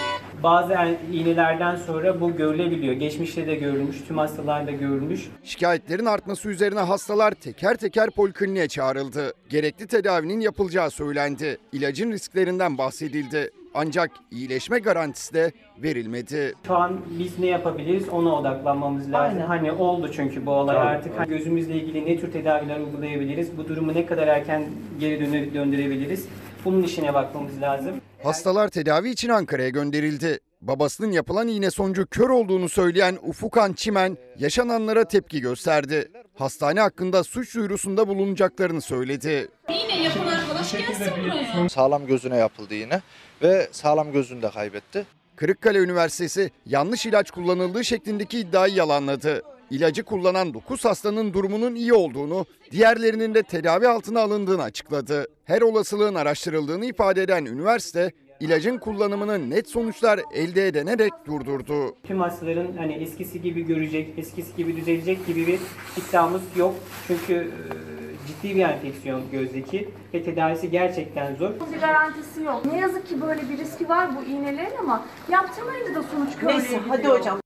[0.43, 0.75] Bazı
[1.13, 2.95] iğnelerden sonra bu görülebiliyor.
[2.95, 5.29] Geçmişte de görülmüş, tüm hastalarda görülmüş.
[5.45, 9.33] Şikayetlerin artması üzerine hastalar teker teker polikliniğe çağrıldı.
[9.49, 11.59] Gerekli tedavinin yapılacağı söylendi.
[11.73, 12.11] İlacın
[12.51, 13.51] risklerinden bahsedildi.
[13.75, 16.55] Ancak iyileşme garantisi de verilmedi.
[16.67, 19.37] Şu an biz ne yapabiliriz ona odaklanmamız lazım.
[19.39, 19.47] Aynen.
[19.47, 20.87] Hani oldu çünkü bu olay Tabii.
[20.89, 23.57] artık hani gözümüzle ilgili ne tür tedaviler uygulayabiliriz?
[23.59, 24.65] Bu durumu ne kadar erken
[25.01, 26.27] geri döne- döndürebiliriz?
[26.65, 27.95] Bunun işine bakmamız lazım.
[28.23, 30.39] Hastalar tedavi için Ankara'ya gönderildi.
[30.61, 36.09] Babasının yapılan iğne sonucu kör olduğunu söyleyen Ufukan Çimen yaşananlara tepki gösterdi.
[36.39, 39.49] Hastane hakkında suç duyurusunda bulunacaklarını söyledi.
[39.69, 41.69] Yine yapan buraya.
[41.69, 43.01] Sağlam gözüne yapıldı yine
[43.43, 45.07] ve sağlam gözünü de kaybetti.
[45.37, 49.43] Kırıkkale Üniversitesi yanlış ilaç kullanıldığı şeklindeki iddiayı yalanladı.
[49.71, 55.27] İlacı kullanan 9 hastanın durumunun iyi olduğunu, diğerlerinin de tedavi altına alındığını açıkladı.
[55.45, 61.95] Her olasılığın araştırıldığını ifade eden üniversite, ilacın kullanımını net sonuçlar elde edinerek durdurdu.
[62.07, 65.59] Tüm hastaların hani eskisi gibi görecek, eskisi gibi düzelecek gibi bir
[66.03, 66.75] iddiamız yok.
[67.07, 71.51] Çünkü e, ciddi bir enfeksiyon gözdeki ve tedavisi gerçekten zor.
[71.75, 72.65] Bir garantisi yok.
[72.73, 76.81] Ne yazık ki böyle bir riski var bu iğnelerin ama yaptırmayınca da sonuç körlüğe Neyse,
[76.89, 77.19] hadi gidiyor.
[77.19, 77.41] hocam.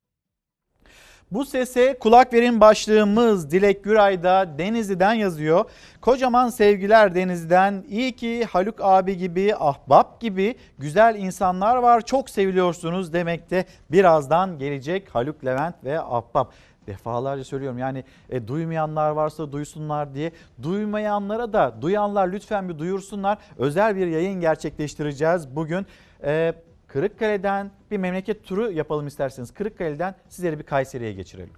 [1.30, 5.64] Bu sese kulak verin başlığımız Dilek Güray da Denizli'den yazıyor.
[6.00, 7.84] Kocaman sevgiler Denizli'den.
[7.88, 12.00] İyi ki Haluk abi gibi, ahbap gibi güzel insanlar var.
[12.00, 13.64] Çok seviliyorsunuz demekte.
[13.90, 16.52] Birazdan gelecek Haluk Levent ve ahbap.
[16.86, 20.32] Defalarca söylüyorum yani e, duymayanlar varsa duysunlar diye.
[20.62, 23.38] Duymayanlara da duyanlar lütfen bir duyursunlar.
[23.58, 25.86] Özel bir yayın gerçekleştireceğiz bugün.
[26.24, 26.54] E,
[26.86, 29.54] Kırıkkale'den bir memleket turu yapalım isterseniz.
[29.54, 31.52] Kırıkkale'den sizleri bir Kayseri'ye geçirelim.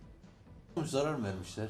[0.84, 1.68] Zarar vermişler?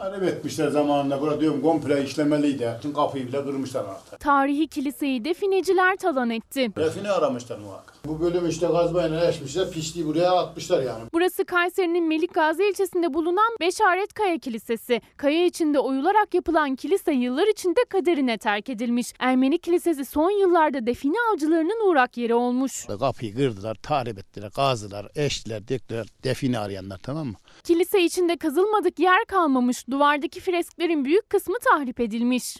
[0.00, 1.20] Tahrip etmişler zamanında.
[1.20, 2.74] Burada diyorum komple işlemeliydi.
[2.78, 4.20] Bütün kapıyı bile kırmışlar artık.
[4.20, 6.70] Tarihi kiliseyi defineciler talan etti.
[6.76, 7.94] Define aramışlar muhakkak.
[8.06, 9.70] Bu bölüm işte gazbayla eşmişler.
[9.70, 11.02] Pisliği buraya atmışlar yani.
[11.12, 15.00] Burası Kayseri'nin Melikgazi ilçesinde bulunan Beşaret Kaya Kilisesi.
[15.16, 19.12] Kaya içinde oyularak yapılan kilise yıllar içinde kaderine terk edilmiş.
[19.18, 22.86] Ermeni kilisesi son yıllarda define avcılarının uğrak yeri olmuş.
[22.86, 26.06] Kapıyı kırdılar, tahrip ettiler, kazdılar, eştiler, döktüler.
[26.24, 27.34] Define arayanlar tamam mı?
[27.62, 29.88] Kilise içinde kazılmadık yer kalmamış.
[29.90, 32.56] Duvardaki fresklerin büyük kısmı tahrip edilmiş.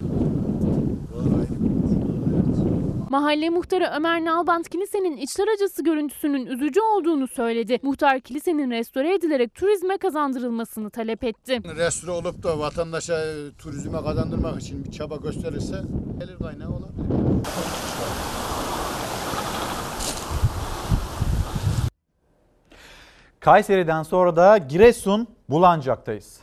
[3.11, 7.79] Mahalle muhtarı Ömer Nalbant kilisenin içler acısı görüntüsünün üzücü olduğunu söyledi.
[7.83, 11.61] Muhtar kilisenin restore edilerek turizme kazandırılmasını talep etti.
[11.77, 13.17] Restore olup da vatandaşa
[13.59, 15.83] turizme kazandırmak için bir çaba gösterirse
[16.21, 17.34] gelir kaynağı olabilir.
[23.45, 26.41] Kayseri'den sonra da Giresun Bulancak'tayız.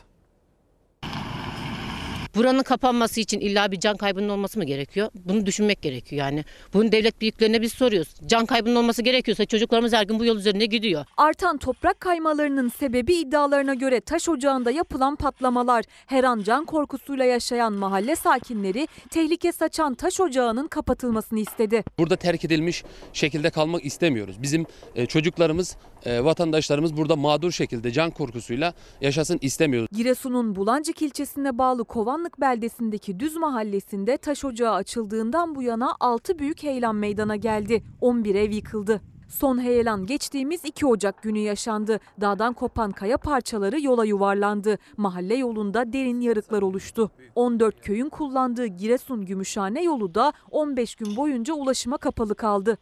[2.34, 5.08] Buranın kapanması için illa bir can kaybının olması mı gerekiyor?
[5.14, 6.44] Bunu düşünmek gerekiyor yani.
[6.74, 8.14] Bunu devlet büyüklerine biz soruyoruz.
[8.26, 11.04] Can kaybının olması gerekiyorsa çocuklarımız her gün bu yol üzerinde gidiyor.
[11.16, 15.84] Artan toprak kaymalarının sebebi iddialarına göre taş ocağında yapılan patlamalar.
[16.06, 21.84] Her an can korkusuyla yaşayan mahalle sakinleri tehlike saçan taş ocağının kapatılmasını istedi.
[21.98, 24.42] Burada terk edilmiş şekilde kalmak istemiyoruz.
[24.42, 29.88] Bizim e, çocuklarımız, e, vatandaşlarımız burada mağdur şekilde can korkusuyla yaşasın istemiyoruz.
[29.96, 31.84] Giresun'un Bulancık ilçesine bağlı
[32.22, 37.82] Kovanlık beldesindeki Düz mahallesinde taş ocağı açıldığından bu yana 6 büyük heyelan meydana geldi.
[38.00, 39.00] 11 ev yıkıldı.
[39.28, 42.00] Son heyelan geçtiğimiz 2 Ocak günü yaşandı.
[42.20, 44.78] Dağdan kopan kaya parçaları yola yuvarlandı.
[44.96, 47.10] Mahalle yolunda derin yarıklar oluştu.
[47.34, 52.78] 14 köyün kullandığı Giresun Gümüşhane yolu da 15 gün boyunca ulaşıma kapalı kaldı.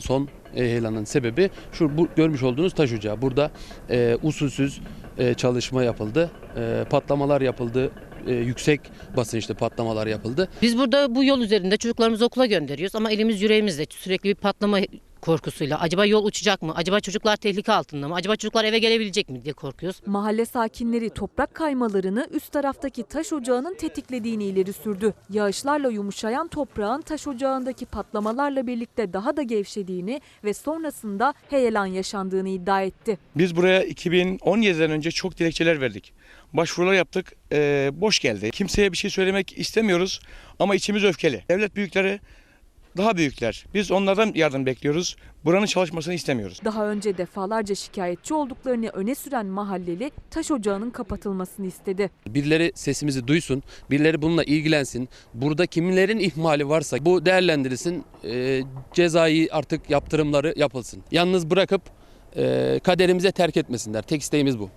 [0.00, 3.22] Son e, heyelanın sebebi şu bu görmüş olduğunuz taş ocağı.
[3.22, 3.50] Burada
[3.90, 4.80] e, usulsüz
[5.34, 7.90] çalışma yapıldı, e, patlamalar yapıldı,
[8.26, 8.80] e, yüksek
[9.16, 10.48] basınçlı patlamalar yapıldı.
[10.62, 14.78] Biz burada bu yol üzerinde çocuklarımızı okula gönderiyoruz ama elimiz yüreğimizde sürekli bir patlama
[15.20, 15.80] korkusuyla.
[15.80, 16.72] Acaba yol uçacak mı?
[16.76, 18.14] Acaba çocuklar tehlike altında mı?
[18.14, 20.00] Acaba çocuklar eve gelebilecek mi diye korkuyoruz.
[20.06, 25.14] Mahalle sakinleri toprak kaymalarını üst taraftaki taş ocağının tetiklediğini ileri sürdü.
[25.30, 32.82] Yağışlarla yumuşayan toprağın taş ocağındaki patlamalarla birlikte daha da gevşediğini ve sonrasında heyelan yaşandığını iddia
[32.82, 33.18] etti.
[33.36, 36.12] Biz buraya 2017'den önce çok dilekçeler verdik.
[36.52, 38.50] Başvurular yaptık, eee, boş geldi.
[38.50, 40.20] Kimseye bir şey söylemek istemiyoruz
[40.58, 41.44] ama içimiz öfkeli.
[41.50, 42.20] Devlet büyükleri
[42.96, 43.64] daha büyükler.
[43.74, 45.16] Biz onlardan yardım bekliyoruz.
[45.44, 46.60] Buranın çalışmasını istemiyoruz.
[46.64, 52.10] Daha önce defalarca şikayetçi olduklarını öne süren mahalleli taş ocağının kapatılmasını istedi.
[52.26, 55.08] Birileri sesimizi duysun, birileri bununla ilgilensin.
[55.34, 58.62] Burada kimlerin ihmali varsa bu değerlendirilsin, e,
[58.92, 61.02] cezai artık yaptırımları yapılsın.
[61.10, 61.82] Yalnız bırakıp
[62.36, 64.02] e, kaderimize terk etmesinler.
[64.02, 64.70] Tek isteğimiz bu.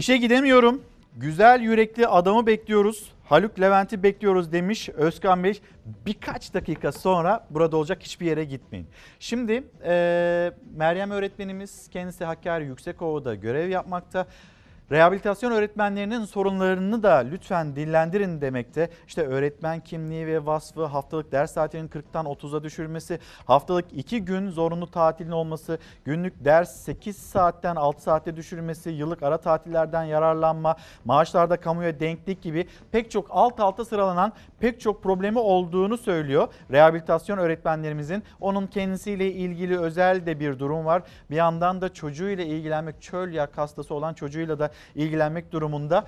[0.00, 0.82] İşe gidemiyorum.
[1.16, 3.12] Güzel yürekli adamı bekliyoruz.
[3.24, 5.60] Haluk Levent'i bekliyoruz demiş Özkan Bey.
[6.06, 8.86] Birkaç dakika sonra burada olacak hiçbir yere gitmeyin.
[9.18, 14.26] Şimdi e, Meryem öğretmenimiz kendisi Hakkari Yüksekova'da görev yapmakta.
[14.92, 18.90] Rehabilitasyon öğretmenlerinin sorunlarını da lütfen dillendirin demekte.
[19.06, 24.90] İşte öğretmen kimliği ve vasfı, haftalık ders saatinin 40'tan 30'a düşürülmesi, haftalık 2 gün zorunlu
[24.90, 32.00] tatilin olması, günlük ders 8 saatten 6 saate düşürülmesi, yıllık ara tatillerden yararlanma, maaşlarda kamuya
[32.00, 36.48] denklik gibi pek çok alt alta sıralanan pek çok problemi olduğunu söylüyor.
[36.70, 41.02] Rehabilitasyon öğretmenlerimizin onun kendisiyle ilgili özel de bir durum var.
[41.30, 46.06] Bir yandan da çocuğuyla ilgilenmek, çöl yak hastası olan çocuğuyla da ilgilenmek durumunda.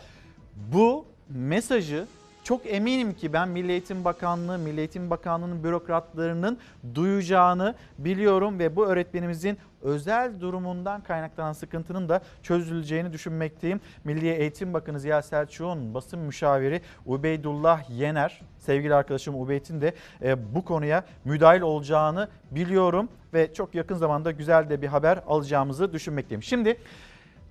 [0.73, 2.07] Bu mesajı
[2.45, 6.59] çok eminim ki ben Milli Eğitim Bakanlığı, Milli Eğitim Bakanlığı'nın bürokratlarının
[6.95, 13.81] duyacağını biliyorum ve bu öğretmenimizin özel durumundan kaynaklanan sıkıntının da çözüleceğini düşünmekteyim.
[14.05, 20.65] Milli Eğitim Bakanı Ziya Selçuk'un basın müşaviri Ubeydullah Yener, sevgili arkadaşım Ubeyd'in de e, bu
[20.65, 26.43] konuya müdahil olacağını biliyorum ve çok yakın zamanda güzel de bir haber alacağımızı düşünmekteyim.
[26.43, 26.79] Şimdi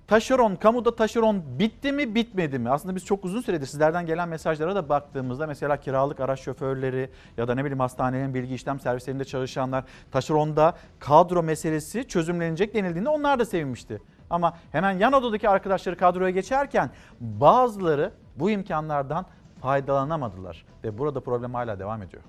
[0.06, 2.70] Taşeron, kamuda taşeron bitti mi bitmedi mi?
[2.70, 7.48] Aslında biz çok uzun süredir sizlerden gelen mesajlara da baktığımızda mesela kiralık araç şoförleri ya
[7.48, 13.44] da ne bileyim hastanelerin bilgi işlem servislerinde çalışanlar taşeronda kadro meselesi çözümlenecek denildiğinde onlar da
[13.44, 14.02] sevinmişti.
[14.30, 19.26] Ama hemen yan odadaki arkadaşları kadroya geçerken bazıları bu imkanlardan
[19.62, 22.22] faydalanamadılar ve burada problem hala devam ediyor.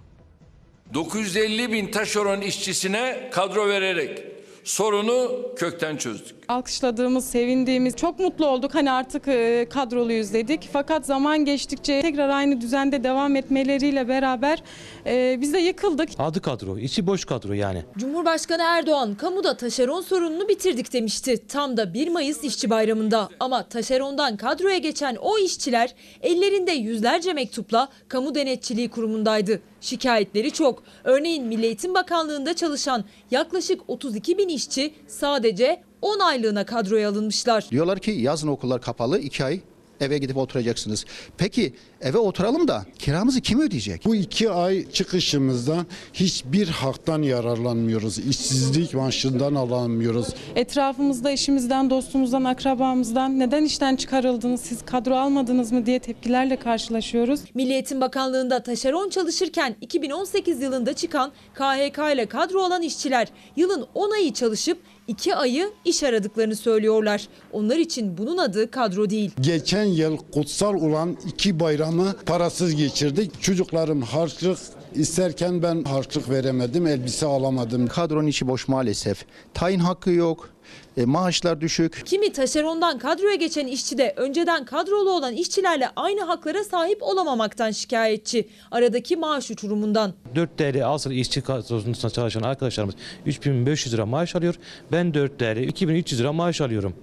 [0.93, 4.33] 950 bin taşeron işçisine kadro vererek
[4.63, 6.35] sorunu kökten çözdük.
[6.47, 8.75] Alkışladığımız, sevindiğimiz, çok mutlu olduk.
[8.75, 10.69] Hani artık e, kadroluyuz dedik.
[10.73, 14.63] Fakat zaman geçtikçe tekrar aynı düzende devam etmeleriyle beraber
[15.05, 16.09] e, biz de yıkıldık.
[16.19, 17.83] Adı kadro, içi boş kadro yani.
[17.97, 21.47] Cumhurbaşkanı Erdoğan kamuda taşeron sorununu bitirdik demişti.
[21.47, 23.29] Tam da 1 Mayıs İşçi Bayramı'nda.
[23.39, 29.61] Ama taşerondan kadroya geçen o işçiler ellerinde yüzlerce mektupla kamu denetçiliği kurumundaydı.
[29.83, 30.83] Şikayetleri çok.
[31.03, 37.65] Örneğin Milli Eğitim Bakanlığı'nda çalışan yaklaşık 32 bin işçi sadece 10 aylığına kadroya alınmışlar.
[37.71, 39.59] Diyorlar ki yazın okullar kapalı 2 ay
[40.03, 41.05] eve gidip oturacaksınız.
[41.37, 44.05] Peki eve oturalım da kiramızı kim ödeyecek?
[44.05, 48.17] Bu iki ay çıkışımızdan hiçbir haktan yararlanmıyoruz.
[48.17, 50.27] İşsizlik maaşından alamıyoruz.
[50.55, 57.39] Etrafımızda eşimizden, dostumuzdan, akrabamızdan neden işten çıkarıldınız, siz kadro almadınız mı diye tepkilerle karşılaşıyoruz.
[57.53, 64.11] Milli Eğitim Bakanlığı'nda taşeron çalışırken 2018 yılında çıkan KHK ile kadro olan işçiler yılın 10
[64.11, 64.77] ayı çalışıp
[65.07, 67.27] 2 ayı iş aradıklarını söylüyorlar.
[67.51, 69.31] Onlar için bunun adı kadro değil.
[69.41, 73.41] Geçen yıl kutsal olan iki bayramı parasız geçirdik.
[73.41, 74.57] Çocuklarım harçlık
[74.95, 77.87] isterken ben harçlık veremedim, elbise alamadım.
[77.87, 79.25] Kadronun içi boş maalesef.
[79.53, 80.49] Tayin hakkı yok.
[80.97, 82.01] E, maaşlar düşük.
[82.05, 88.47] Kimi taşerondan kadroya geçen işçi de önceden kadrolu olan işçilerle aynı haklara sahip olamamaktan şikayetçi.
[88.71, 90.13] Aradaki maaş uçurumundan.
[90.35, 92.95] 4 değerli asıl işçi kadrosunda çalışan arkadaşlarımız
[93.25, 94.55] 3500 lira maaş alıyor.
[94.91, 96.95] Ben 4 değerli 2300 lira maaş alıyorum.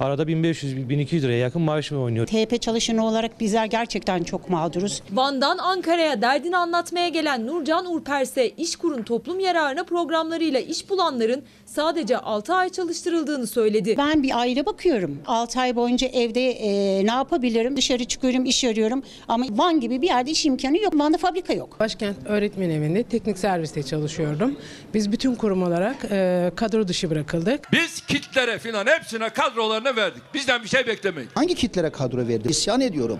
[0.00, 2.26] Arada 1500-1200 liraya yakın maaşım oynuyor.
[2.26, 5.02] TP çalışanı olarak bizler gerçekten çok mağduruz.
[5.12, 11.42] Van'dan Ankara'ya derdini anlatmaya gelen Nurcan Urperse İşkur'un toplum yararına programlarıyla iş bulanların
[11.76, 13.94] sadece 6 ay çalıştırıldığını söyledi.
[13.98, 15.18] Ben bir aile bakıyorum.
[15.26, 17.76] 6 ay boyunca evde e, ne yapabilirim?
[17.76, 19.02] Dışarı çıkıyorum, iş arıyorum.
[19.28, 20.94] Ama Van gibi bir yerde iş imkanı yok.
[20.94, 21.80] Van'da fabrika yok.
[21.80, 24.56] Başkent Öğretmen Evi'nde teknik serviste çalışıyordum.
[24.94, 27.72] Biz bütün kurum olarak e, kadro dışı bırakıldık.
[27.72, 30.22] Biz kitlere filan hepsine kadrolarını verdik.
[30.34, 31.30] Bizden bir şey beklemeyin.
[31.34, 32.48] Hangi kitlere kadro verdi?
[32.48, 33.18] İsyan ediyorum.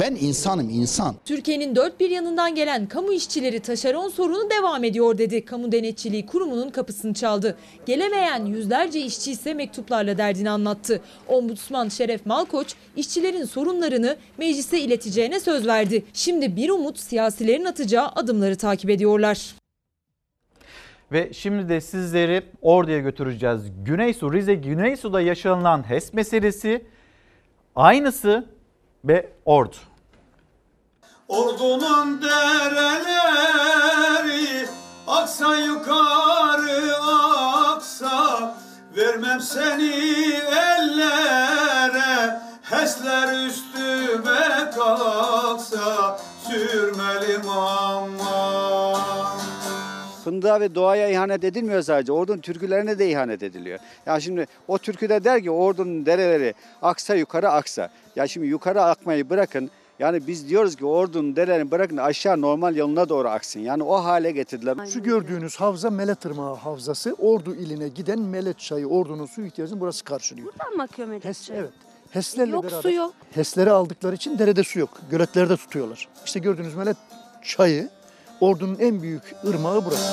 [0.00, 1.14] Ben insanım insan.
[1.24, 5.44] Türkiye'nin dört bir yanından gelen kamu işçileri taşeron sorunu devam ediyor dedi.
[5.44, 7.56] Kamu Denetçiliği Kurumu'nun kapısını çaldı.
[7.88, 11.00] Gelemeyen yüzlerce işçi ise mektuplarla derdini anlattı.
[11.28, 16.04] Ombudsman Şeref Malkoç işçilerin sorunlarını meclise ileteceğine söz verdi.
[16.12, 19.54] Şimdi bir umut siyasilerin atacağı adımları takip ediyorlar.
[21.12, 23.62] Ve şimdi de sizleri Ordu'ya götüreceğiz.
[23.84, 26.86] Güneysu, Rize Güneysu'da yaşanılan HES meselesi
[27.76, 28.46] aynısı
[29.04, 29.76] ve Ordu.
[31.28, 33.18] Ordunun dereleri
[35.06, 36.97] aksa yukarı
[39.08, 39.92] Vermem seni
[40.52, 46.18] ellere Hesler üstüme kalksa
[46.48, 49.38] Sürmelim aman
[50.24, 52.12] Fındığa ve doğaya ihanet edilmiyor sadece.
[52.12, 53.78] Ordunun türkülerine de ihanet ediliyor.
[54.06, 57.88] Ya şimdi o türküde der ki ordunun dereleri aksa yukarı aksa.
[58.16, 59.70] Ya şimdi yukarı akmayı bırakın.
[59.98, 63.60] Yani biz diyoruz ki ordunun derelerini bırakın aşağı normal yoluna doğru aksın.
[63.60, 64.76] Yani o hale getirdiler.
[64.86, 67.16] Şu gördüğünüz havza Melet Irmağı Havzası.
[67.18, 70.46] Ordu iline giden Melet Çayı, Ordu'nun su ihtiyacını burası karşılıyor.
[70.46, 71.60] Buradan mı akıyor Medet HES, Çayı?
[71.60, 71.70] evet.
[72.10, 72.82] HES'lerle Yok, beraber.
[72.82, 73.12] su yok.
[73.30, 74.90] HES'leri aldıkları için derede su yok.
[75.10, 76.08] Göletlerde tutuyorlar.
[76.24, 76.96] İşte gördüğünüz Melet
[77.44, 77.88] Çayı,
[78.40, 80.12] Ordu'nun en büyük ırmağı burası.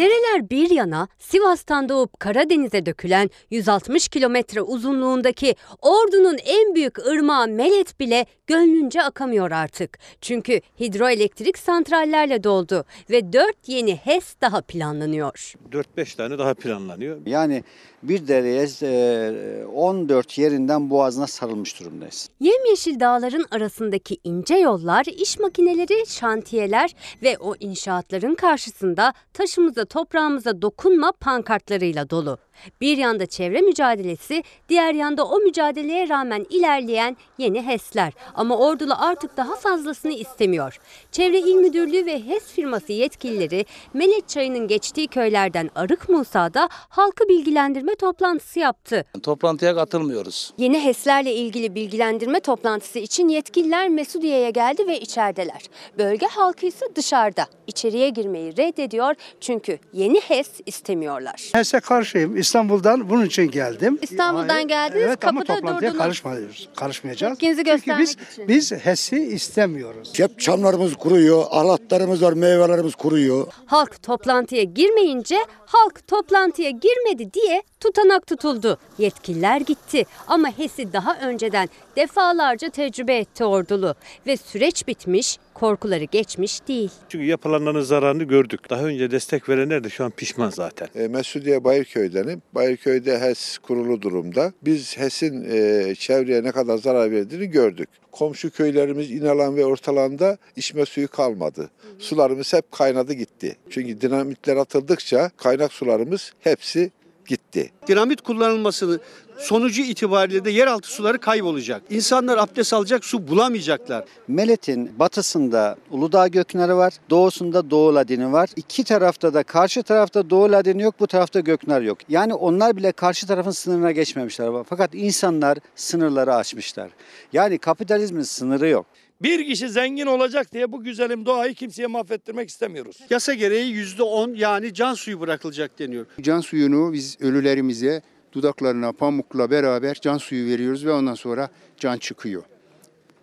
[0.00, 8.00] Dereler bir yana Sivas'tan doğup Karadeniz'e dökülen 160 kilometre uzunluğundaki Ordu'nun en büyük ırmağı Melet
[8.00, 9.98] bile gönlünce akamıyor artık.
[10.20, 15.54] Çünkü hidroelektrik santrallerle doldu ve 4 yeni HES daha planlanıyor.
[15.72, 17.18] 4-5 tane daha planlanıyor.
[17.26, 17.64] Yani
[18.02, 22.28] bir dereye e, 14 yerinden boğazına sarılmış durumdayız.
[22.40, 31.12] Yemyeşil dağların arasındaki ince yollar, iş makineleri, şantiyeler ve o inşaatların karşısında taşımıza toprağımıza dokunma
[31.12, 32.38] pankartlarıyla dolu.
[32.80, 38.12] Bir yanda çevre mücadelesi, diğer yanda o mücadeleye rağmen ilerleyen yeni HES'ler.
[38.34, 40.78] Ama Ordulu artık daha fazlasını istemiyor.
[41.12, 47.94] Çevre İl Müdürlüğü ve HES firması yetkilileri Melet Çayı'nın geçtiği köylerden Arık Musa'da halkı bilgilendirme
[47.94, 49.04] toplantısı yaptı.
[49.22, 50.52] Toplantıya katılmıyoruz.
[50.58, 55.62] Yeni HES'lerle ilgili bilgilendirme toplantısı için yetkililer Mesudiye'ye geldi ve içerideler.
[55.98, 57.46] Bölge halkı ise dışarıda.
[57.66, 61.50] İçeriye girmeyi reddediyor çünkü yeni HES istemiyorlar.
[61.52, 62.36] HES'e karşıyım.
[62.50, 63.98] İstanbul'dan bunun için geldim.
[64.02, 66.04] İstanbul'dan geldiniz, evet, ama kapıda toplantıya durdunuz.
[66.04, 67.32] karışmıyoruz, karışmayacağız.
[67.32, 68.48] Tepkinizi Çünkü göstermek biz, için.
[68.48, 70.12] biz HES'i istemiyoruz.
[70.18, 73.46] Hep çamlarımız kuruyor, ahlatlarımız var, meyvelerimiz kuruyor.
[73.66, 75.36] Halk toplantıya girmeyince
[75.66, 78.78] halk toplantıya girmedi diye tutanak tutuldu.
[78.98, 83.94] Yetkililer gitti ama HES'i daha önceden defalarca tecrübe etti ordulu
[84.26, 86.90] ve süreç bitmiş, korkuları geçmiş değil.
[87.08, 88.70] Çünkü yapılanların zararını gördük.
[88.70, 90.88] Daha önce destek verenler de şu an pişman zaten.
[90.94, 92.42] E, Mesudiye Bayırköy'denim.
[92.52, 94.52] Bayırköy'de HES kurulu durumda.
[94.62, 97.88] Biz HES'in e, çevreye ne kadar zarar verdiğini gördük.
[98.12, 101.70] Komşu köylerimiz İnalan ve Ortalan'da içme suyu kalmadı.
[101.98, 103.56] Sularımız hep kaynadı gitti.
[103.70, 106.90] Çünkü dinamitler atıldıkça kaynak sularımız hepsi
[107.30, 107.70] gitti.
[107.88, 108.98] Dinamit kullanılmasını
[109.38, 111.82] sonucu itibariyle de yeraltı suları kaybolacak.
[111.90, 114.04] İnsanlar abdest alacak su bulamayacaklar.
[114.28, 118.50] Melet'in batısında Uludağ Göknarı var, doğusunda Doğu Ladini var.
[118.56, 121.98] İki tarafta da karşı tarafta Doğu Ladini yok, bu tarafta Göknar yok.
[122.08, 124.50] Yani onlar bile karşı tarafın sınırına geçmemişler.
[124.68, 126.90] Fakat insanlar sınırları aşmışlar.
[127.32, 128.86] Yani kapitalizmin sınırı yok.
[129.22, 132.98] Bir kişi zengin olacak diye bu güzelim doğayı kimseye mahvettirmek istemiyoruz.
[133.10, 136.06] Yasa gereği yüzde on yani can suyu bırakılacak deniyor.
[136.20, 138.02] Can suyunu biz ölülerimize
[138.32, 142.42] dudaklarına pamukla beraber can suyu veriyoruz ve ondan sonra can çıkıyor.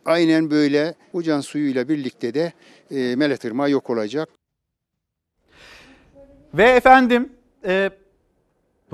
[0.05, 2.53] Aynen böyle bu can suyuyla birlikte de
[2.91, 4.29] e, Melet Irmağı yok olacak.
[6.53, 7.29] Ve efendim
[7.65, 7.89] e,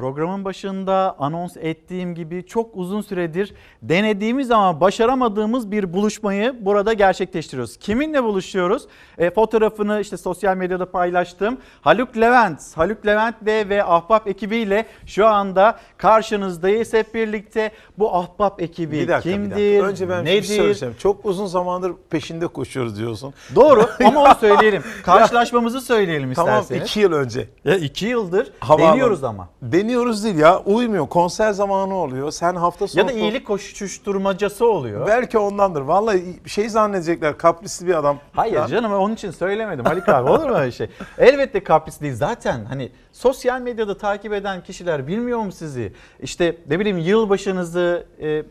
[0.04, 7.78] Programın başında anons ettiğim gibi çok uzun süredir denediğimiz ama başaramadığımız bir buluşmayı burada gerçekleştiriyoruz.
[7.78, 8.88] Kiminle buluşuyoruz?
[9.18, 11.58] E, fotoğrafını işte sosyal medyada paylaştım.
[11.82, 17.72] Haluk Levent, Haluk Levent Bey ve Ahbap ekibiyle şu anda karşınızdayız hep birlikte.
[18.00, 19.52] Bu Ahbap ekibi Bir dakika, bir kimdir?
[19.52, 19.88] dakika.
[19.88, 20.48] Önce ben bir nedir?
[20.48, 20.96] şey söyleyeceğim.
[21.00, 23.34] Çok uzun zamandır peşinde koşuyoruz diyorsun.
[23.56, 24.84] Doğru ama onu söyleyelim.
[25.04, 26.90] Karşılaşmamızı söyleyelim Tamam isterseniz.
[26.90, 27.48] iki yıl önce.
[27.66, 29.50] Ya iki yıldır Havaalanı- deniyoruz ama.
[29.62, 31.08] Deniyoruz değil ya uymuyor.
[31.08, 32.32] Konser zamanı oluyor.
[32.32, 33.02] Sen hafta sonu...
[33.02, 35.08] Ya da iyilik koşuşturmacası oluyor.
[35.08, 35.82] Belki ondandır.
[35.82, 38.18] Vallahi şey zannedecekler kaprisli bir adam.
[38.34, 38.68] Hayır Ya.
[38.68, 40.90] canım onun için söylemedim Haluk abi olur mu öyle şey?
[41.18, 45.94] Elbette kapris değil zaten hani sosyal medyada takip eden kişiler bilmiyor mu sizi?
[46.20, 48.44] İşte ne bileyim yılbaşınızı e,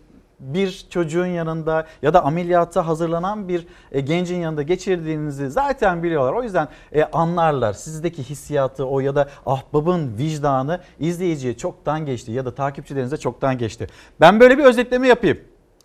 [0.43, 6.33] bir çocuğun yanında ya da ameliyata hazırlanan bir e, gencin yanında geçirdiğinizi zaten biliyorlar.
[6.33, 12.45] O yüzden e, anlarlar sizdeki hissiyatı o ya da ahbabın vicdanı izleyiciye çoktan geçti ya
[12.45, 13.87] da takipçilerinize çoktan geçti.
[14.21, 15.39] Ben böyle bir özetleme yapayım.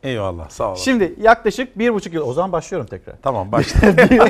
[0.03, 0.75] Eyvallah sağ olun.
[0.75, 3.15] Şimdi yaklaşık bir buçuk yıl o zaman başlıyorum tekrar.
[3.21, 3.97] Tamam başla.
[3.97, 4.21] bir,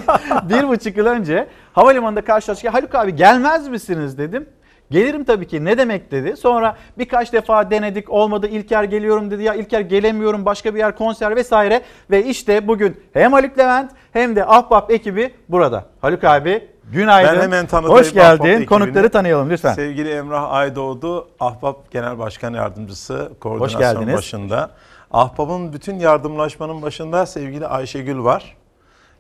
[0.49, 2.73] bir buçuk yıl önce havalimanında karşılaştık.
[2.73, 4.49] Haluk abi gelmez misiniz dedim.
[4.91, 6.38] Gelirim tabii ki ne demek dedi.
[6.38, 11.35] Sonra birkaç defa denedik olmadı İlker geliyorum dedi ya İlker gelemiyorum başka bir yer konser
[11.35, 11.81] vesaire.
[12.11, 15.85] Ve işte bugün hem Haluk Levent hem de Ahbap ekibi burada.
[16.01, 17.35] Haluk abi günaydın.
[17.35, 17.99] Ben hemen tanıtayım.
[17.99, 18.55] Hoş geldin.
[18.55, 19.73] Ahbap Konukları tanıyalım lütfen.
[19.73, 24.69] Sevgili Emrah Aydoğdu, Ahbap Genel Başkan Yardımcısı, koordinasyon başında.
[25.11, 28.55] Ahbap'ın bütün yardımlaşmanın başında sevgili Ayşegül var.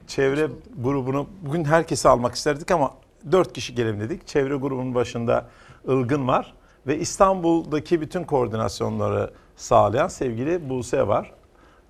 [0.07, 2.91] Çevre grubunu, bugün herkesi almak isterdik ama
[3.31, 4.27] dört kişi gelelim dedik.
[4.27, 5.45] Çevre grubunun başında
[5.87, 6.53] Ilgın var.
[6.87, 11.31] Ve İstanbul'daki bütün koordinasyonları sağlayan sevgili Buse var.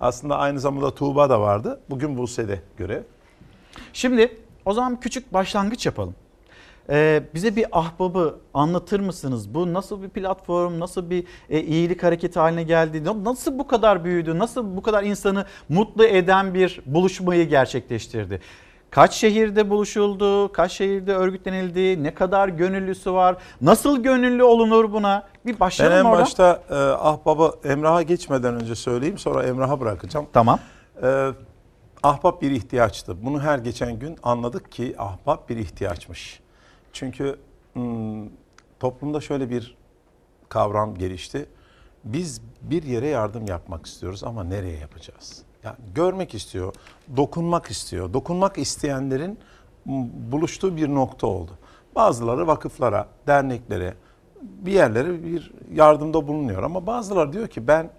[0.00, 1.80] Aslında aynı zamanda Tuğba da vardı.
[1.90, 3.02] Bugün Buse'de görev.
[3.92, 6.14] Şimdi o zaman küçük başlangıç yapalım.
[6.90, 9.54] Ee, bize bir ahbabı anlatır mısınız?
[9.54, 13.04] Bu nasıl bir platform, nasıl bir e, iyilik hareketi haline geldi?
[13.04, 14.38] Na- Nasıl bu kadar büyüdü?
[14.38, 18.40] Nasıl bu kadar insanı mutlu eden bir buluşmayı gerçekleştirdi?
[18.90, 20.52] Kaç şehirde buluşuldu?
[20.52, 22.02] Kaç şehirde örgütlenildi?
[22.02, 23.36] Ne kadar gönüllüsü var?
[23.60, 25.28] Nasıl gönüllü olunur buna?
[25.46, 26.20] Bir Ben başlayalım en oradan.
[26.22, 30.26] başta e, Ahbap'a Emrah'a geçmeden önce söyleyeyim sonra Emrah'a bırakacağım.
[30.32, 30.58] Tamam.
[31.02, 31.30] E,
[32.02, 33.24] ahbap bir ihtiyaçtı.
[33.24, 36.40] Bunu her geçen gün anladık ki ahbap bir ihtiyaçmış.
[36.92, 37.36] Çünkü
[37.72, 38.28] hmm,
[38.80, 39.76] toplumda şöyle bir
[40.48, 41.46] kavram gelişti.
[42.04, 45.42] Biz bir yere yardım yapmak istiyoruz ama nereye yapacağız?
[45.64, 46.74] Yani görmek istiyor,
[47.16, 48.12] dokunmak istiyor.
[48.12, 49.38] Dokunmak isteyenlerin
[50.32, 51.50] buluştuğu bir nokta oldu.
[51.94, 53.94] Bazıları vakıflara, derneklere,
[54.42, 57.90] bir yerlere bir yardımda bulunuyor ama bazıları diyor ki ben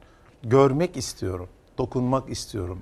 [0.44, 2.82] görmek istiyorum, dokunmak istiyorum,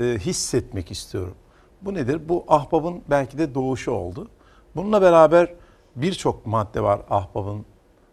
[0.00, 1.34] e, hissetmek istiyorum.
[1.82, 2.28] Bu nedir?
[2.28, 4.28] Bu ahbabın belki de doğuşu oldu.
[4.76, 5.54] Bununla beraber
[5.96, 7.64] birçok madde var ahbabın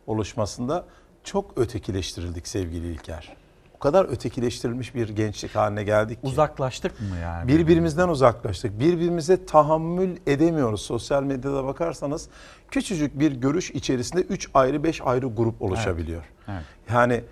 [0.07, 0.86] oluşmasında.
[1.23, 3.39] Çok ötekileştirildik sevgili İlker.
[3.80, 6.27] O kadar ötekileştirilmiş bir gençlik haline geldik ki.
[6.27, 7.47] Uzaklaştık mı yani?
[7.47, 8.80] Birbirimizden uzaklaştık.
[8.80, 10.81] Birbirimize tahammül edemiyoruz.
[10.81, 12.30] Sosyal medyada bakarsanız
[12.72, 16.23] küçücük bir görüş içerisinde 3 ayrı 5 ayrı grup oluşabiliyor.
[16.47, 16.61] Evet.
[16.93, 17.23] Yani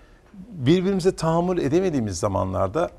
[0.51, 2.89] birbirimize tahammül edemediğimiz zamanlarda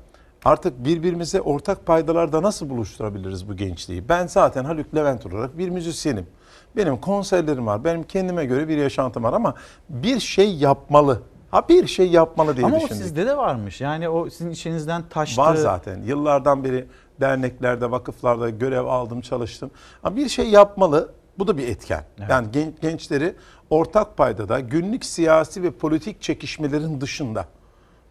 [0.45, 4.09] artık birbirimize ortak paydalarda nasıl buluşturabiliriz bu gençliği?
[4.09, 6.27] Ben zaten Haluk Levent olarak bir müzisyenim.
[6.75, 7.83] Benim konserlerim var.
[7.83, 9.53] Benim kendime göre bir yaşantım var ama
[9.89, 11.21] bir şey yapmalı.
[11.51, 13.03] Ha bir şey yapmalı diye Ama o düşündük.
[13.03, 13.81] sizde de varmış.
[13.81, 15.41] Yani o sizin içinizden taştı.
[15.41, 16.01] Var zaten.
[16.01, 16.87] Yıllardan beri
[17.21, 19.71] derneklerde, vakıflarda görev aldım, çalıştım.
[20.03, 21.11] Ama bir şey yapmalı.
[21.39, 22.03] Bu da bir etken.
[22.29, 23.35] Yani gen- gençleri
[23.69, 27.45] ortak paydada günlük siyasi ve politik çekişmelerin dışında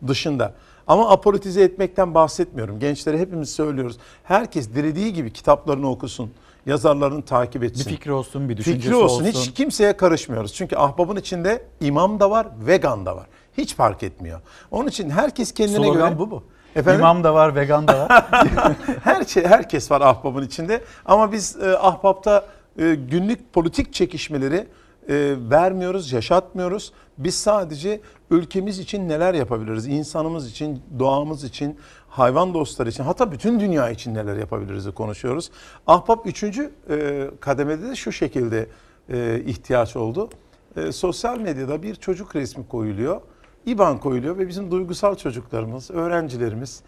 [0.06, 0.54] dışında.
[0.86, 2.78] Ama apolitize etmekten bahsetmiyorum.
[2.78, 3.98] Gençlere hepimiz söylüyoruz.
[4.24, 6.30] Herkes dilediği gibi kitaplarını okusun.
[6.68, 7.86] Yazarlarını takip etsin.
[7.86, 9.24] Bir fikri olsun, bir düşüncesi Fikri olsun.
[9.24, 9.40] olsun.
[9.40, 10.54] Hiç kimseye karışmıyoruz.
[10.54, 13.26] Çünkü ahbabın içinde imam da var, vegan da var.
[13.58, 14.40] Hiç fark etmiyor.
[14.70, 16.18] Onun için herkes kendine Slogan göre...
[16.18, 16.44] bu mu?
[16.76, 17.00] Efendim?
[17.00, 18.26] İmam da var, vegan da var.
[19.04, 20.84] Her şey, herkes var ahbabın içinde.
[21.04, 22.46] Ama biz e, ahbapta
[22.78, 24.66] e, günlük politik çekişmeleri
[25.08, 26.92] e, vermiyoruz, yaşatmıyoruz.
[27.18, 29.86] Biz sadece ülkemiz için neler yapabiliriz?
[29.86, 31.78] İnsanımız için, doğamız için,
[32.08, 35.50] hayvan dostları için, hatta bütün dünya için neler yapabiliriz konuşuyoruz.
[35.86, 38.66] Ahbap üçüncü e, kademede de şu şekilde
[39.08, 40.30] e, ihtiyaç oldu.
[40.76, 43.20] E, sosyal medyada bir çocuk resmi koyuluyor.
[43.66, 46.82] İban koyuluyor ve bizim duygusal çocuklarımız, öğrencilerimiz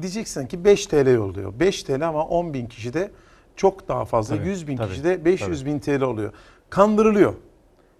[0.00, 1.52] diyeceksin ki 5 TL yolluyor.
[1.60, 3.10] 5 TL ama 10 bin kişi de
[3.56, 4.36] çok daha fazla.
[4.36, 6.32] Tabii, 100 bin tabii, kişi de 500 bin TL oluyor.
[6.70, 7.34] Kandırılıyor.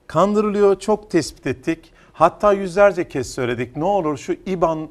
[0.07, 1.93] Kandırılıyor çok tespit ettik.
[2.15, 3.77] Hatta yüzlerce kez söyledik.
[3.77, 4.89] Ne olur şu IBAN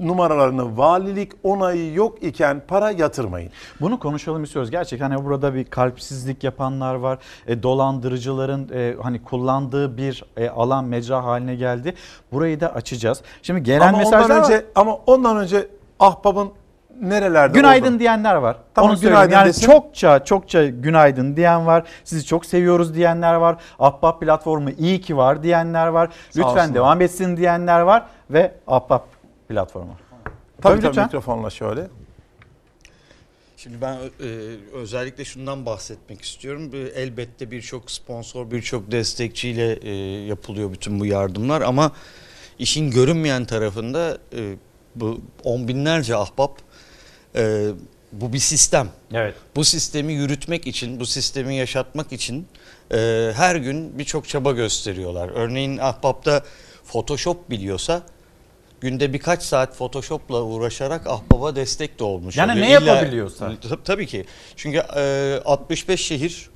[0.00, 3.50] numaralarını valilik onayı yok iken para yatırmayın.
[3.80, 4.70] Bunu konuşalım istiyoruz.
[4.70, 7.18] Gerçekten hani burada bir kalpsizlik yapanlar var.
[7.46, 11.94] E, dolandırıcıların e, hani kullandığı bir e, alan mecra haline geldi.
[12.32, 13.22] Burayı da açacağız.
[13.42, 15.68] Şimdi gelen ama mesajlar ondan önce ama ondan önce
[16.00, 16.50] ahbabın
[17.00, 18.56] nerelerde Günaydın olduğunu- diyenler var.
[18.74, 19.14] Tamam, Onu söyleyeyim.
[19.14, 19.66] günaydın Yani desin.
[19.66, 21.84] çokça çokça günaydın diyen var.
[22.04, 23.56] Sizi çok seviyoruz diyenler var.
[23.78, 26.10] Ahbap platformu iyi ki var diyenler var.
[26.28, 26.74] Lütfen olsunlar.
[26.74, 29.06] devam etsin diyenler var ve Ahbap
[29.48, 29.96] platformu.
[30.62, 31.04] Tabii tabii lütfen.
[31.04, 31.86] mikrofonla şöyle.
[33.56, 34.26] Şimdi ben e,
[34.74, 36.70] özellikle şundan bahsetmek istiyorum.
[36.94, 39.90] Elbette birçok sponsor, birçok destekçiyle e,
[40.26, 41.92] yapılıyor bütün bu yardımlar ama
[42.58, 44.54] işin görünmeyen tarafında e,
[44.94, 46.52] bu on binlerce ahbap
[47.38, 47.68] e,
[48.12, 48.88] bu bir sistem.
[49.12, 49.34] Evet.
[49.56, 52.46] Bu sistemi yürütmek için, bu sistemi yaşatmak için
[52.92, 55.28] e, her gün birçok çaba gösteriyorlar.
[55.34, 56.42] Örneğin ahbapta
[56.84, 58.02] Photoshop biliyorsa
[58.80, 62.36] günde birkaç saat Photoshop'la uğraşarak ahbaba destek de olmuş.
[62.36, 62.66] Yani oluyor.
[62.66, 63.46] ne yapabiliyorsa.
[63.46, 64.24] Tab- Tabii ki.
[64.56, 66.50] Çünkü e, 65 şehir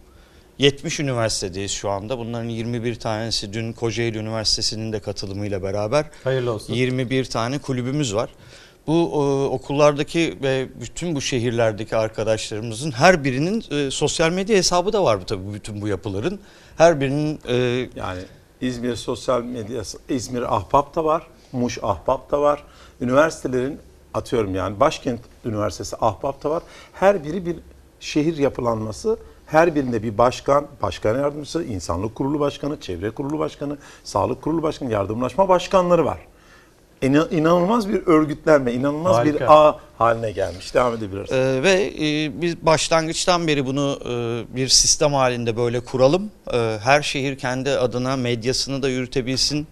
[0.59, 2.19] 70 üniversitedeyiz şu anda.
[2.19, 6.75] Bunların 21 tanesi dün Kocaeli Üniversitesi'nin de katılımıyla beraber Hayırlı olsun.
[6.75, 8.31] 21 tane kulübümüz var.
[8.87, 15.05] Bu e, okullardaki ve bütün bu şehirlerdeki arkadaşlarımızın her birinin e, sosyal medya hesabı da
[15.05, 16.41] var bu tabii bütün bu yapıların.
[16.77, 17.55] Her birinin e,
[17.97, 18.23] yani
[18.61, 22.65] İzmir sosyal medyası, İzmir Ahbap da var, Muş Ahbap da var.
[23.01, 23.79] Üniversitelerin
[24.15, 26.63] atıyorum yani Başkent Üniversitesi Ahbap da var.
[26.93, 27.57] Her biri bir
[28.01, 29.19] şehir yapılanması.
[29.47, 34.93] Her birinde bir başkan, başkan yardımcısı, insanlık kurulu başkanı, çevre kurulu başkanı, sağlık kurulu başkanı,
[34.93, 36.19] yardımlaşma başkanları var.
[37.03, 39.35] İna- İnanılmaz bir örgütlenme, inanılmaz Harika.
[39.41, 40.75] bir ağ haline gelmiş.
[40.75, 41.33] Devam edebiliriz.
[41.33, 46.31] Ee, ve e, biz başlangıçtan beri bunu e, bir sistem halinde böyle kuralım.
[46.53, 49.67] E, her şehir kendi adına medyasını da yürütebilsin,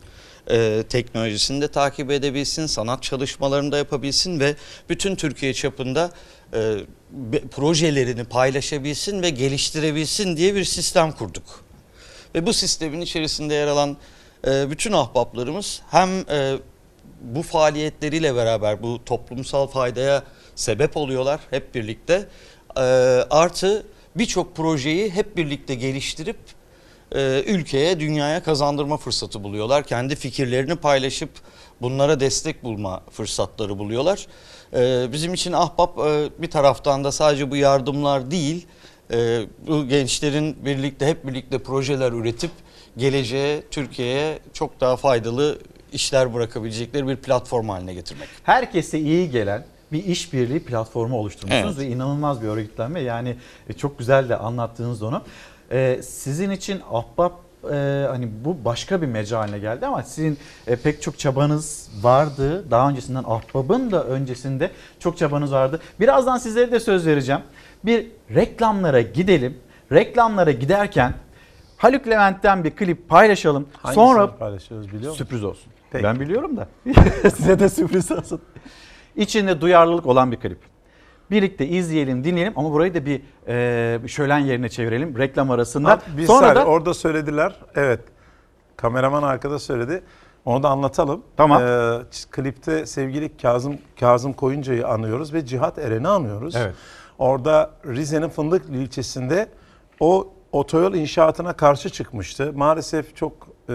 [0.51, 4.55] e, teknolojisini de takip edebilsin, sanat çalışmalarını da yapabilsin ve
[4.89, 6.11] bütün Türkiye çapında
[6.55, 6.75] e,
[7.11, 11.45] be- projelerini paylaşabilsin ve geliştirebilsin diye bir sistem kurduk.
[12.35, 13.97] Ve bu sistemin içerisinde yer alan
[14.47, 16.57] e, bütün ahbaplarımız hem e,
[17.21, 20.23] bu faaliyetleriyle beraber bu toplumsal faydaya
[20.55, 22.29] sebep oluyorlar hep birlikte.
[22.77, 22.81] E,
[23.31, 23.87] artı
[24.17, 26.39] birçok projeyi hep birlikte geliştirip
[27.15, 29.85] e, ülkeye, dünyaya kazandırma fırsatı buluyorlar.
[29.85, 31.31] Kendi fikirlerini paylaşıp
[31.83, 34.27] bunlara destek bulma fırsatları buluyorlar.
[34.75, 38.67] E, bizim için Ahbap e, bir taraftan da sadece bu yardımlar değil,
[39.13, 42.51] e, bu gençlerin birlikte hep birlikte projeler üretip
[42.97, 45.59] geleceğe, Türkiye'ye çok daha faydalı
[45.93, 48.29] işler bırakabilecekleri bir platform haline getirmek.
[48.43, 51.89] herkese iyi gelen bir işbirliği platformu oluşturmuşsunuz Evet.
[51.89, 53.01] ve inanılmaz bir örgütlenme.
[53.01, 53.37] Yani
[53.69, 55.23] e, çok güzel de anlattığınız onu.
[55.73, 57.33] Ee, sizin için Ahbap
[57.73, 62.71] e, hani bu başka bir mecra haline geldi ama sizin e, pek çok çabanız vardı.
[62.71, 65.81] Daha öncesinden Ahbap'ın da öncesinde çok çabanız vardı.
[66.01, 67.41] Birazdan sizlere de söz vereceğim.
[67.85, 69.59] Bir reklamlara gidelim.
[69.93, 71.15] Reklamlara giderken
[71.77, 73.69] Haluk Levent'ten bir klip paylaşalım.
[73.73, 75.25] Hangisini Sonra paylaşıyoruz biliyor musun?
[75.25, 75.73] Sürpriz olsun.
[75.91, 76.05] Peki.
[76.05, 76.69] Ben biliyorum da.
[77.31, 78.41] Size de sürpriz olsun.
[79.17, 80.59] İçinde duyarlılık olan bir klip.
[81.31, 85.91] Birlikte izleyelim, dinleyelim ama burayı da bir e, şölen yerine çevirelim reklam arasında.
[85.91, 87.57] Ha, bir Sonra saniye, da orada söylediler.
[87.75, 88.01] Evet.
[88.77, 90.03] Kameraman arkada söyledi.
[90.45, 91.23] Onu da anlatalım.
[91.37, 91.63] Tamam.
[91.63, 91.99] Ee,
[92.31, 96.57] klipte sevgili Kazım Kazım Koyunca'yı anıyoruz ve Cihat Eren'i anıyoruz.
[96.57, 96.75] Evet.
[97.19, 99.49] Orada Rize'nin Fındıklı ilçesinde
[100.01, 102.53] o otoyol inşaatına karşı çıkmıştı.
[102.55, 103.33] Maalesef çok
[103.69, 103.75] e,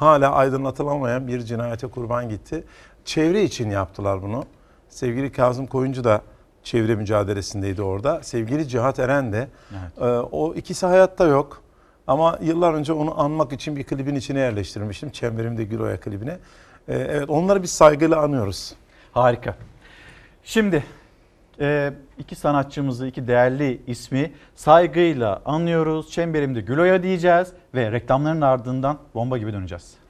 [0.00, 2.64] hala aydınlatılamayan bir cinayete kurban gitti.
[3.04, 4.44] Çevre için yaptılar bunu.
[4.88, 6.22] Sevgili Kazım Koyuncu da
[6.62, 8.22] çevre mücadelesindeydi orada.
[8.22, 9.48] Sevgili Cihat Eren de.
[9.72, 9.98] Evet.
[10.00, 11.62] Ee, o ikisi hayatta yok.
[12.06, 15.10] Ama yıllar önce onu anmak için bir klibin içine yerleştirmiştim.
[15.10, 16.38] Çemberimde Güloya klibine.
[16.88, 18.74] Ee, evet onları biz saygıyla anıyoruz.
[19.12, 19.54] harika.
[20.44, 20.84] Şimdi
[21.60, 26.10] e, iki sanatçımızı, iki değerli ismi saygıyla anlıyoruz.
[26.10, 30.07] Çemberimde Güloya diyeceğiz ve reklamların ardından bomba gibi döneceğiz.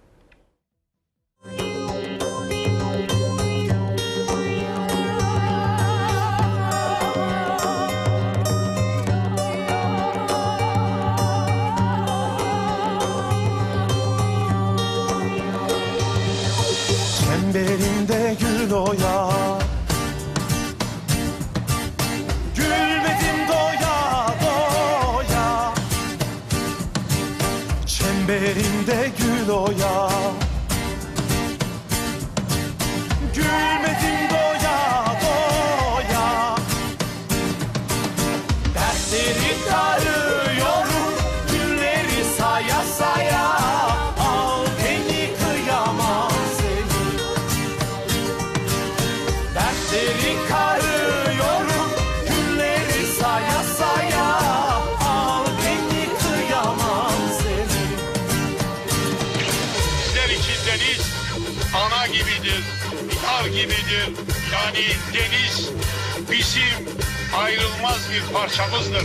[68.18, 69.02] Bir parçamızdır.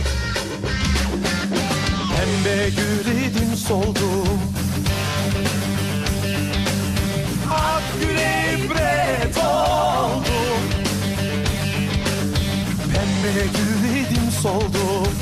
[2.16, 4.40] Pembe gül idim soldum.
[7.50, 10.60] Ak güle ibret oldum.
[12.94, 15.14] Pembe gül idim soldum.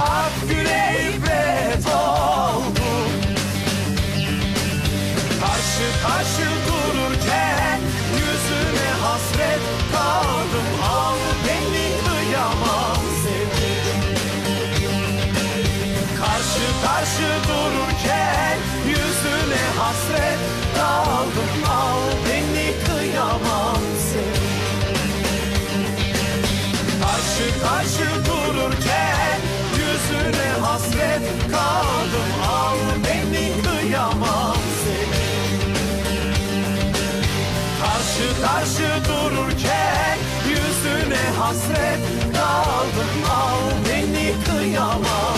[0.00, 3.10] Ak güle ibret oldum.
[5.40, 7.80] Karşı karşı dururken
[9.14, 9.60] hasret
[9.92, 10.68] kaldım.
[10.90, 11.16] Al
[11.46, 14.02] beni kıyamam sevdim
[16.18, 18.58] Karşı karşı dururken
[18.88, 20.38] Yüzüne hasret
[20.76, 21.54] kaldım.
[21.70, 23.43] Al beni kıyamam
[38.64, 40.18] Karşı dururken
[40.48, 41.98] yüzüne hasret
[42.32, 43.10] kaldım.
[43.30, 45.33] Al beni kıyamam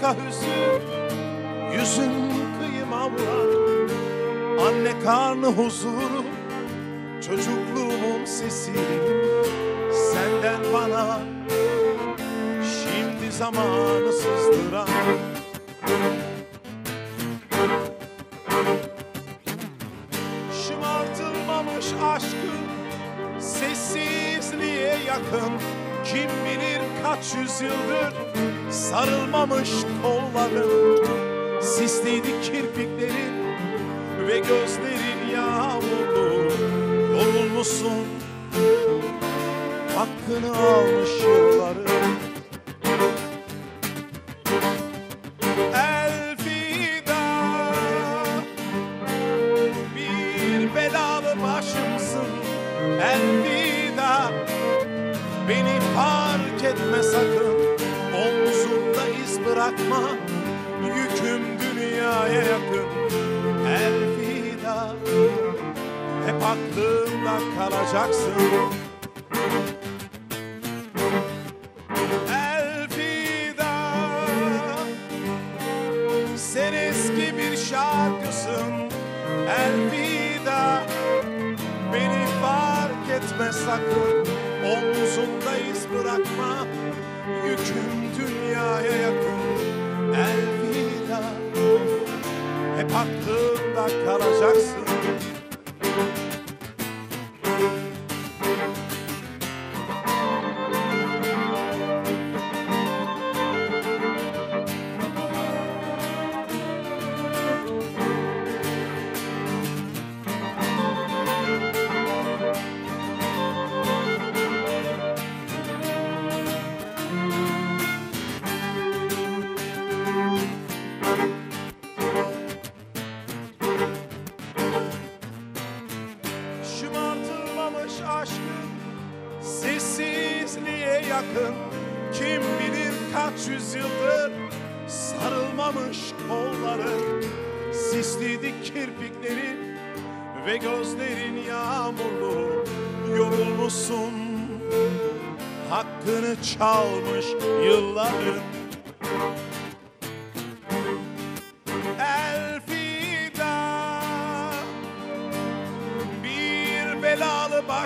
[0.00, 0.82] Hüzün
[1.72, 2.12] Yüzün
[2.58, 3.88] kıyıma vuran
[4.66, 6.24] Anne karnı huzuru
[7.26, 8.72] Çocukluğumun sesi.
[9.92, 11.20] Senden bana
[12.62, 14.88] Şimdi zamanı sızdıran.
[20.62, 22.60] Şımartılmamış aşkın
[23.40, 25.52] Sessizliğe yakın.
[26.04, 28.29] Kim bilir kaç yüzyıldır
[28.90, 29.70] Sarılmamış
[30.02, 31.04] kolların
[31.62, 33.34] Sisliydi kirpiklerin
[34.26, 36.50] Ve gözlerin yağmurlu.
[37.12, 38.06] Yorulmuşsun
[39.96, 41.10] Hakkını almış
[67.92, 68.89] kalacaksın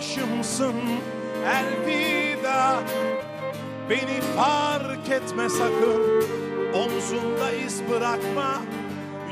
[0.04, 0.74] başımsın
[1.46, 2.80] elvida.
[3.90, 6.24] Beni fark etme sakın
[6.74, 8.62] Omzunda iz bırakma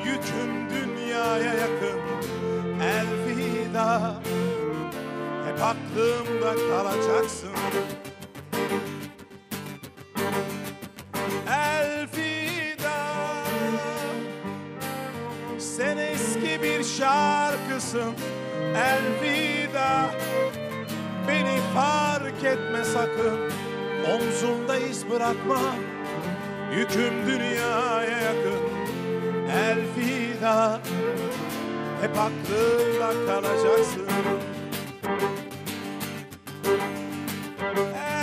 [0.05, 2.01] Yüküm dünyaya yakın
[2.81, 4.15] Elvida.
[5.47, 7.51] Hep aklımda kalacaksın.
[11.49, 12.99] Elvida.
[15.59, 18.15] Sen eski bir şarkısın
[22.93, 23.39] sakın
[24.15, 25.61] Omzumda iz bırakma.
[26.77, 28.63] Yüküm dünyaya yakın
[29.51, 30.81] Elvida
[32.03, 34.07] Hep aklımda kalacaksın.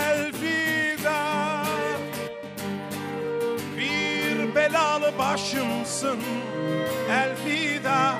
[0.06, 1.22] Elvida
[3.76, 6.18] Bir belalı başımsın.
[7.10, 8.14] Elvida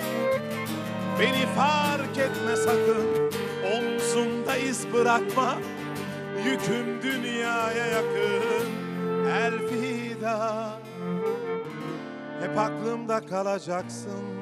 [1.20, 3.30] Beni fark etme sakın.
[3.74, 5.54] Omzumda iz bırakma
[6.44, 8.70] Yüküm dünyaya yakın
[9.26, 10.70] Elvida
[12.40, 14.40] Hep aklımda kalacaksın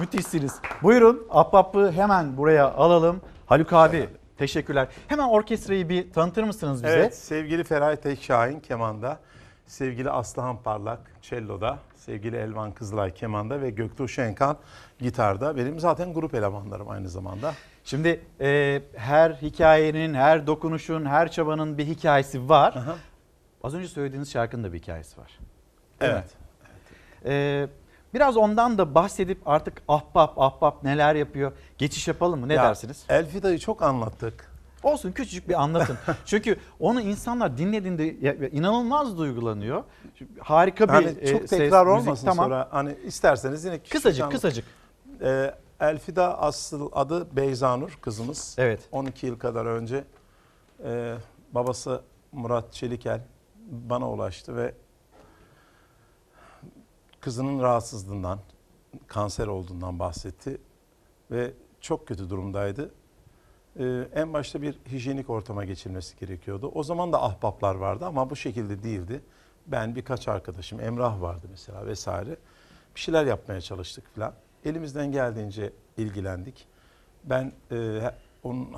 [0.00, 0.52] Müthişsiniz.
[0.82, 3.20] Buyurun Ahbap'ı hemen buraya alalım.
[3.46, 4.08] Haluk abi
[4.38, 4.88] teşekkürler.
[5.08, 6.92] Hemen orkestrayı bir tanıtır mısınız bize?
[6.92, 9.18] Evet sevgili Feray Tek Şahin kemanda,
[9.66, 14.56] sevgili Aslıhan Parlak cello'da, sevgili Elvan Kızılay kemanda ve Göktuğ Şenkan
[14.98, 15.56] gitarda.
[15.56, 17.52] Benim zaten grup elemanlarım aynı zamanda.
[17.84, 22.74] Şimdi e, her hikayenin, her dokunuşun, her çabanın bir hikayesi var.
[23.64, 25.38] Az önce söylediğiniz şarkının da bir hikayesi var.
[25.40, 25.46] Mi?
[26.00, 26.34] Evet.
[27.24, 27.66] E,
[28.14, 32.48] biraz ondan da bahsedip artık ahbap ahbap neler yapıyor geçiş yapalım mı?
[32.48, 33.04] Ne Ya, dersiniz?
[33.08, 34.55] Elfida'yı çok anlattık.
[34.82, 35.98] Olsun küçücük bir anlatın.
[36.26, 38.14] Çünkü onu insanlar dinlediğinde
[38.50, 39.84] inanılmaz duygulanıyor.
[40.40, 42.00] Harika bir Hani e, çok ses, tekrar müzik.
[42.00, 42.44] olmasın Tamam.
[42.44, 44.64] sonra hani isterseniz yine Kısacık, kısacık.
[45.20, 48.54] Ee, Elfida asıl adı Beyzanur kızımız.
[48.58, 48.80] Evet.
[48.92, 50.04] 12 yıl kadar önce
[50.84, 51.14] e,
[51.52, 53.20] babası Murat Çelikel
[53.70, 54.74] bana ulaştı ve
[57.20, 58.38] kızının rahatsızlığından,
[59.06, 60.58] kanser olduğundan bahsetti
[61.30, 62.90] ve çok kötü durumdaydı.
[63.78, 66.70] Ee, en başta bir hijyenik ortama geçilmesi gerekiyordu.
[66.74, 69.22] O zaman da ahbaplar vardı ama bu şekilde değildi.
[69.66, 72.36] Ben birkaç arkadaşım, Emrah vardı mesela vesaire.
[72.94, 74.32] Bir şeyler yapmaya çalıştık falan.
[74.64, 76.66] Elimizden geldiğince ilgilendik.
[77.24, 78.00] Ben e,
[78.42, 78.68] onun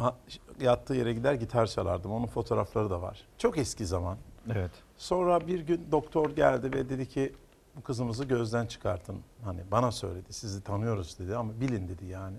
[0.61, 2.13] yattığı yere gider gitar çalardım.
[2.13, 3.27] Onun fotoğrafları da var.
[3.39, 4.19] Çok eski zaman.
[4.53, 4.71] Evet.
[4.97, 7.33] Sonra bir gün doktor geldi ve dedi ki
[7.77, 9.21] bu kızımızı gözden çıkartın.
[9.45, 12.37] Hani bana söyledi sizi tanıyoruz dedi ama bilin dedi yani.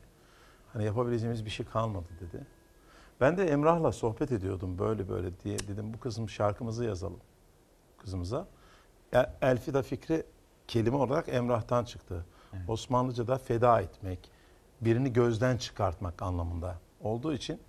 [0.74, 2.46] Hani yapabileceğimiz bir şey kalmadı dedi.
[3.22, 7.20] Ben de Emrah'la sohbet ediyordum böyle böyle diye dedim bu kızım şarkımızı yazalım
[7.98, 8.48] kızımıza.
[9.14, 10.24] El- Elfida fikri
[10.68, 12.26] kelime olarak Emrah'tan çıktı.
[12.68, 14.32] Osmanlıca'da feda etmek,
[14.82, 17.60] birini gözden çıkartmak anlamında olduğu için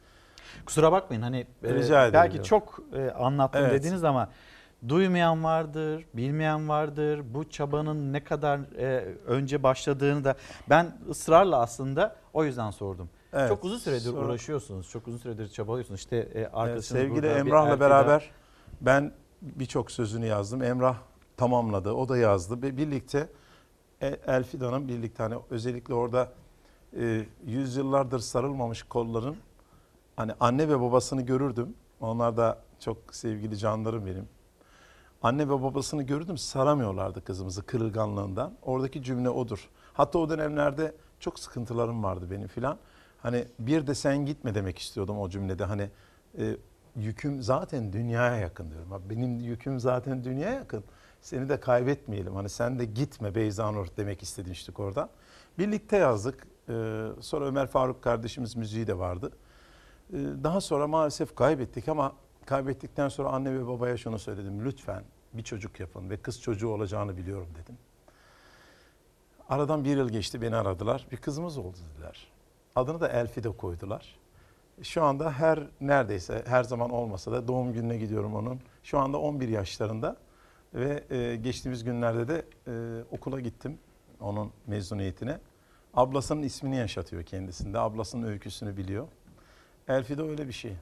[0.67, 3.73] Kusura bakmayın hani e, belki çok e, anlattım Evet.
[3.73, 4.31] dediniz ama
[4.89, 7.23] duymayan vardır, bilmeyen vardır.
[7.35, 10.35] Bu çabanın ne kadar e, önce başladığını da
[10.69, 13.09] ben ısrarla aslında o yüzden sordum.
[13.33, 13.49] Evet.
[13.49, 16.01] Çok uzun süredir Sonra- uğraşıyorsunuz, çok uzun süredir çabalıyorsunuz.
[16.01, 18.31] İşte e, Evet, arkadaşınız sevgili burada, bir Emrah'la beraber
[18.81, 19.13] ben
[19.43, 20.63] birçok sözünü yazdım.
[20.63, 20.97] Emrah
[21.37, 23.29] tamamladı, o da yazdı birlikte
[24.03, 26.29] E- Elfida'nın birlikte hani özellikle orada
[27.01, 29.37] e, yüzyıllardır sarılmamış kolların
[30.17, 31.75] hani anne ve babasını görürdüm.
[32.01, 34.29] Onlar da çok sevgili canlarım benim.
[35.23, 38.53] Anne ve babasını görürdüm saramıyorlardı kızımızı kırılganlığından.
[38.63, 39.69] Oradaki cümle odur.
[39.93, 42.79] Hatta o dönemlerde çok sıkıntılarım vardı benim filan.
[43.19, 45.65] Hani bir de sen gitme demek istiyordum o cümlede.
[45.65, 45.91] Hani
[46.39, 46.57] e,
[46.97, 49.03] yüküm zaten dünyaya yakın diyorum.
[49.11, 50.85] Benim yüküm zaten dünyaya yakın.
[51.21, 52.35] Seni de kaybetmeyelim.
[52.35, 55.11] Hani sen de gitme Beyzanur demek istemiştik orada.
[55.59, 56.47] Birlikte yazdık.
[56.69, 59.33] Ee, sonra Ömer Faruk kardeşimiz müziği de vardı.
[60.13, 62.13] Ee, daha sonra maalesef kaybettik ama
[62.51, 64.65] kaybettikten sonra anne ve babaya şunu söyledim.
[64.65, 67.79] Lütfen bir çocuk yapın ve kız çocuğu olacağını biliyorum dedim.
[69.49, 71.07] Aradan bir yıl geçti beni aradılar.
[71.13, 72.29] Bir kızımız oldu dediler.
[72.77, 74.19] Adını da Elfide koydular.
[74.83, 78.61] Şu anda her neredeyse her zaman olmasa da doğum gününe gidiyorum onun.
[78.83, 80.17] Şu anda 11 yaşlarında
[80.75, 83.79] ve e, geçtiğimiz günlerde de e, okula gittim
[84.21, 85.39] onun mezuniyetine.
[85.95, 87.79] Ablasının ismini yaşatıyor kendisinde.
[87.79, 89.09] Ablasının öyküsünü biliyor.
[89.89, 90.77] Elfide öyle bir şey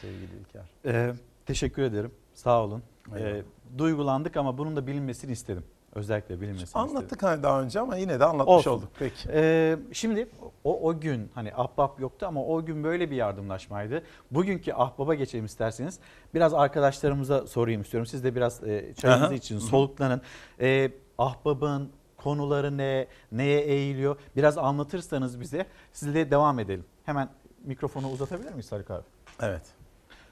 [0.00, 0.62] sevgili İlker.
[0.84, 1.14] Ee,
[1.46, 2.10] teşekkür ederim.
[2.34, 2.82] Sağ olun.
[3.16, 3.30] Eyvallah.
[3.36, 3.42] Ee,
[3.78, 5.64] duygulandık ama bunun da bilinmesini istedim.
[5.94, 6.88] Özellikle bilinmesini istedim.
[6.88, 8.70] Anlattık hani daha önce ama yine de anlatmış Olsun.
[8.70, 8.88] olduk.
[8.98, 9.28] Peki.
[9.32, 10.28] Ee, şimdi
[10.64, 14.02] o, o gün hani ahbap yoktu ama o gün böyle bir yardımlaşmaydı.
[14.30, 15.98] Bugünkü ahbaba geçelim isterseniz.
[16.34, 18.06] Biraz arkadaşlarımıza sorayım istiyorum.
[18.06, 19.34] Siz de biraz e, çayınızı Aha.
[19.34, 20.20] için soluklanın.
[20.60, 24.16] Ee, ahbabın konuları ne, neye eğiliyor?
[24.36, 26.84] Biraz anlatırsanız bize sizle devam edelim.
[27.04, 27.28] Hemen
[27.64, 29.04] mikrofonu uzatabilir miyiz Haluk abi?
[29.42, 29.62] Evet.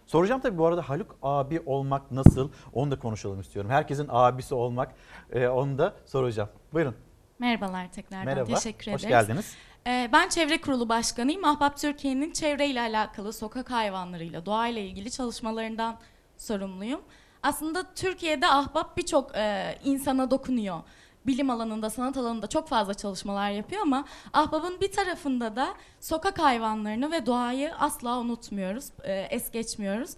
[0.07, 2.51] Soracağım tabii bu arada Haluk abi olmak nasıl?
[2.73, 3.71] Onu da konuşalım istiyorum.
[3.71, 4.95] Herkesin abisi olmak
[5.33, 6.49] e, onu da soracağım.
[6.73, 6.95] Buyurun.
[7.39, 8.25] Merhabalar tekrardan.
[8.27, 9.27] Merhaba, Teşekkür hoş ederiz.
[9.27, 9.55] geldiniz.
[9.87, 11.45] Ee, Ben Çevre Kurulu Başkanıyım.
[11.45, 15.97] Ahbap Türkiye'nin çevreyle alakalı sokak hayvanlarıyla, doğayla ilgili çalışmalarından
[16.37, 17.01] sorumluyum.
[17.43, 20.79] Aslında Türkiye'de Ahbap birçok e, insana dokunuyor.
[21.27, 27.13] Bilim alanında, sanat alanında çok fazla çalışmalar yapıyor ama Ahbap'ın bir tarafında da sokak hayvanlarını
[27.13, 30.17] ve doğayı asla unutmuyoruz, e, es geçmiyoruz.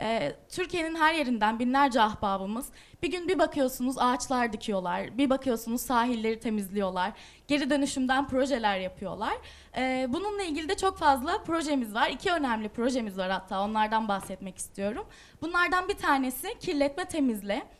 [0.00, 2.68] Ee, Türkiye'nin her yerinden binlerce ahbabımız
[3.02, 7.12] bir gün bir bakıyorsunuz ağaçlar dikiyorlar, bir bakıyorsunuz sahilleri temizliyorlar,
[7.48, 9.34] geri dönüşümden projeler yapıyorlar.
[9.76, 12.10] Ee, bununla ilgili de çok fazla projemiz var.
[12.10, 15.06] İki önemli projemiz var hatta onlardan bahsetmek istiyorum.
[15.42, 17.77] Bunlardan bir tanesi kirletme temizle.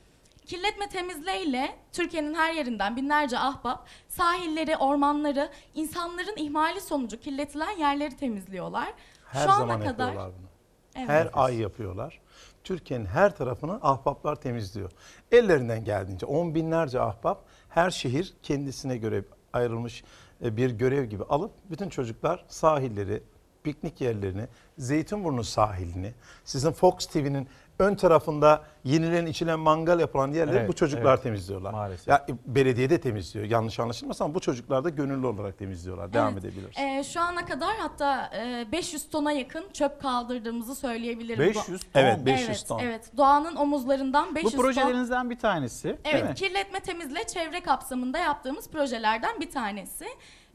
[0.49, 8.17] Kirletme temizle ile Türkiye'nin her yerinden binlerce ahbap sahilleri, ormanları, insanların ihmali sonucu kirletilen yerleri
[8.17, 8.95] temizliyorlar.
[9.25, 10.49] Her Şu ana zaman kadar yapıyorlar bunu.
[10.97, 11.09] Evet.
[11.09, 12.21] Her ay yapıyorlar.
[12.65, 14.91] Türkiye'nin her tarafını ahbaplar temizliyor.
[15.33, 20.05] Ellerinden geldiğince on binlerce ahbap her şehir kendisine göre ayrılmış
[20.45, 23.23] e, bir görev gibi alıp bütün çocuklar sahilleri,
[23.63, 24.49] piknik yerlerini,
[24.79, 26.15] Zeytinburnu sahilini,
[26.45, 27.49] sizin Fox TV'nin
[27.79, 31.23] ön tarafında yenilen içilen mangal yapılan yerleri Evet, bu çocuklar evet.
[31.23, 31.73] temizliyorlar.
[31.73, 32.09] Maalesef.
[32.09, 36.13] Ya, e, belediye de temizliyor yanlış anlaşılmasın ama bu çocuklar da gönüllü olarak temizliyorlar.
[36.13, 36.45] Devam Evet.
[36.45, 36.79] edebiliriz.
[36.79, 41.39] Ee, şu ana kadar hatta e, 500 tona yakın çöp kaldırdığımızı söyleyebilirim.
[41.41, 42.01] 500 ton.
[42.01, 42.79] Evet, 500 evet, ton.
[42.79, 44.63] Evet, doğanın omuzlarından 500 Bu ton.
[44.65, 45.85] projelerinizden bir tanesi.
[45.85, 46.35] değil Evet, mi?
[46.35, 50.07] kirletme temizle çevre kapsamında yaptığımız projelerden bir tanesi.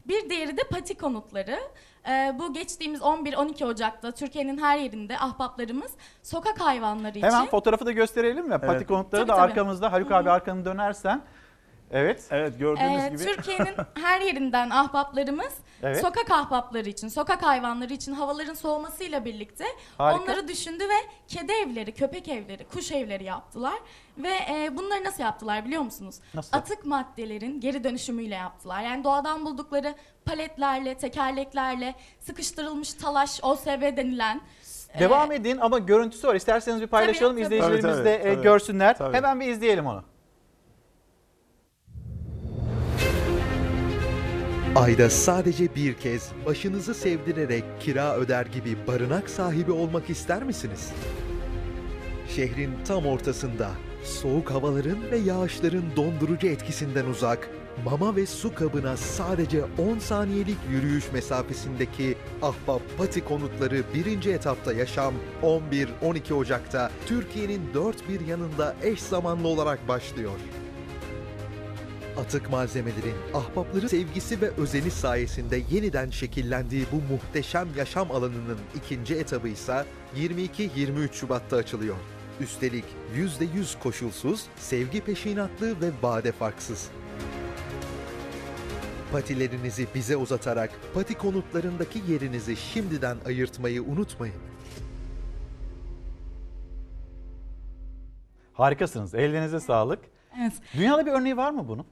[0.08, 1.58] Bir diğeri de pati konutları.
[2.08, 7.92] Ee, bu geçtiğimiz 11-12 Ocak'ta Türkiye'nin her yerinde ahbaplarımız sokak hayvanları için Hemen fotoğrafı da
[7.92, 8.58] gösterelim mi?
[8.58, 9.50] Pati konutları Tabii, da tabii.
[9.50, 9.92] arkamızda.
[9.92, 11.22] Haluk abi arkanı dönersen.
[11.94, 12.24] Evet.
[12.30, 15.52] Evet Ee, Türkiye'nin her yerinden ahbaplarımız
[15.82, 16.00] Evet.
[16.00, 19.64] sokak ahbapları için, sokak hayvanları için havaların soğumasıyla birlikte
[19.98, 20.22] Harika.
[20.22, 23.74] onları düşündü ve kedi evleri, köpek evleri, kuş evleri yaptılar.
[24.18, 26.16] Ve e, bunları nasıl yaptılar biliyor musunuz?
[26.34, 26.56] Nasıl?
[26.56, 28.82] Atık maddelerin geri dönüşümüyle yaptılar.
[28.82, 29.94] Yani doğadan buldukları
[30.24, 34.40] paletlerle, tekerleklerle, sıkıştırılmış talaş, OSB denilen
[34.98, 36.34] Devam edin ama görüntüsü var.
[36.34, 37.32] İsterseniz bir paylaşalım.
[37.36, 37.54] Tabii, tabii.
[37.54, 38.42] İzleyicilerimiz Tabii, de tabii, e, tabii.
[38.42, 38.98] görsünler.
[38.98, 39.16] Tabii.
[39.16, 40.04] Hemen bir izleyelim onu.
[44.74, 50.92] Ayda sadece bir kez başınızı sevdirerek kira öder gibi barınak sahibi olmak ister misiniz?
[52.28, 53.70] Şehrin tam ortasında,
[54.04, 57.50] soğuk havaların ve yağışların dondurucu etkisinden uzak,
[57.84, 65.14] mama ve su kabına sadece 10 saniyelik yürüyüş mesafesindeki Ahbap Pati konutları birinci etapta yaşam
[65.42, 70.38] 11-12 Ocak'ta Türkiye'nin dört bir yanında eş zamanlı olarak başlıyor.
[72.18, 79.48] Atık malzemelerin ahbapların sevgisi ve özeni sayesinde yeniden şekillendiği bu muhteşem yaşam alanının ikinci etabı
[79.48, 79.84] ise
[80.16, 81.96] 22-23 Şubat'ta açılıyor.
[82.40, 82.84] Üstelik
[83.16, 86.88] %100 koşulsuz, sevgi peşinatlı ve vade farksız.
[89.12, 94.34] Patilerinizi bize uzatarak pati konutlarındaki yerinizi şimdiden ayırtmayı unutmayın.
[98.52, 99.14] Harikasınız.
[99.14, 99.98] Ellerinize sağlık.
[100.40, 100.52] Evet.
[100.74, 101.86] Dünyada bir örneği var mı bunun?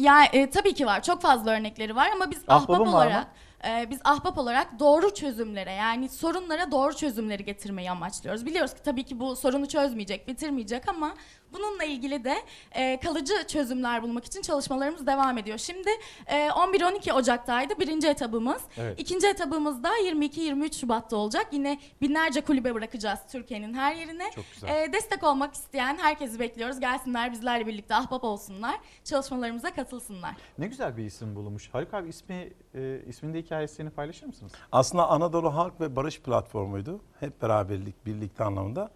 [0.00, 1.02] Ya e, tabii ki var.
[1.02, 3.18] Çok fazla örnekleri var ama biz Ahbabın ahbap var mı?
[3.18, 3.26] olarak
[3.68, 8.46] e, biz ahbap olarak doğru çözümlere yani sorunlara doğru çözümleri getirmeyi amaçlıyoruz.
[8.46, 11.14] Biliyoruz ki tabii ki bu sorunu çözmeyecek, bitirmeyecek ama
[11.52, 12.36] bununla ilgili de
[12.72, 15.58] e, kalıcı çözümler bulmak için çalışmalarımız devam ediyor.
[15.58, 15.90] Şimdi
[16.26, 18.62] e, 11-12 Ocak'taydı birinci etabımız.
[18.76, 19.00] Evet.
[19.00, 21.46] İkinci etabımız da 22-23 Şubat'ta olacak.
[21.52, 24.30] Yine binlerce kulübe bırakacağız Türkiye'nin her yerine.
[24.34, 24.68] Çok güzel.
[24.68, 26.80] E, destek olmak isteyen herkesi bekliyoruz.
[26.80, 28.80] Gelsinler bizlerle birlikte ahbap olsunlar.
[29.04, 30.34] Çalışmalarımıza katılsınlar.
[30.58, 31.68] Ne güzel bir isim bulunmuş.
[31.72, 34.52] Haluk abi ismi e, isminde hikayesini paylaşır mısınız?
[34.72, 37.00] Aslında Anadolu Halk ve Barış Platformu'ydu.
[37.20, 38.90] Hep beraberlik, birlikte anlamında.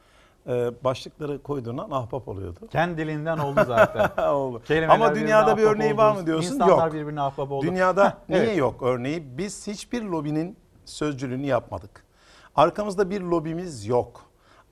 [0.48, 2.60] Ee, başlıkları koyduğundan ahbap oluyordu.
[2.70, 4.28] Kendiliğinden oldu zaten.
[4.28, 4.62] oldu.
[4.64, 6.02] Kelimeler Ama dünyada bir örneği oldu.
[6.02, 6.54] var mı diyorsun?
[6.54, 6.94] İnsanlar yok.
[6.94, 7.66] birbirine ahbap oldu.
[7.66, 8.58] Dünyada niye evet.
[8.58, 9.38] yok örneği?
[9.38, 12.04] Biz hiçbir lobinin sözcülüğünü yapmadık.
[12.56, 14.22] Arkamızda bir lobimiz yok.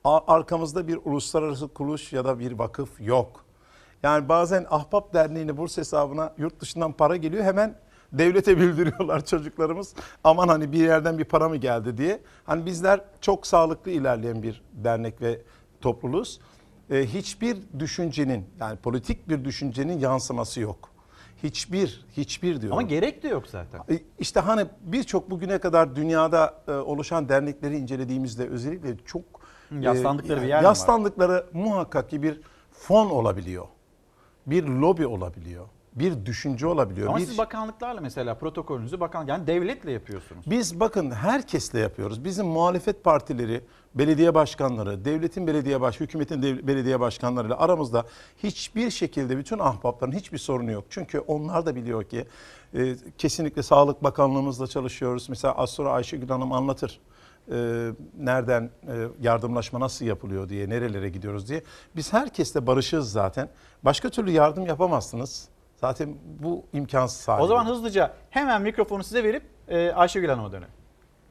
[0.03, 3.45] Arkamızda bir uluslararası kuruluş ya da bir vakıf yok.
[4.03, 7.75] Yani bazen Ahbap Derneği'ne burs hesabına yurt dışından para geliyor hemen
[8.13, 9.93] devlete bildiriyorlar çocuklarımız.
[10.23, 12.19] Aman hani bir yerden bir para mı geldi diye.
[12.45, 15.41] Hani bizler çok sağlıklı ilerleyen bir dernek ve
[15.83, 16.39] topluluğuz.
[16.91, 20.89] Ee, hiçbir düşüncenin yani politik bir düşüncenin yansıması yok.
[21.43, 22.77] Hiçbir, hiçbir diyorum.
[22.77, 23.79] Ama gerek de yok zaten.
[23.89, 29.21] E, İşte hani birçok bugüne kadar dünyada e, oluşan dernekleri incelediğimizde özellikle çok
[29.69, 30.69] Hı, yaslandıkları bir yer mi var?
[30.69, 32.41] Yaslandıkları muhakkak ki bir
[32.71, 33.65] fon olabiliyor.
[34.47, 35.65] Bir lobi olabiliyor.
[35.95, 37.07] Bir düşünce olabiliyor.
[37.07, 40.45] Ama bir, siz bakanlıklarla mesela protokolünüzü bakan yani devletle yapıyorsunuz.
[40.49, 42.23] Biz bakın herkesle yapıyoruz.
[42.25, 43.61] Bizim muhalefet partileri,
[43.95, 48.05] belediye başkanları, devletin belediye baş, hükümetin dev- belediye başkanlarıyla aramızda
[48.43, 50.85] hiçbir şekilde bütün ahbapların hiçbir sorunu yok.
[50.89, 52.25] Çünkü onlar da biliyor ki
[52.73, 55.29] e, kesinlikle Sağlık Bakanlığımızla çalışıyoruz.
[55.29, 56.99] Mesela az sonra Ayşegül Hanım anlatır.
[57.51, 57.89] E,
[58.19, 61.63] nereden e, yardımlaşma nasıl yapılıyor diye, nerelere gidiyoruz diye.
[61.95, 63.49] Biz herkesle barışığız zaten.
[63.83, 65.47] Başka türlü yardım yapamazsınız.
[65.81, 67.43] Zaten bu imkansız sahibi.
[67.43, 70.69] O zaman hızlıca hemen mikrofonu size verip e, Ayşegül Hanım'a dönelim.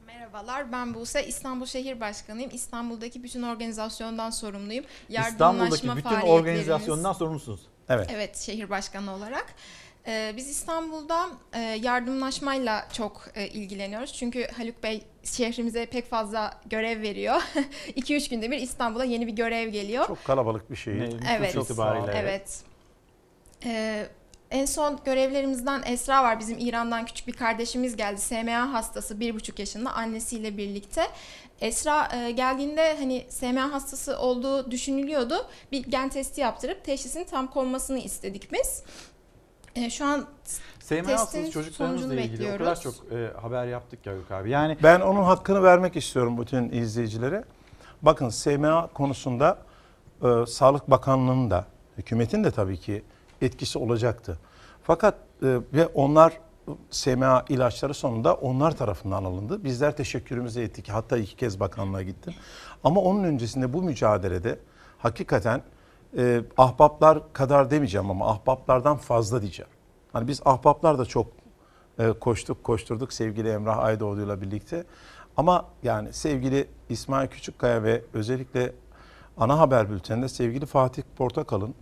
[0.06, 1.26] Merhabalar ben Buse.
[1.26, 2.50] İstanbul Şehir Başkanıyım.
[2.54, 4.84] İstanbul'daki bütün organizasyondan sorumluyum.
[5.08, 7.60] İstanbul'daki bütün faaliyetlerimiz- organizasyondan sorumlusunuz.
[7.88, 8.10] Evet.
[8.14, 9.46] Evet şehir başkanı olarak.
[10.06, 14.12] Ee, biz İstanbul'da e, yardımlaşmayla çok e, ilgileniyoruz.
[14.12, 17.34] Çünkü Haluk Bey şehrimize pek fazla görev veriyor.
[17.96, 20.06] 2-3 günde bir İstanbul'a yeni bir görev geliyor.
[20.06, 21.16] Çok kalabalık bir şehir.
[21.36, 21.52] Evet.
[21.52, 22.12] Çok itibariyle.
[22.16, 22.62] Evet.
[23.64, 24.06] Ee,
[24.52, 26.40] en son görevlerimizden Esra var.
[26.40, 28.20] Bizim İran'dan küçük bir kardeşimiz geldi.
[28.20, 31.02] SMA hastası, bir buçuk yaşında annesiyle birlikte.
[31.60, 35.34] Esra e, geldiğinde hani SMA hastası olduğu düşünülüyordu.
[35.72, 38.82] Bir gen testi yaptırıp teşhisin tam konmasını istedik biz.
[39.76, 40.26] E, şu an
[40.80, 42.82] SMA testin hastası çocuklarımızla sonucunu ilgili o kadar bekliyoruz.
[42.82, 44.50] çok e, haber yaptık ya Haluk abi.
[44.50, 47.44] Yani Ben onun hakkını vermek istiyorum bütün izleyicilere.
[48.02, 49.58] Bakın SMA konusunda
[50.22, 51.66] e, Sağlık Bakanlığı'nın da
[51.98, 53.02] hükümetin de tabii ki
[53.42, 54.38] etkisi olacaktı.
[54.82, 56.40] Fakat e, ve onlar
[56.90, 59.64] SMA ilaçları sonunda onlar tarafından alındı.
[59.64, 60.88] Bizler teşekkürümüzü ettik.
[60.88, 62.34] Hatta iki kez bakanlığa gittim.
[62.84, 64.58] Ama onun öncesinde bu mücadelede
[64.98, 65.62] hakikaten
[66.16, 69.70] e, ahbaplar kadar demeyeceğim ama ahbaplardan fazla diyeceğim.
[70.12, 71.26] Hani biz ahbaplar da çok
[71.98, 74.84] e, koştuk koşturduk sevgili Emrah Aydoğdu'yla birlikte.
[75.36, 78.72] Ama yani sevgili İsmail Küçükkaya ve özellikle
[79.36, 81.74] ana haber bülteninde sevgili Fatih Portakal'ın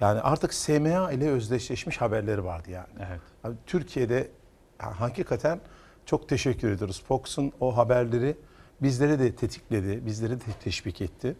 [0.00, 2.86] yani artık SMA ile özdeşleşmiş haberleri vardı yani.
[2.98, 3.20] Evet.
[3.44, 4.28] Abi Türkiye'de
[4.78, 5.60] ha- hakikaten
[6.06, 7.02] çok teşekkür ediyoruz.
[7.08, 8.36] Fox'un o haberleri
[8.82, 11.36] bizleri de tetikledi, bizleri de teşvik etti.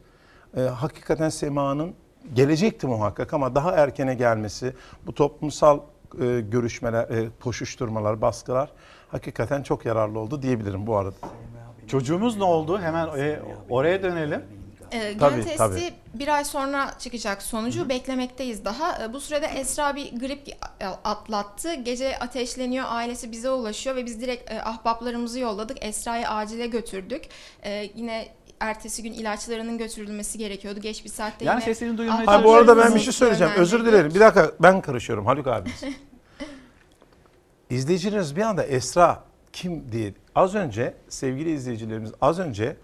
[0.57, 1.95] Ee, hakikaten SMA'nın
[2.35, 4.75] gelecekti muhakkak ama daha erkene gelmesi,
[5.07, 5.81] bu toplumsal
[6.21, 8.73] e, görüşmeler, e, koşuşturmalar, baskılar
[9.09, 11.17] hakikaten çok yararlı oldu diyebilirim bu arada.
[11.87, 12.79] Çocuğumuz ne oldu?
[12.81, 14.43] Hemen e, oraya dönelim.
[14.93, 15.93] E, gen Tabii, testi tabii.
[16.15, 19.05] bir ay sonra çıkacak sonucu beklemekteyiz daha.
[19.05, 20.57] E, bu sürede Esra bir grip
[21.05, 21.75] atlattı.
[21.75, 25.85] Gece ateşleniyor, ailesi bize ulaşıyor ve biz direkt e, ahbaplarımızı yolladık.
[25.85, 27.25] Esra'yı acile götürdük.
[27.65, 28.29] E, yine
[28.61, 30.81] ertesi gün ilaçlarının götürülmesi gerekiyordu.
[30.81, 33.53] Geç bir saatte Yani yine sesini duyurmaya Ha, bu arada ben bir şey söyleyeceğim.
[33.57, 34.15] Özür dilerim.
[34.15, 35.83] Bir dakika ben karışıyorum Haluk abimiz.
[37.71, 42.77] İzleyicilerimiz bir anda Esra kim diye az önce sevgili izleyicilerimiz az önce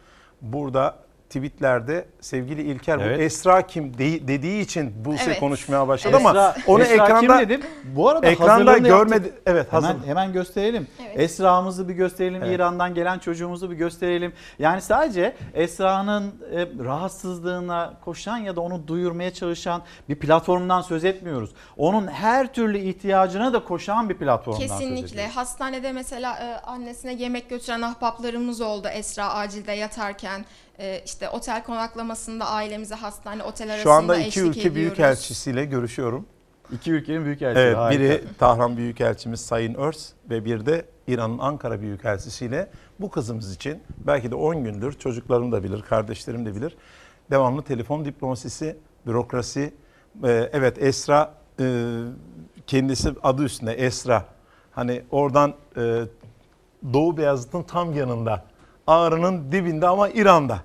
[0.43, 3.19] burada tweetlerde sevgili İlker Evet.
[3.19, 5.41] bu Esra kim de- dediği için Buse Evet.
[5.41, 7.61] konuşmaya başladı Esra, ama onu Esra ekranda kim dedim?
[7.85, 9.11] Bu arada ekranda hazırlığını yaptık.
[9.13, 9.33] görmedi.
[9.47, 9.89] Evet hazır.
[9.89, 10.87] Hemen, hemen gösterelim.
[11.07, 11.21] Evet.
[11.21, 12.43] Esra'mızı bir gösterelim.
[12.43, 12.57] Evet.
[12.57, 14.33] İran'dan gelen çocuğumuzu bir gösterelim.
[14.59, 21.51] Yani sadece Esra'nın e, rahatsızlığına koşan ya da onu duyurmaya çalışan bir platformdan söz etmiyoruz.
[21.77, 25.29] Onun her türlü ihtiyacına da koşan bir platformdan söz Kesinlikle.
[25.29, 30.45] Hastanede mesela e, annesine yemek götüren ahbaplarımız oldu Esra acilde yatarken.
[30.79, 34.75] E, işte otel konaklamasında ailemize hastane otel arasında Şu anda iki ülke ediyoruz.
[34.75, 36.27] büyükelçisiyle görüşüyorum.
[36.73, 37.61] İki ülkenin büyükelçisi.
[37.61, 38.01] Evet, harika.
[38.01, 42.71] biri Tahran Büyükelçimiz Sayın Örs ve bir de İran'ın Ankara Büyükelçisiyle
[43.01, 46.77] bu kızımız için belki de 10 gündür çocuklarım da bilir, kardeşlerim de bilir.
[47.31, 48.77] Devamlı telefon diplomasisi,
[49.07, 49.75] bürokrasi.
[50.25, 51.85] Ee, evet Esra e,
[52.67, 54.25] kendisi adı üstünde Esra.
[54.73, 56.03] Hani oradan e,
[56.93, 58.45] Doğu Beyazıt'ın tam yanında.
[58.87, 60.61] Ağrı'nın dibinde ama İran'da.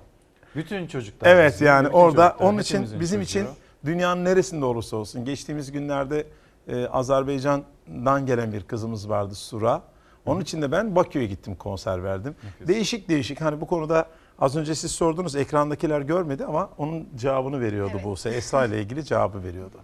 [0.56, 1.28] Bütün çocuklar.
[1.30, 3.38] Evet bizim, yani orada çocuklar, onun için bizim çocuğu.
[3.38, 3.46] için
[3.84, 6.26] dünyanın neresinde olursa olsun geçtiğimiz günlerde
[6.68, 9.82] e, Azerbaycan'dan gelen bir kızımız vardı Sura.
[10.26, 12.34] Onun için de ben Bakü'ye gittim konser verdim.
[12.68, 14.06] Değişik değişik hani bu konuda
[14.38, 18.04] az önce siz sordunuz ekrandakiler görmedi ama onun cevabını veriyordu Evet.
[18.04, 18.30] Buse.
[18.30, 19.76] Esra ile ilgili cevabı veriyordu.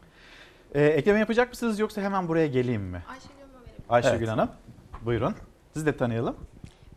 [0.74, 3.02] Ee, ekleme yapacak mısınız yoksa hemen buraya geleyim mi?
[3.88, 4.28] Ayşegül Evet.
[4.28, 4.48] Hanım.
[5.02, 5.34] Buyurun.
[5.74, 6.36] Siz de tanıyalım.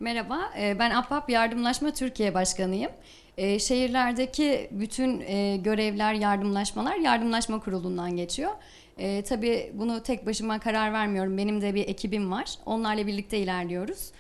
[0.01, 2.91] Merhaba, e, ben APAP Yardımlaşma Türkiye Başkanıyım.
[3.37, 8.51] E, Şehirlerdeki bütün e, görevler, yardımlaşmalar Yardımlaşma Kurulu'ndan geçiyor.
[8.97, 11.37] E, tabii bunu tek başıma karar vermiyorum.
[11.37, 12.45] Benim de bir ekibim var.
[12.65, 14.11] Onlarla birlikte ilerliyoruz.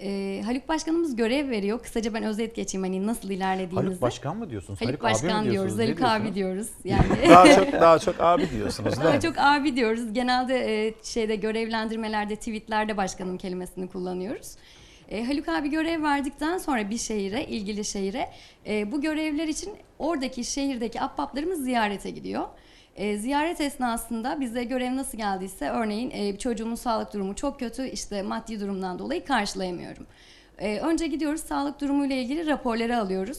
[0.00, 1.82] E, Haluk Başkanımız görev veriyor.
[1.82, 3.86] Kısaca ben özet geçeyim hani nasıl ilerlediğimizi.
[3.88, 4.80] Haluk Başkan mı diyorsunuz?
[4.80, 5.78] Haluk, Haluk abi mi Başkan diyorsunuz?
[5.78, 6.28] diyoruz, Haluk diyorsunuz?
[6.28, 6.68] abi diyoruz.
[6.84, 10.12] Yani Daha çok daha çok abi diyorsunuz değil Daha çok abi diyoruz.
[10.12, 14.56] Genelde e, şeyde görevlendirmelerde, tweetlerde başkanım kelimesini kullanıyoruz.
[15.08, 18.30] E, Haluk abi görev verdikten sonra bir şehire, ilgili şehire
[18.66, 22.48] e, bu görevler için oradaki şehirdeki ahbaplarımız ziyarete gidiyor.
[22.96, 28.22] E, ziyaret esnasında bize görev nasıl geldiyse örneğin e, çocuğumun sağlık durumu çok kötü işte
[28.22, 30.06] maddi durumdan dolayı karşılayamıyorum.
[30.58, 33.38] E, önce gidiyoruz sağlık durumuyla ilgili raporları alıyoruz.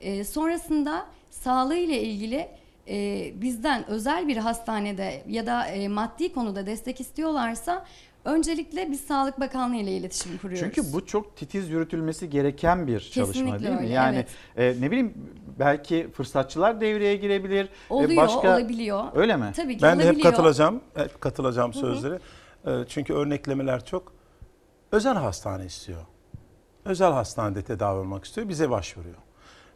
[0.00, 2.48] E, sonrasında sağlığı ile ilgili
[2.88, 7.86] e, bizden özel bir hastanede ya da e, maddi konuda destek istiyorlarsa
[8.26, 10.60] öncelikle biz Sağlık Bakanlığı ile iletişim kuruyoruz.
[10.74, 13.80] Çünkü bu çok titiz yürütülmesi gereken bir çalışma Kesinlikle değil mi?
[13.80, 14.24] öyle, Yani
[14.56, 14.76] evet.
[14.78, 15.14] e, ne bileyim
[15.58, 17.64] belki fırsatçılar devreye girebilir.
[17.64, 18.38] e, Oluyor, başka...
[18.38, 19.04] olabiliyor.
[19.14, 19.52] Öyle mi?
[19.56, 20.80] Tabii ki Ben de hep katılacağım.
[20.94, 21.80] Hep katılacağım Hı hı.
[21.80, 22.18] sözleri.
[22.66, 24.12] Ee, Çünkü örneklemeler çok.
[24.92, 26.00] Özel hastane istiyor.
[26.84, 28.48] Özel hastanede tedavi olmak istiyor.
[28.48, 29.14] Bize başvuruyor.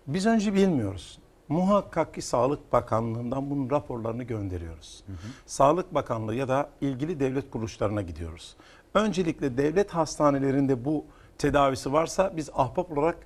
[0.06, 1.18] Biz önce bilmiyoruz.
[1.50, 5.04] Muhakkak ki Sağlık Bakanlığı'ndan bunun raporlarını gönderiyoruz.
[5.46, 8.56] Sağlık Bakanlığı ya da ilgili devlet kuruluşlarına gidiyoruz.
[8.94, 11.04] Öncelikle devlet hastanelerinde bu
[11.38, 13.16] tedavisi varsa biz ahbap olarak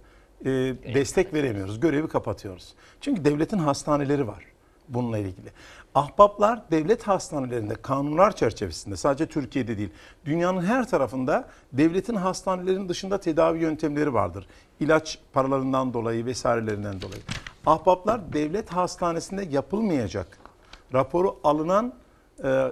[0.40, 0.50] e,
[0.94, 1.80] destek veremiyoruz.
[1.80, 2.74] Görevi kapatıyoruz.
[3.00, 4.44] Çünkü devletin hastaneleri var
[4.88, 5.48] bununla ilgili.
[5.94, 9.90] Ahbaplar devlet hastanelerinde kanunlar çerçevesinde sadece Türkiye'de değil
[10.24, 14.46] dünyanın her tarafında devletin hastanelerinin dışında tedavi yöntemleri vardır.
[14.80, 17.22] İlaç paralarından dolayı vesairelerinden dolayı.
[17.66, 20.38] Ahbaplar devlet hastanesinde yapılmayacak
[20.94, 21.94] raporu alınan
[22.44, 22.66] e,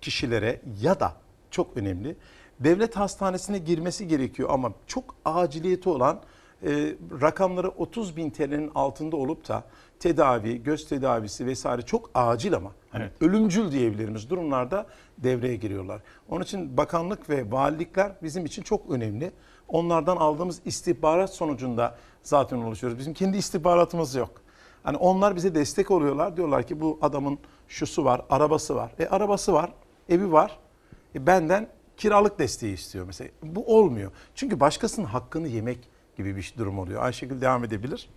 [0.00, 1.12] kişilere ya da
[1.50, 2.16] çok önemli
[2.60, 6.20] devlet hastanesine girmesi gerekiyor ama çok aciliyeti olan
[6.62, 9.64] e, rakamları 30 bin TL'nin altında olup da
[10.00, 14.86] tedavi, göz tedavisi vesaire çok acil ama hani ölümcül diyebiliriz durumlarda
[15.18, 16.02] devreye giriyorlar.
[16.28, 19.32] Onun için bakanlık ve valilikler bizim için çok önemli.
[19.68, 22.98] Onlardan aldığımız istihbarat sonucunda zaten oluşuyoruz.
[22.98, 24.30] Bizim kendi istihbaratımız yok.
[24.82, 26.36] Hani onlar bize destek oluyorlar.
[26.36, 27.38] Diyorlar ki bu adamın
[27.68, 28.92] şusu var, arabası var.
[28.98, 29.72] E arabası var,
[30.08, 30.58] evi var.
[31.14, 33.30] E benden kiralık desteği istiyor mesela.
[33.42, 34.12] Bu olmuyor.
[34.34, 35.78] Çünkü başkasının hakkını yemek
[36.16, 37.02] gibi bir durum oluyor.
[37.02, 38.10] Ayşegül devam edebilir.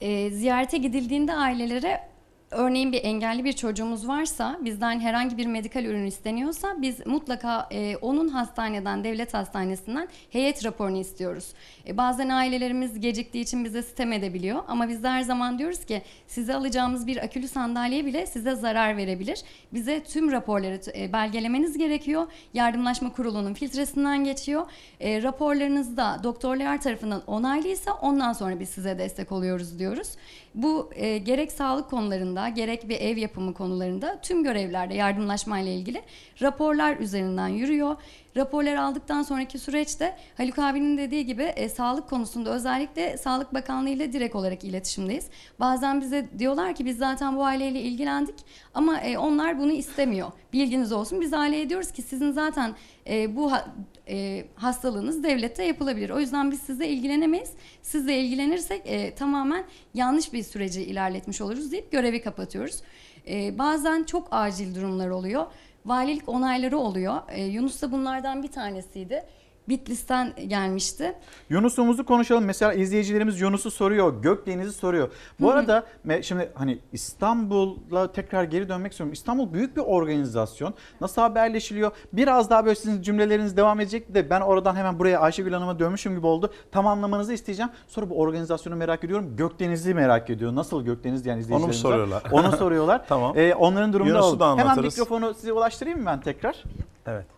[0.00, 2.08] E, ziyarete gidildiğinde ailelere
[2.56, 7.96] örneğin bir engelli bir çocuğumuz varsa bizden herhangi bir medikal ürün isteniyorsa biz mutlaka e,
[7.96, 11.52] onun hastaneden devlet hastanesinden heyet raporunu istiyoruz.
[11.86, 16.02] E, bazen ailelerimiz geciktiği için bize sitem edebiliyor ama biz de her zaman diyoruz ki
[16.26, 19.42] size alacağımız bir akülü sandalye bile size zarar verebilir.
[19.72, 22.26] Bize tüm raporları e, belgelemeniz gerekiyor.
[22.54, 24.66] Yardımlaşma kurulunun filtresinden geçiyor.
[25.00, 30.08] E, raporlarınız da doktorlar tarafından onaylıysa ondan sonra biz size destek oluyoruz diyoruz.
[30.56, 36.02] Bu e, gerek sağlık konularında gerek bir ev yapımı konularında tüm görevlerde yardımlaşma ile ilgili
[36.42, 37.96] raporlar üzerinden yürüyor.
[38.36, 44.12] Raporları aldıktan sonraki süreçte Haluk abinin dediği gibi e, sağlık konusunda özellikle Sağlık Bakanlığı ile
[44.12, 45.26] direkt olarak iletişimdeyiz.
[45.60, 48.34] Bazen bize diyorlar ki biz zaten bu aileyle ilgilendik
[48.74, 50.32] ama e, onlar bunu istemiyor.
[50.52, 51.20] Bilginiz olsun.
[51.20, 52.74] Biz aileye diyoruz ki sizin zaten
[53.06, 53.66] e, bu ha-
[54.08, 56.10] e, hastalığınız devlette yapılabilir.
[56.10, 57.50] O yüzden biz sizle ilgilenemeyiz.
[57.82, 59.64] Sizle ilgilenirsek e, tamamen
[59.94, 62.82] yanlış bir süreci ilerletmiş oluruz deyip görevi kapatıyoruz.
[63.28, 65.46] E, bazen çok acil durumlar oluyor.
[65.86, 67.22] Valilik onayları oluyor.
[67.28, 69.24] E, Yunus da bunlardan bir tanesiydi.
[69.68, 71.14] Bitlis'ten gelmişti.
[71.50, 72.44] Yunus'umuzu konuşalım.
[72.44, 75.10] Mesela izleyicilerimiz Yunus'u soruyor, Gökdeniz'i soruyor.
[75.40, 75.54] Bu Hı hı.
[75.54, 75.86] arada
[76.22, 79.12] şimdi hani İstanbul'a tekrar geri dönmek istiyorum.
[79.12, 80.74] İstanbul büyük bir organizasyon.
[81.00, 81.90] Nasıl haberleşiliyor?
[82.12, 86.16] Biraz daha böyle sizin cümleleriniz devam edecekti de ben oradan hemen buraya Ayşegül Hanım'a dönmüşüm
[86.16, 86.52] gibi oldu.
[86.72, 87.70] Tamamlamanızı isteyeceğim.
[87.88, 89.36] Sonra bu organizasyonu merak ediyorum.
[89.36, 90.54] Gökdeniz'i merak ediyor.
[90.54, 91.90] Nasıl Gökdeniz yani izleyicilerimiz var.
[91.90, 92.22] soruyorlar.
[92.32, 93.04] Onu soruyorlar.
[93.08, 93.32] Tamam.
[93.38, 94.58] Ee, onların durumunu Yunus'u alalım.
[94.58, 96.62] da Hemen mikrofonu size ulaştırayım mı ben tekrar?
[97.06, 97.35] Evet.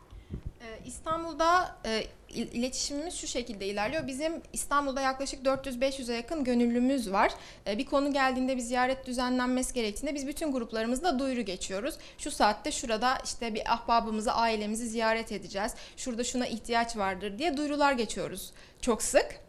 [0.69, 4.07] Ee, İstanbul'da e, il- iletişimimiz şu şekilde ilerliyor.
[4.07, 7.33] Bizim İstanbul'da yaklaşık 400-500'e yakın gönüllümüz var.
[7.67, 11.95] Ee, bir konu geldiğinde bir ziyaret düzenlenmesi gerektiğinde biz bütün gruplarımızla duyuru geçiyoruz.
[12.19, 15.75] Şu saatte şurada işte bir ahbabımızı, ailemizi ziyaret edeceğiz.
[15.97, 19.41] Şurada şuna ihtiyaç vardır diye duyurular geçiyoruz çok sık.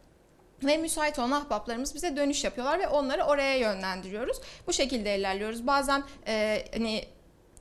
[0.64, 4.38] Ve müsait olan ahbaplarımız bize dönüş yapıyorlar ve onları oraya yönlendiriyoruz.
[4.68, 5.68] Bu şekilde ilerliyoruz.
[5.68, 7.06] Bazen e, hani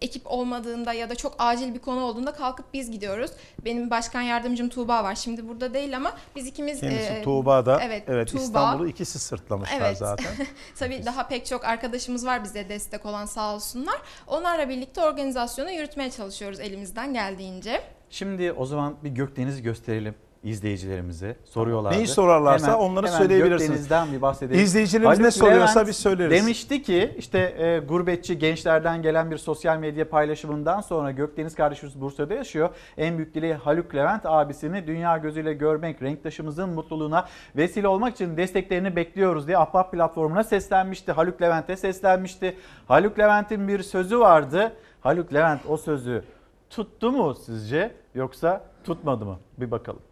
[0.00, 3.30] ekip olmadığında ya da çok acil bir konu olduğunda kalkıp biz gidiyoruz.
[3.64, 5.14] Benim başkan yardımcım Tuğba var.
[5.14, 7.80] Şimdi burada değil ama biz ikimiz Kendisi e, Tuğba'da.
[7.82, 8.40] Evet, Evet, Tuğba.
[8.40, 9.98] İstanbul'u ikisi sırtlamışlar Evet.
[9.98, 10.34] zaten.
[10.78, 13.96] Tabii daha pek çok arkadaşımız var bize destek olan sağ olsunlar.
[14.26, 17.82] Onlarla birlikte organizasyonu yürütmeye çalışıyoruz elimizden geldiğince.
[18.10, 21.36] Şimdi o zaman bir Gökdeniz'i gösterelim izleyicilerimize.
[21.44, 21.96] Soruyorlardı.
[21.96, 23.68] Neyi sorarlarsa onları söyleyebilirsiniz.
[23.68, 24.60] Gökdeniz'den bir bahsedelim.
[24.60, 26.42] İzleyicilerimiz ne Haluk soruyorsa Levent biz söyleriz.
[26.42, 32.34] Demişti ki işte e, gurbetçi gençlerden gelen bir sosyal medya paylaşımından sonra Gökdeniz kardeşimiz Bursa'da
[32.34, 32.68] yaşıyor.
[32.98, 38.96] En büyük dileği Haluk Levent abisini dünya gözüyle görmek, renktaşımızın mutluluğuna vesile olmak için desteklerini
[38.96, 41.12] bekliyoruz diye Ahbap platformuna seslenmişti.
[41.12, 42.56] Haluk Levent'e seslenmişti.
[42.88, 44.72] Haluk Levent'in bir sözü vardı.
[45.00, 46.24] Haluk Levent o sözü
[46.70, 49.38] tuttu mu sizce yoksa tutmadı mı?
[49.58, 50.07] Bir bakalım.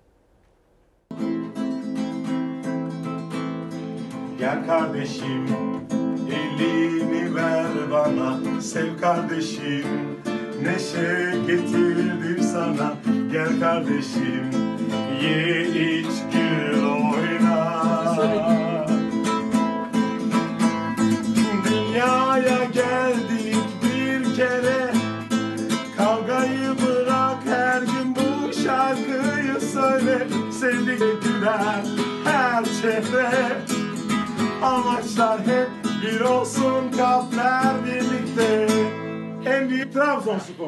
[4.39, 5.47] Gel kardeşim
[6.31, 8.61] elini ver bana.
[8.61, 9.87] Sev kardeşim
[10.63, 12.95] Neşe getirdim sana.
[13.33, 14.51] Gel kardeşim
[15.23, 18.17] Ye iç gül oyna.
[21.65, 24.93] Dünyaya geldik bir kere.
[25.97, 30.27] Kavgayı bırak her gün bu şarkıyı söyle.
[30.61, 31.85] Sevdik güler
[32.25, 33.66] her çehre
[34.63, 35.69] Amaçlar hep
[36.03, 38.69] bir olsun kalpler birlikte
[39.47, 40.67] En büyük Trabzonspor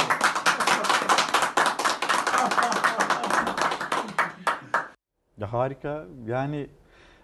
[5.39, 6.05] Ya harika.
[6.27, 6.67] Yani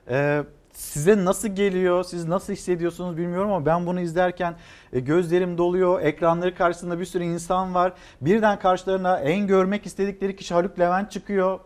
[0.08, 4.56] e, size nasıl geliyor, siz nasıl hissediyorsunuz bilmiyorum ama ben bunu izlerken
[4.92, 6.00] e, gözlerim doluyor.
[6.02, 7.92] Ekranları karşısında bir sürü insan var.
[8.20, 11.60] Birden karşılarına en görmek istedikleri kişi Haluk Levent çıkıyor.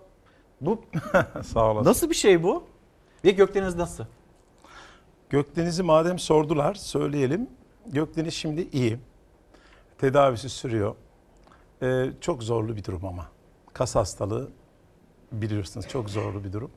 [0.61, 0.83] Bu
[1.43, 1.91] Sağ olasın.
[1.91, 2.65] nasıl bir şey bu?
[3.25, 4.05] Ve Gökdeniz nasıl?
[5.31, 7.51] Gökdeniz'i madem sordular söyleyelim.
[7.87, 8.99] Gökdeniz şimdi iyi.
[9.99, 10.95] Tedavisi sürüyor.
[11.83, 13.29] Ee, çok zorlu bir durum ama.
[13.73, 14.49] Kas hastalığı
[15.33, 16.71] biliyorsunuz çok zorlu bir durum.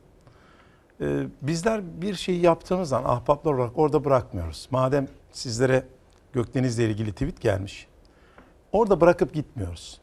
[1.00, 4.68] Ee, bizler bir şeyi yaptığımız zaman ahbaplar olarak orada bırakmıyoruz.
[4.70, 5.86] Madem sizlere
[6.32, 7.86] Gökdeniz'le ilgili tweet gelmiş.
[8.72, 10.00] Orada bırakıp gitmiyoruz.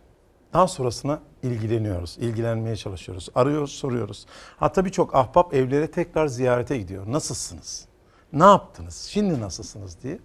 [0.54, 4.26] Daha sonrasına ilgileniyoruz, ilgilenmeye çalışıyoruz, arıyoruz, soruyoruz.
[4.58, 7.12] Hatta birçok ahbap evlere tekrar ziyarete gidiyor.
[7.12, 7.89] Nasılsınız?
[8.34, 8.96] Ne yaptınız?
[8.96, 10.20] Şimdi nasılsınız diye.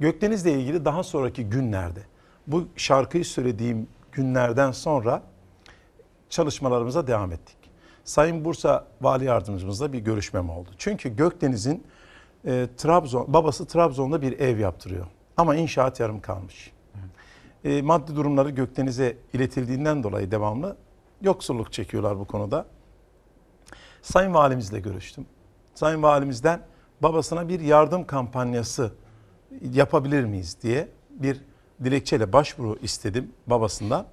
[0.00, 2.00] Gökdeniz'le ilgili daha sonraki günlerde,
[2.46, 5.22] bu şarkıyı söylediğim günlerden sonra
[6.30, 7.56] çalışmalarımıza devam ettik.
[8.04, 10.70] Sayın Bursa Vali Yardımcımızla bir görüşmem oldu.
[10.78, 11.86] Çünkü Gökdeniz'in
[12.44, 15.06] e, Trabzon, babası Trabzon'da bir ev yaptırıyor.
[15.36, 16.72] Ama inşaat yarım kalmış.
[17.64, 20.76] E, maddi durumları Gökdeniz'e iletildiğinden dolayı devamlı
[21.22, 22.66] yoksulluk çekiyorlar bu konuda.
[24.02, 25.26] Sayın Valimizle görüştüm.
[25.74, 26.60] Sayın Valimizden
[27.02, 28.92] babasına bir yardım kampanyası
[29.72, 31.40] yapabilir miyiz diye bir
[31.84, 34.06] dilekçeyle başvuru istedim babasından.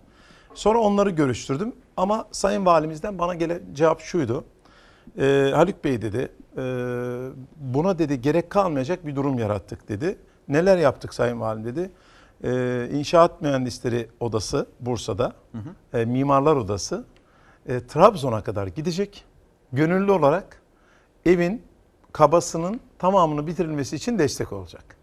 [0.54, 4.46] Sonra onları görüştürdüm ama Sayın Valimizden bana gelen cevap şuydu.
[5.18, 6.62] Ee, Haluk Bey dedi e,
[7.56, 10.18] buna dedi gerek kalmayacak bir durum yarattık dedi.
[10.48, 11.92] Neler yaptık Sayın Valim dedi.
[12.44, 15.34] Ee, İnşaat Mühendisleri Odası Bursa'da,
[15.94, 17.06] e, Mimarlar Odası
[17.68, 19.26] e, Trabzon'a kadar gidecek.
[19.74, 20.62] Gönüllü olarak
[21.26, 21.62] evin
[22.14, 25.00] kabasının tamamını bitirilmesi için destek olacak.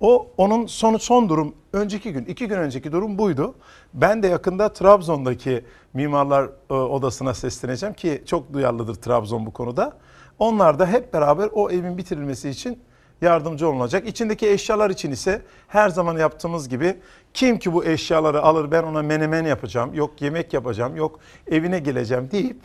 [0.00, 3.54] O onun sonu son durum önceki gün iki gün önceki durum buydu.
[3.94, 5.64] Ben de yakında Trabzon'daki
[5.94, 9.96] mimarlar e, odasına sesleneceğim ki çok duyarlıdır Trabzon bu konuda.
[10.38, 12.82] Onlar da hep beraber o evin bitirilmesi için
[13.20, 14.08] yardımcı olunacak.
[14.08, 16.96] İçindeki eşyalar için ise her zaman yaptığımız gibi
[17.34, 22.28] kim ki bu eşyaları alır ben ona menemen yapacağım, yok yemek yapacağım, yok evine geleceğim
[22.30, 22.60] deyip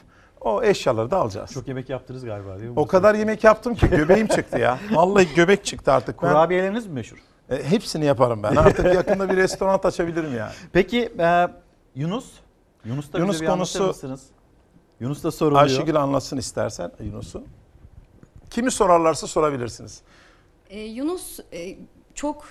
[0.48, 1.52] o eşyaları da alacağız.
[1.52, 2.80] Çok yemek yaptınız galiba değil mi?
[2.80, 4.80] O kadar yemek yaptım ki göbeğim çıktı ya.
[4.92, 6.22] Vallahi göbek çıktı artık.
[6.24, 7.18] Ben- Kurabiyeleriniz mi meşhur?
[7.50, 8.56] E, hepsini yaparım ben.
[8.56, 10.52] Artık yakında bir restoran açabilirim yani.
[10.74, 11.48] Peki e,
[11.96, 12.32] Yunus?
[12.86, 14.22] Yunus da Yunus bize bir anlatır konusu- mısınız?
[15.00, 15.62] Yunus da soruluyor.
[15.62, 17.44] Ayşegül anlatsın istersen Yunus'u.
[18.50, 20.02] Kimi sorarlarsa sorabilirsiniz.
[20.70, 21.78] Ee, Yunus e,
[22.16, 22.46] çok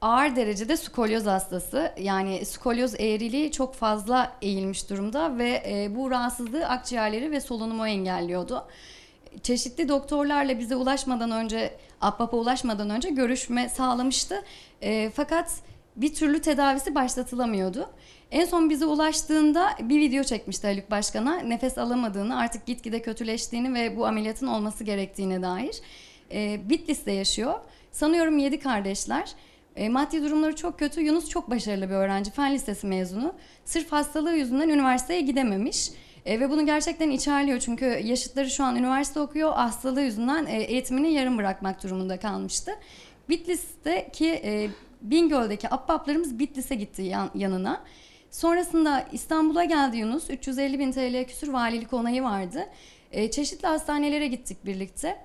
[0.00, 1.92] ağır derecede skolyoz hastası.
[2.00, 8.64] Yani skolyoz eğriliği çok fazla eğilmiş durumda ve e, bu rahatsızlığı akciğerleri ve solunumu engelliyordu.
[9.42, 14.44] Çeşitli doktorlarla bize ulaşmadan önce, Abbap'a ulaşmadan önce görüşme sağlamıştı.
[14.82, 15.52] E, fakat
[15.96, 17.90] bir türlü tedavisi başlatılamıyordu.
[18.30, 21.36] En son bize ulaştığında bir video çekmişti Haluk Başkan'a.
[21.36, 25.76] Nefes alamadığını, artık gitgide kötüleştiğini ve bu ameliyatın olması gerektiğine dair.
[26.32, 27.54] E, Bitlis'te yaşıyor.
[27.92, 29.34] Sanıyorum yedi kardeşler.
[29.78, 31.00] E, maddi durumları çok kötü.
[31.00, 32.30] Yunus çok başarılı bir öğrenci.
[32.30, 33.32] Fen lisesi mezunu.
[33.64, 35.90] Sırf hastalığı yüzünden üniversiteye gidememiş.
[36.26, 37.58] E, ve bunu gerçekten içerliyor.
[37.58, 39.52] Çünkü yaşıtları şu an üniversite okuyor.
[39.52, 42.72] Hastalığı yüzünden e, eğitimini yarım bırakmak durumunda kalmıştı.
[43.28, 44.68] Bitlis'teki e,
[45.02, 47.80] Bingöl'deki Abbaplarımız Bitlis'e gitti yan- yanına.
[48.30, 50.30] Sonrasında İstanbul'a geldi Yunus.
[50.30, 52.66] 350 bin TL küsür valilik onayı vardı.
[53.12, 55.16] E, çeşitli hastanelere gittik birlikte.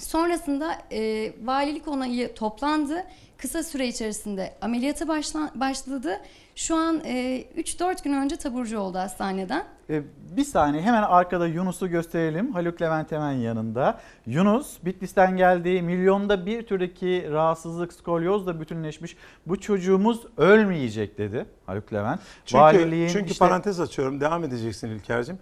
[0.00, 3.04] Sonrasında e, valilik onayı toplandı.
[3.42, 6.20] Kısa süre içerisinde ameliyata başla- başladı.
[6.56, 9.64] Şu an e, 3-4 gün önce taburcu oldu hastaneden.
[9.90, 10.02] E,
[10.36, 12.52] bir saniye hemen arkada Yunus'u gösterelim.
[12.52, 14.00] Haluk Levent hemen yanında.
[14.26, 15.82] Yunus Bitlis'ten geldi.
[15.82, 19.16] Milyonda bir türdeki rahatsızlık skolyozla bütünleşmiş.
[19.46, 22.20] Bu çocuğumuz ölmeyecek dedi Haluk Levent.
[22.46, 25.38] Çünkü, Valiliğin çünkü işte- parantez açıyorum devam edeceksin İlker'cim.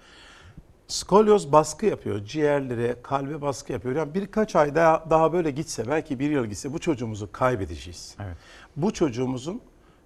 [0.91, 2.25] Skolyoz baskı yapıyor.
[2.25, 3.97] Ciğerlere, kalbe baskı yapıyor.
[3.97, 8.17] Yani birkaç ay daha, daha böyle gitse belki bir yıl gitse bu çocuğumuzu kaybedeceğiz.
[8.21, 8.37] Evet.
[8.77, 9.61] Bu çocuğumuzun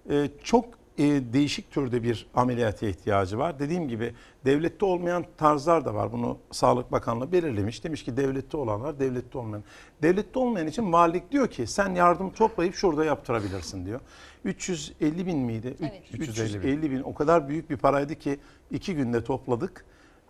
[0.09, 0.65] e, çok
[0.97, 1.03] e,
[1.33, 3.59] değişik türde bir ameliyata ihtiyacı var.
[3.59, 4.13] Dediğim gibi
[4.45, 6.11] devlette olmayan tarzlar da var.
[6.11, 7.83] Bunu Sağlık Bakanlığı belirlemiş.
[7.83, 9.63] Demiş ki devlette olanlar, devlette olmayan.
[10.01, 13.99] Devlette olmayan için valilik diyor ki sen yardım toplayıp şurada yaptırabilirsin diyor.
[14.43, 15.75] 350 bin miydi?
[15.79, 16.01] Evet.
[16.13, 17.01] 350 bin.
[17.01, 18.39] O kadar büyük bir paraydı ki
[18.71, 19.85] iki günde topladık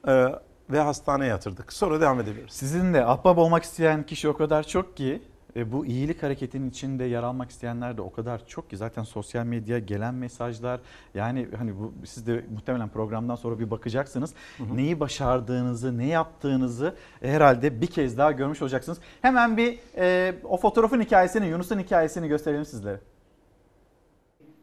[0.07, 0.25] e,
[0.69, 1.73] ve hastaneye yatırdık.
[1.73, 2.53] Sonra devam edebiliriz.
[2.53, 5.21] Sizin de ahbap olmak isteyen kişi o kadar çok ki
[5.55, 9.45] e, bu iyilik hareketinin içinde yer almak isteyenler de o kadar çok ki zaten sosyal
[9.45, 10.79] medya gelen mesajlar
[11.13, 14.33] yani hani bu siz de muhtemelen programdan sonra bir bakacaksınız.
[14.57, 14.77] hı.
[14.77, 18.99] Neyi başardığınızı, ne yaptığınızı e, herhalde bir kez daha görmüş olacaksınız.
[19.21, 22.99] Hemen bir e, o fotoğrafın hikayesini, Yunus'un hikayesini gösterelim sizlere.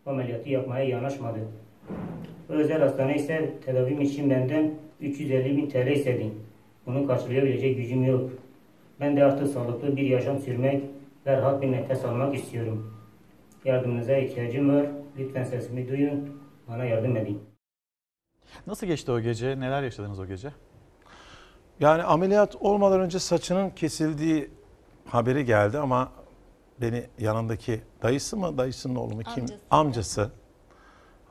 [0.06, 1.38] ameliyatı yapmaya yanaşmadı.
[2.48, 4.70] Özel hastane ise tedavim için benden
[5.02, 6.32] 350 bin TL istedi.
[6.86, 8.30] Bunu karşılayabilecek gücüm yok.
[9.00, 10.84] Ben de artık sağlıklı bir yaşam sürmek
[11.26, 12.94] ve rahat bir nefes almak istiyorum.
[13.64, 14.86] Yardımınıza ihtiyacım var.
[15.18, 16.42] Lütfen sesimi duyun.
[16.68, 17.42] Bana yardım edin.
[18.66, 19.60] Nasıl geçti o gece?
[19.60, 20.48] Neler yaşadınız o gece?
[21.80, 24.50] Yani ameliyat olmadan önce saçının kesildiği
[25.06, 26.12] haberi geldi ama
[26.80, 29.42] beni yanındaki dayısı mı dayısının oğlu mu kim?
[29.44, 29.60] Amcası.
[29.70, 30.30] Amcası.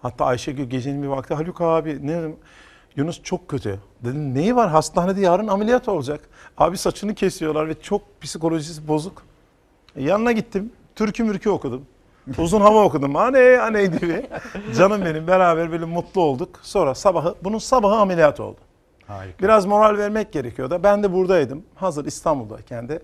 [0.01, 2.35] Hatta Ayşegül gecenin bir vakti Haluk abi ne dedim
[2.95, 3.79] Yunus çok kötü.
[4.03, 6.29] Dedim neyi var hastanede yarın ameliyat olacak.
[6.57, 9.23] Abi saçını kesiyorlar ve çok psikolojisi bozuk.
[9.95, 10.71] E, yanına gittim.
[10.95, 11.85] Türkü mürkü okudum.
[12.37, 13.15] Uzun hava okudum.
[13.15, 14.29] Aney aney gibi.
[14.77, 16.59] Canım benim beraber böyle mutlu olduk.
[16.61, 18.59] Sonra sabahı bunun sabahı ameliyat oldu.
[19.07, 19.43] Harika.
[19.43, 21.63] Biraz moral vermek gerekiyor da ben de buradaydım.
[21.75, 22.99] Hazır İstanbul'dayken de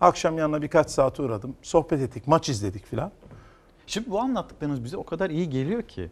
[0.00, 1.56] akşam yanına birkaç saat uğradım.
[1.62, 3.10] Sohbet ettik, maç izledik filan.
[3.86, 6.10] Şimdi bu anlattıklarınız bize o kadar iyi geliyor ki.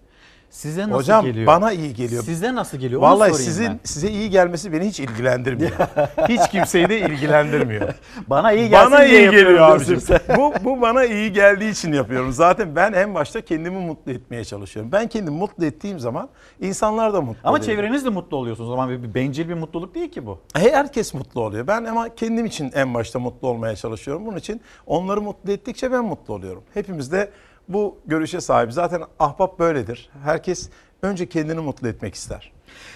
[0.51, 1.47] Size nasıl Hocam geliyor?
[1.47, 2.23] bana iyi geliyor.
[2.23, 3.01] Size nasıl geliyor?
[3.02, 3.81] Onu Vallahi sizin ben.
[3.85, 5.70] size iyi gelmesi beni hiç ilgilendirmiyor.
[6.28, 7.89] hiç kimseyi de ilgilendirmiyor.
[8.27, 10.01] Bana iyi gelsin Bana diye iyi geliyor abicim.
[10.36, 12.32] bu bu bana iyi geldiği için yapıyorum.
[12.32, 14.93] Zaten ben en başta kendimi mutlu etmeye çalışıyorum.
[14.93, 16.28] Ben kendimi mutlu ettiğim zaman
[16.60, 17.66] insanlar da mutlu Ama oluyor.
[17.66, 18.70] çevreniz de mutlu oluyorsunuz.
[18.70, 20.39] O zaman bir, bencil bir mutluluk değil ki bu.
[20.55, 21.66] He, Herkes mutlu oluyor.
[21.66, 24.27] Ben ama kendim için en başta mutlu olmaya çalışıyorum.
[24.27, 26.62] Bunun için onları mutlu ettikçe ben mutlu oluyorum.
[26.74, 27.31] Hepimiz de
[27.68, 28.72] bu görüşe sahip.
[28.72, 30.10] Zaten ahbap böyledir.
[30.24, 30.70] Herkes
[31.02, 32.52] önce kendini mutlu etmek ister.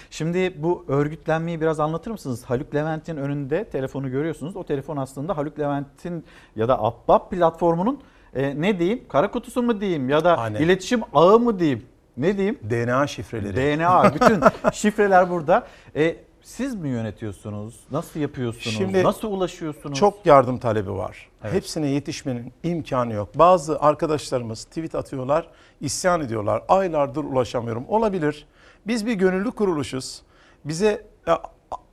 [0.09, 2.43] Şimdi bu örgütlenmeyi biraz anlatır mısınız?
[2.43, 4.55] Haluk Levent'in önünde telefonu görüyorsunuz.
[4.55, 6.25] O telefon aslında Haluk Levent'in
[6.55, 8.01] ya da Ahbap platformunun
[8.35, 9.03] e, ne diyeyim?
[9.09, 10.61] Kara kutusu mu diyeyim ya da Aynen.
[10.61, 11.85] iletişim ağı mı diyeyim?
[12.17, 12.59] Ne diyeyim?
[12.69, 13.55] DNA şifreleri.
[13.55, 14.41] DNA bütün
[14.73, 15.67] şifreler burada.
[15.95, 17.79] E, siz mi yönetiyorsunuz?
[17.91, 18.77] Nasıl yapıyorsunuz?
[18.77, 19.99] Şimdi Nasıl ulaşıyorsunuz?
[19.99, 21.29] Çok yardım talebi var.
[21.43, 21.53] Evet.
[21.53, 23.29] Hepsine yetişmenin imkanı yok.
[23.35, 25.47] Bazı arkadaşlarımız tweet atıyorlar,
[25.81, 26.63] isyan ediyorlar.
[26.67, 27.85] Aylardır ulaşamıyorum.
[27.87, 28.47] Olabilir.
[28.87, 30.21] Biz bir gönüllü kuruluşuz.
[30.65, 31.41] Bize ya,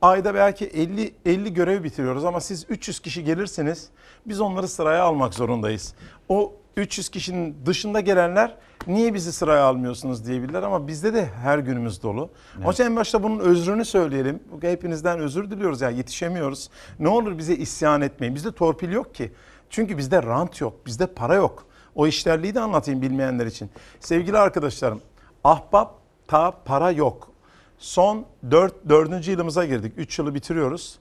[0.01, 3.89] ayda belki 50 50 görev bitiriyoruz ama siz 300 kişi gelirseniz
[4.25, 5.93] biz onları sıraya almak zorundayız.
[6.29, 8.55] O 300 kişinin dışında gelenler
[8.87, 12.29] niye bizi sıraya almıyorsunuz diyebilirler ama bizde de her günümüz dolu.
[12.65, 14.39] O yüzden en başta bunun özrünü söyleyelim.
[14.61, 16.69] Hepinizden özür diliyoruz ya yetişemiyoruz.
[16.99, 18.35] Ne olur bize isyan etmeyin.
[18.35, 19.31] Bizde torpil yok ki.
[19.69, 21.65] Çünkü bizde rant yok, bizde para yok.
[21.95, 23.69] O işlerliği de anlatayım bilmeyenler için.
[23.99, 25.01] Sevgili arkadaşlarım,
[25.43, 25.95] ahbap
[26.27, 27.31] ta para yok.
[27.77, 29.27] Son 4, 4.
[29.27, 29.93] yılımıza girdik.
[29.97, 30.99] 3 yılı bitiriyoruz.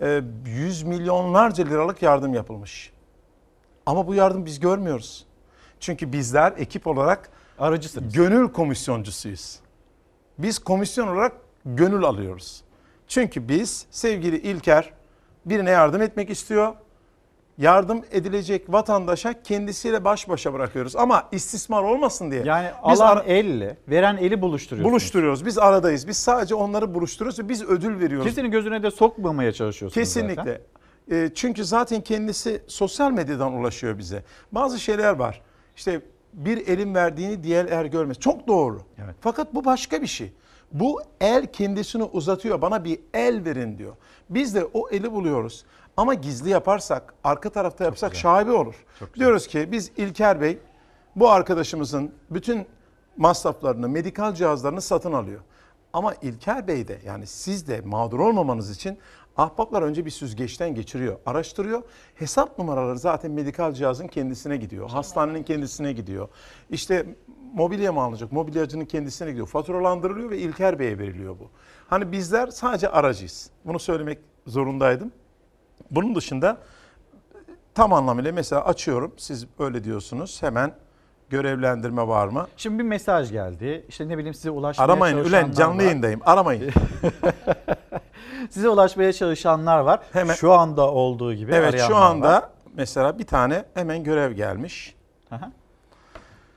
[0.00, 2.92] Ee, 100 milyonlarca liralık yardım yapılmış.
[3.86, 5.26] Ama bu yardım biz görmüyoruz.
[5.80, 8.14] Çünkü bizler ekip olarak aracısınız.
[8.14, 9.58] Gönül komisyoncusuyuz.
[10.38, 11.32] Biz komisyon olarak
[11.64, 12.62] gönül alıyoruz.
[13.08, 14.92] Çünkü biz sevgili İlker
[15.46, 16.74] birine yardım etmek istiyor.
[17.58, 20.96] Yardım edilecek vatandaşa kendisiyle baş başa bırakıyoruz.
[20.96, 22.42] Ama istismar olmasın diye.
[22.44, 24.92] Yani biz alan elle, veren eli buluşturuyorsunuz.
[24.92, 25.46] buluşturuyoruz.
[25.46, 26.08] Biz aradayız.
[26.08, 28.26] Biz sadece onları buluşturuyoruz ve biz ödül veriyoruz.
[28.26, 30.34] Kimsenin gözüne de sokmamaya çalışıyorsunuz Kesinlikle.
[30.34, 30.60] zaten.
[31.10, 34.24] E, çünkü zaten kendisi sosyal medyadan ulaşıyor bize.
[34.52, 35.42] Bazı şeyler var.
[35.76, 36.02] İşte
[36.32, 38.18] bir elin verdiğini diğer er görmez.
[38.18, 38.82] Çok doğru.
[39.20, 40.32] Fakat bu başka bir şey.
[40.72, 42.62] Bu el kendisini uzatıyor.
[42.62, 43.96] Bana bir el verin diyor.
[44.30, 45.64] Biz de o eli buluyoruz.
[45.96, 48.74] Ama gizli yaparsak, arka tarafta yapsak şaibe olur.
[49.14, 50.58] Diyoruz ki biz İlker Bey
[51.16, 52.66] bu arkadaşımızın bütün
[53.16, 55.40] masraflarını, medikal cihazlarını satın alıyor.
[55.92, 58.98] Ama İlker Bey de yani siz de mağdur olmamanız için
[59.36, 61.82] ahbaplar önce bir süzgeçten geçiriyor, araştırıyor.
[62.14, 66.28] Hesap numaraları zaten medikal cihazın kendisine gidiyor, hastanenin kendisine gidiyor.
[66.70, 67.06] İşte
[67.54, 69.46] mobilya mı alınacak, mobilyacının kendisine gidiyor.
[69.46, 71.50] Faturalandırılıyor ve İlker Bey'e veriliyor bu.
[71.88, 73.50] Hani bizler sadece aracıyız.
[73.64, 75.12] Bunu söylemek zorundaydım.
[75.90, 76.56] Bunun dışında
[77.74, 80.74] tam anlamıyla mesela açıyorum, siz öyle diyorsunuz hemen
[81.30, 82.46] görevlendirme var mı?
[82.56, 83.84] Şimdi bir mesaj geldi.
[83.88, 85.82] İşte ne bileyim size ulaşmaya Aramayın Ülen canlı var.
[85.84, 86.70] yayındayım aramayın.
[88.50, 90.00] size ulaşmaya çalışanlar var.
[90.12, 92.44] Hemen- Şu anda olduğu gibi Evet şu anda var.
[92.74, 94.94] mesela bir tane hemen görev gelmiş.
[95.30, 95.52] Aha.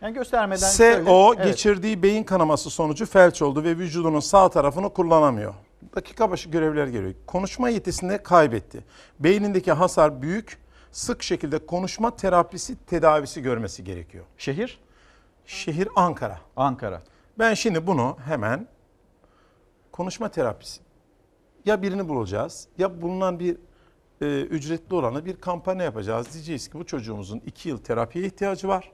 [0.02, 1.04] Yani göstermeden söyle.
[1.06, 1.46] SO Evet.
[1.46, 5.54] geçirdiği beyin kanaması sonucu felç oldu ve vücudunun sağ tarafını kullanamıyor.
[5.96, 7.14] Dakika başı görevler geliyor.
[7.28, 8.84] Konuşma yetisini kaybetti.
[9.20, 10.58] Beynindeki hasar büyük.
[10.92, 14.26] Sık şekilde konuşma terapisi tedavisi görmesi gerekiyor.
[14.38, 14.80] Şehir?
[15.46, 16.40] Şehir Ankara.
[16.56, 17.02] Ankara.
[17.40, 18.68] Ben şimdi bunu hemen
[19.92, 20.82] konuşma terapisi
[21.66, 23.58] ya birini bulacağız ya bulunan bir
[24.22, 26.34] e, ücretli olanı bir kampanya yapacağız.
[26.34, 28.92] Diyeceğiz ki bu çocuğumuzun iki yıl terapiye ihtiyacı var.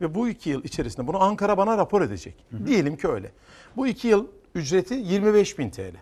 [0.00, 2.46] Ve bu iki yıl içerisinde bunu Ankara bana rapor edecek.
[2.66, 3.32] Diyelim ki öyle.
[3.76, 5.96] Bu iki yıl ücreti 25 bin TL.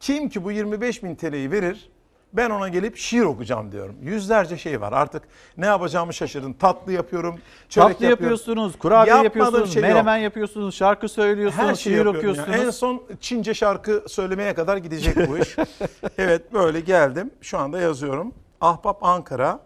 [0.00, 1.90] Kim ki bu 25 bin TL'yi verir
[2.32, 3.96] ben ona gelip şiir okuyacağım diyorum.
[4.02, 5.22] Yüzlerce şey var artık
[5.56, 6.52] ne yapacağımı şaşırdım.
[6.52, 7.38] Tatlı yapıyorum,
[7.68, 8.10] çörek Tatlı yapıyorum.
[8.10, 9.90] yapıyorsunuz, kurabiye Yapmadığım yapıyorsunuz, şey yok.
[9.90, 12.42] menemen yapıyorsunuz, şarkı söylüyorsunuz, Her şeyi şiir yapıyorum ya.
[12.42, 12.66] okuyorsunuz.
[12.66, 15.56] En son Çince şarkı söylemeye kadar gidecek bu iş.
[16.18, 17.30] evet böyle geldim.
[17.40, 18.34] Şu anda yazıyorum.
[18.60, 19.60] Ahbap Ankara.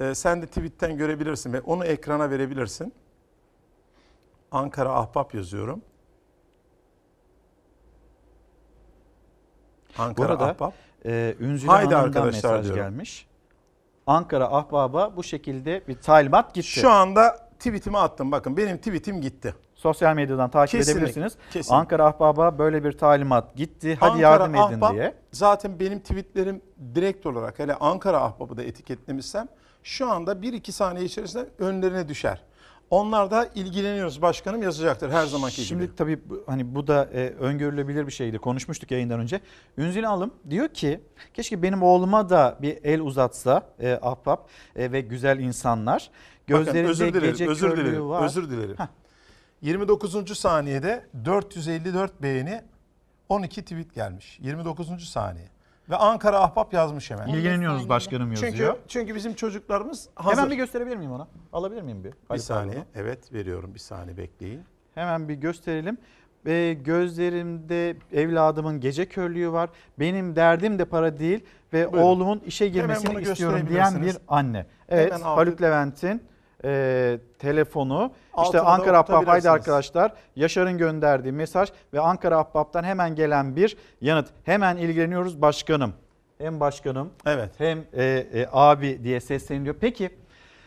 [0.00, 2.92] Ee, sen de tweetten görebilirsin ve onu ekrana verebilirsin.
[4.52, 5.82] Ankara Ahbap yazıyorum.
[9.98, 10.74] Ankara arada Ahbap.
[11.06, 12.82] E, Ünzüle Haydi Hanım'dan arkadaşlar mesaj diyorum.
[12.82, 13.26] gelmiş.
[14.06, 16.68] Ankara Ahbaba bu şekilde bir talimat gitti.
[16.68, 18.32] Şu anda tweetimi attım.
[18.32, 19.54] Bakın benim tweetim gitti.
[19.74, 21.36] Sosyal medyadan takip Kesinlikle, edebilirsiniz.
[21.52, 21.74] kesinlikle.
[21.76, 23.96] Ankara Ahbaba böyle bir talimat gitti.
[24.00, 25.14] Hadi Ankara yardım edin Ahbap, diye.
[25.32, 26.62] Zaten benim tweetlerim
[26.94, 29.48] direkt olarak hele Ankara Ahbap'ı da etiketlemişsem
[29.82, 32.42] şu anda 1-2 saniye içerisinde önlerine düşer.
[32.90, 35.96] Onlar da ilgileniyoruz başkanım yazacaktır her zamanki Şimdi gibi.
[35.96, 38.38] tabii bu- hani bu da e, öngörülebilir bir şeydi.
[38.38, 39.40] Konuşmuştuk yayından önce.
[39.78, 41.00] Ünzile Alım diyor ki
[41.34, 46.10] keşke benim oğluma da bir el uzatsa e, ahbap e, ve güzel insanlar.
[46.50, 48.24] Bakın, Gözlerinde özür dilerim, gece özür dilerim, var.
[48.24, 48.76] özür dilerim.
[49.62, 50.38] 29.
[50.38, 52.62] saniyede 454 beğeni
[53.28, 54.38] 12 tweet gelmiş.
[54.42, 55.08] 29.
[55.08, 55.46] saniye.
[55.90, 57.26] Ve Ankara Ahbap yazmış hemen.
[57.28, 58.52] İlgileniyoruz başkanım yazıyor.
[58.52, 60.36] Çünkü, çünkü bizim çocuklarımız hazır.
[60.36, 61.28] Hemen bir gösterebilir miyim ona?
[61.52, 62.12] Alabilir miyim bir?
[62.34, 62.74] Bir saniye.
[62.74, 62.88] Pardon.
[62.94, 64.60] Evet veriyorum bir saniye bekleyin.
[64.94, 65.98] Hemen bir gösterelim.
[66.46, 69.70] Ve gözlerimde evladımın gece körlüğü var.
[69.98, 72.06] Benim derdim de para değil ve Buyurun.
[72.06, 74.66] oğlumun işe girmesini istiyorum diyen bir anne.
[74.88, 76.22] Evet Haluk Levent'in
[76.64, 78.12] e, telefonu.
[78.28, 79.46] işte Altına da Ankara Ahbap haydi okutabilirsiniz.
[79.46, 80.12] arkadaşlar.
[80.36, 84.28] Yaşar'ın gönderdiği mesaj ve Ankara Ahbap'tan hemen gelen bir yanıt.
[84.44, 85.94] Hemen ilgileniyoruz başkanım.
[86.38, 87.50] Hem başkanım evet.
[87.58, 89.74] hem e, e, abi diye sesleniliyor.
[89.80, 90.10] Peki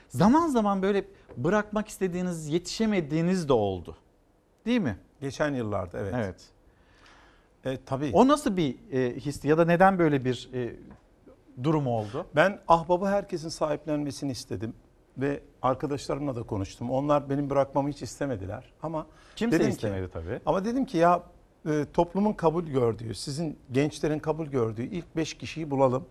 [0.10, 1.04] zaman zaman böyle
[1.38, 3.98] bırakmak istediğiniz, yetişemediğiniz de oldu.
[4.66, 4.98] Değil mi?
[5.22, 6.14] Geçen yıllarda evet.
[6.18, 6.42] Evet.
[7.66, 8.12] E, tabii.
[8.14, 10.76] O nasıl bir e, histi ya da neden böyle bir e,
[11.64, 12.26] durum oldu?
[12.36, 14.74] Ben ahbabı herkesin sahiplenmesini istedim
[15.18, 16.92] ve arkadaşlarımla da konuştum.
[16.92, 19.06] Onlar benim bırakmamı hiç istemediler ama
[19.36, 20.40] Kimse dedim ki- istemedi tabii.
[20.46, 21.24] Ama dedim ki ya
[21.70, 26.06] e, toplumun kabul gördüğü, sizin gençlerin kabul gördüğü ilk 5 kişiyi bulalım.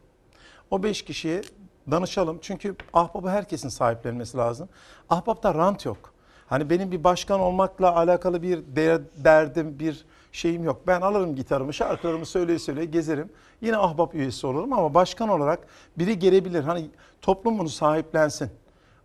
[0.71, 1.43] O 5 kişiye
[1.91, 2.39] danışalım.
[2.43, 4.69] Çünkü ahbabı herkesin sahiplenmesi lazım.
[5.11, 6.13] Ahbapta rant yok.
[6.47, 10.81] Hani benim bir başkan olmakla alakalı bir de- derdim, bir şeyim yok.
[10.87, 13.29] Ben alırım gitarımı, şarkılarımı söyleye söyleye gezerim.
[13.61, 15.67] Yine ahbap üyesi olurum ama başkan olarak
[15.99, 16.63] biri gelebilir.
[16.65, 16.91] Hani
[17.23, 18.51] toplum bunu sahiplensin.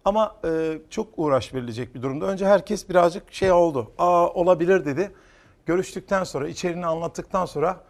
[0.06, 2.26] Ama e, çok uğraş verilecek bir durumda.
[2.26, 3.92] Önce herkes birazcık şey oldu.
[3.98, 5.12] Aa olabilir dedi.
[5.66, 7.82] Görüştükten sonra, içeriğini anlattıktan sonra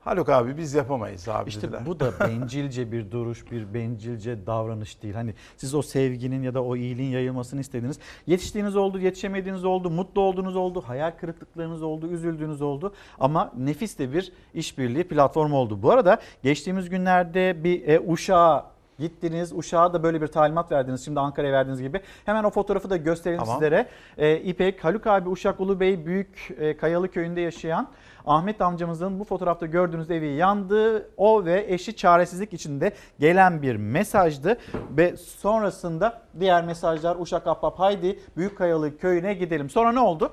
[0.00, 1.86] Haluk abi biz yapamayız abi İşte dediler.
[1.86, 5.14] bu da bencilce bir duruş, bir bencilce davranış değil.
[5.14, 7.98] Hani siz o sevginin ya da o iyiliğin yayılmasını istediniz.
[8.26, 12.94] Yetiştiğiniz oldu, yetişemediğiniz oldu, mutlu olduğunuz oldu, hayal kırıklıklarınız oldu, üzüldüğünüz oldu.
[13.20, 15.82] Ama nefis de bir işbirliği platformu oldu.
[15.82, 18.70] Bu arada geçtiğimiz günlerde bir e, Uşak'a
[19.00, 19.52] gittiniz.
[19.52, 21.04] Uşak'a da böyle bir talimat verdiniz.
[21.04, 22.00] Şimdi Ankara'ya verdiğiniz gibi.
[22.24, 23.54] Hemen o fotoğrafı da gösterelim Tamam.
[23.54, 23.88] sizlere.
[24.18, 27.88] E, İpek, Haluk abi Uşak Ulubey Büyük e, Kayalı Köyü'nde yaşayan
[28.26, 31.10] Ahmet amcamızın bu fotoğrafta gördüğünüz evi yandı.
[31.16, 34.58] O ve eşi çaresizlik içinde gelen bir mesajdı.
[34.96, 39.70] Ve sonrasında diğer mesajlar Uşak Ahbap haydi Büyük Kayalı Köyü'ne gidelim.
[39.70, 40.32] Sonra ne oldu?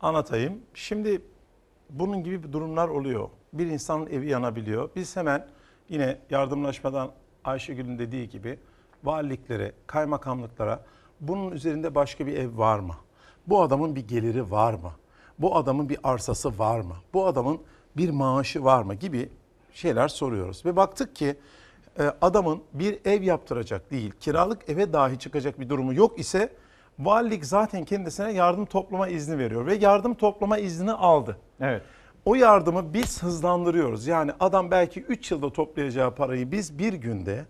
[0.00, 0.60] Anlatayım.
[0.74, 1.22] Şimdi
[1.90, 3.28] bunun gibi durumlar oluyor.
[3.52, 4.90] Bir insanın evi yanabiliyor.
[4.96, 5.46] Biz hemen
[5.88, 7.10] yine yardımlaşmadan
[7.44, 8.58] Ayşegül'ün dediği gibi
[9.04, 10.84] valiliklere, kaymakamlıklara
[11.20, 12.94] bunun üzerinde başka bir ev var mı?
[13.46, 14.92] Bu adamın bir geliri var mı?
[15.38, 16.94] Bu adamın bir arsası var mı?
[17.14, 17.60] Bu adamın
[17.96, 19.28] bir maaşı var mı gibi
[19.72, 20.66] şeyler soruyoruz.
[20.66, 21.36] Ve baktık ki
[21.98, 26.52] e, adamın bir ev yaptıracak değil, kiralık eve dahi çıkacak bir durumu yok ise
[26.98, 31.36] valilik zaten kendisine yardım toplama izni veriyor ve yardım toplama izni aldı.
[31.60, 31.82] Evet.
[32.24, 34.06] O yardımı biz hızlandırıyoruz.
[34.06, 37.44] Yani adam belki 3 yılda toplayacağı parayı biz bir günde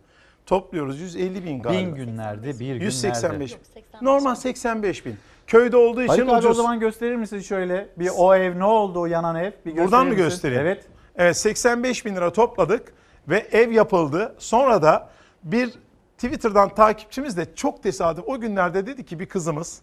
[0.46, 1.00] topluyoruz.
[1.00, 1.80] 150 bin galiba.
[1.80, 2.84] Bin günlerde, bir günlerde.
[2.84, 3.82] 185 bin.
[4.02, 5.16] Normal 85 bin.
[5.46, 6.50] Köyde olduğu için Haluk abi ucuz.
[6.50, 9.52] o zaman gösterir misiniz şöyle bir o ev ne oldu o yanan ev?
[9.66, 10.62] Bir Buradan mı göstereyim?
[10.62, 10.84] Evet.
[11.16, 12.92] Evet 85 bin lira topladık
[13.28, 14.34] ve ev yapıldı.
[14.38, 15.08] Sonra da
[15.44, 15.70] bir
[16.18, 19.82] Twitter'dan takipçimiz de çok tesadüf o günlerde dedi ki bir kızımız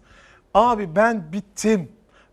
[0.54, 1.92] Abi ben bittim.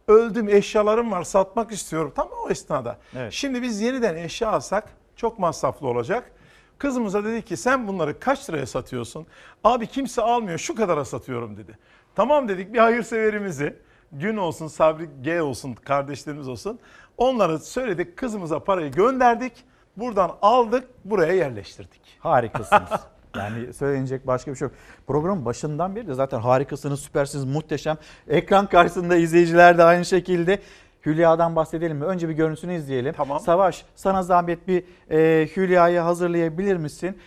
[0.08, 2.12] Öldüm eşyalarım var satmak istiyorum.
[2.16, 2.98] Tam o esnada.
[3.16, 3.32] Evet.
[3.32, 4.84] Şimdi biz yeniden eşya alsak
[5.16, 6.30] çok masraflı olacak.
[6.78, 9.26] Kızımıza dedi ki sen bunları kaç liraya satıyorsun?
[9.64, 11.78] Abi kimse almıyor şu kadara satıyorum dedi.
[12.14, 13.76] Tamam dedik bir hayırseverimizi
[14.12, 16.78] gün olsun Sabri G olsun kardeşlerimiz olsun.
[17.16, 19.52] Onları söyledik kızımıza parayı gönderdik.
[19.96, 22.00] Buradan aldık buraya yerleştirdik.
[22.18, 22.90] Harikasınız.
[23.36, 24.76] Yani söylenecek başka bir şey yok.
[25.06, 27.96] Programın başından beri de zaten harikasınız, süpersiniz, muhteşem.
[28.28, 30.58] Ekran karşısında izleyiciler de aynı şekilde.
[31.06, 32.04] Hülya'dan bahsedelim mi?
[32.04, 33.14] Önce bir görüntüsünü izleyelim.
[33.16, 33.40] Tamam.
[33.40, 37.18] Savaş sana zahmet bir e, Hülya'yı hazırlayabilir misin?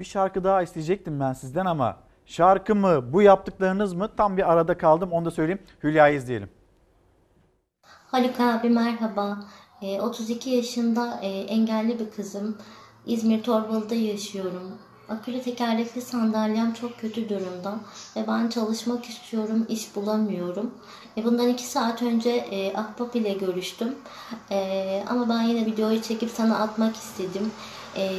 [0.00, 1.96] Bir şarkı daha isteyecektim ben sizden ama
[2.26, 5.62] şarkı mı bu yaptıklarınız mı tam bir arada kaldım onu da söyleyeyim.
[5.82, 6.48] Hülya'yı izleyelim.
[7.82, 9.38] Haluk abi merhaba.
[9.82, 12.58] Ee, 32 yaşında e, engelli bir kızım.
[13.06, 14.78] İzmir Torbalı'da yaşıyorum.
[15.10, 17.74] Akülü tekerlekli sandalyem çok kötü durumda
[18.16, 20.70] ve ben çalışmak istiyorum, iş bulamıyorum.
[21.16, 23.94] E, bundan iki saat önce e, Ahbap ile görüştüm.
[24.50, 27.50] E, ama ben yine videoyu çekip sana atmak istedim.
[27.96, 28.10] E,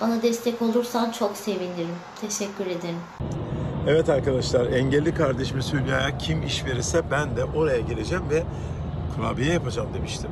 [0.00, 1.96] bana destek olursan çok sevinirim.
[2.20, 3.00] Teşekkür ederim.
[3.86, 8.42] Evet arkadaşlar engelli kardeşimiz Hülya'ya kim iş verirse ben de oraya geleceğim ve
[9.16, 10.30] kurabiye yapacağım demiştim.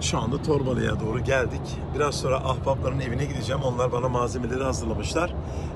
[0.00, 1.60] Şu anda Torbalı'ya doğru geldik.
[1.94, 3.62] Biraz sonra ahbapların evine gideceğim.
[3.62, 5.34] Onlar bana malzemeleri hazırlamışlar.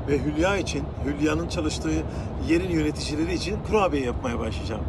[0.08, 2.04] Ve Hülya için, Hülya'nın çalıştığı
[2.48, 4.84] yerin yöneticileri için kurabiye yapmaya başlayacağım.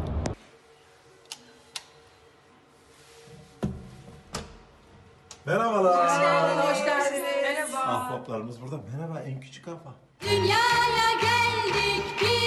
[5.46, 6.70] Merhabalar.
[6.70, 7.22] Hoş geldiniz.
[7.42, 7.78] Merhaba.
[7.78, 8.80] Ahbaplarımız burada.
[8.92, 9.94] Merhaba en küçük ahbap.
[10.20, 12.41] Dünyaya geldik bir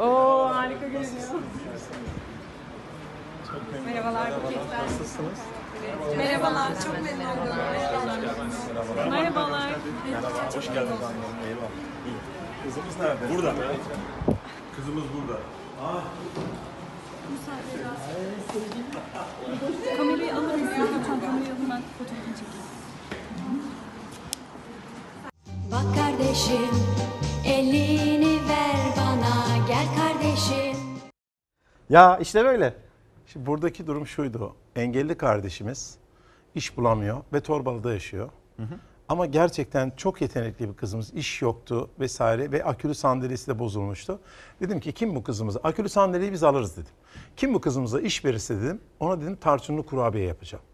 [0.00, 1.28] Oo harika görünüyor.
[3.86, 4.84] Merhabalar buketler.
[4.84, 5.38] Nasılsınız?
[6.16, 7.56] Merhabalar, çok memnun oldum.
[7.72, 8.18] Merhabalar.
[9.10, 9.70] Merhabalar.
[10.10, 11.48] Merhaba, hoş geldiniz annem.
[11.48, 11.70] Eyvallah.
[12.64, 13.34] Kızımız nerede?
[13.34, 13.52] Burada.
[14.76, 15.40] Kızımız burada.
[15.82, 16.04] Ah.
[19.96, 20.76] Kamerayı alır mısın?
[20.80, 22.60] Lütfen kamerayı alın ben fotoğrafını çekeyim.
[25.72, 26.70] Bak kardeşim,
[27.44, 28.09] elini
[31.90, 32.74] Ya işte böyle.
[33.26, 34.54] Şimdi buradaki durum şuydu.
[34.76, 35.98] Engelli kardeşimiz
[36.54, 38.28] iş bulamıyor ve Torbalı'da yaşıyor.
[39.08, 41.14] Ama gerçekten çok yetenekli bir kızımız.
[41.14, 44.20] İş yoktu vesaire ve akülü sandalyesi de bozulmuştu.
[44.60, 45.56] Dedim ki kim bu kızımız?
[45.62, 46.92] Akülü sandalyeyi biz alırız dedim.
[47.36, 48.80] Kim bu kızımıza iş verirse dedim.
[49.00, 50.64] Ona dedim tarçınlı kurabiye yapacağım.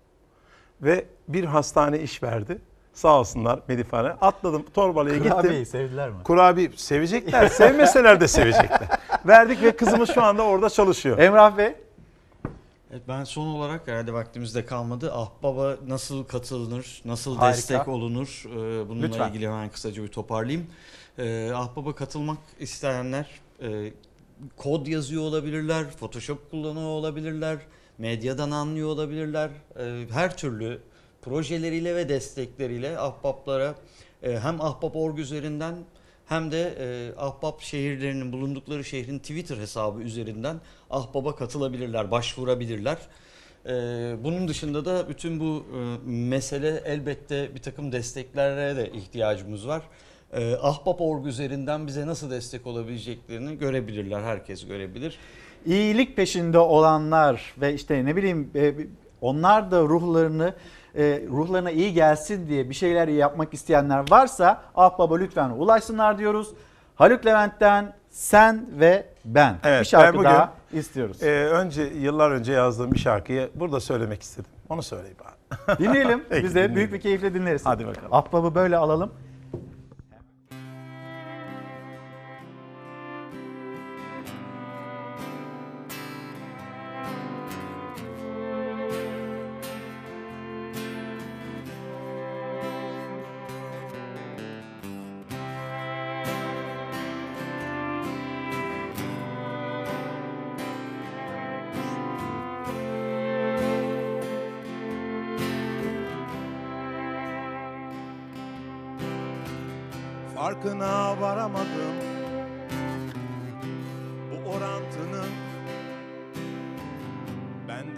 [0.83, 2.59] Ve bir hastane iş verdi.
[2.97, 4.09] Sağ olsunlar Medifane.
[4.09, 5.31] Atladım Torbalı'ya gittim.
[5.33, 6.23] Kurabiyeyi sevdiler mi?
[6.25, 7.49] Kurabiye sevecekler.
[7.49, 8.89] Sevmeseler de sevecekler.
[9.27, 11.19] Verdik ve kızımız şu anda orada çalışıyor.
[11.19, 11.75] Emrah Bey.
[12.91, 15.13] Evet, ben son olarak herhalde vaktimizde kalmadı.
[15.13, 17.57] Ahbaba nasıl katılınır, nasıl Harika.
[17.57, 19.29] destek olunur e, bununla Lütfen.
[19.29, 20.67] ilgili hemen kısaca bir toparlayayım.
[21.19, 23.27] E, Ahbaba katılmak isteyenler
[23.63, 23.93] e,
[24.57, 27.59] kod yazıyor olabilirler, Photoshop kullanıyor olabilirler,
[27.99, 29.51] medyadan anlıyor olabilirler.
[29.79, 30.81] E, her türlü
[31.27, 33.75] projeleriyle ve destekleriyle ahbaplara
[34.23, 35.75] e, hem ahbap.org üzerinden
[36.27, 40.57] hem de e, ahbap şehirlerinin bulundukları şehrin Twitter hesabı üzerinden
[40.91, 42.99] ahbaba katılabilirler, başvurabilirler.
[43.67, 43.71] E,
[44.25, 49.83] bunun dışında da bütün bu e, mesele elbette bir takım desteklere de ihtiyacımız var.
[50.33, 55.19] E, ahbap.org üzerinden bize nasıl destek olabileceklerini görebilirler, herkes görebilir.
[55.67, 58.75] İyilik peşinde olanlar ve işte ne bileyim e,
[59.21, 60.55] onlar da ruhlarını
[60.97, 66.49] e, ruhlarına iyi gelsin diye bir şeyler yapmak isteyenler varsa Ahbaba lütfen ulaşsınlar diyoruz.
[66.95, 71.23] Haluk Levent'ten sen ve ben Evet, bir şarkı ben bugün, daha istiyoruz.
[71.23, 74.51] e, önce yıllar önce yazdığım bir şarkıyı burada söylemek istedim.
[74.69, 75.79] Onu söyleyeyim bari.
[75.79, 76.25] Dinleyelim.
[76.31, 76.77] Peki, Biz de dinleyelim.
[76.77, 77.67] büyük bir keyifle dinleriz.
[77.67, 78.09] Hadi bakalım.
[78.15, 79.13] Ahbabı böyle alalım.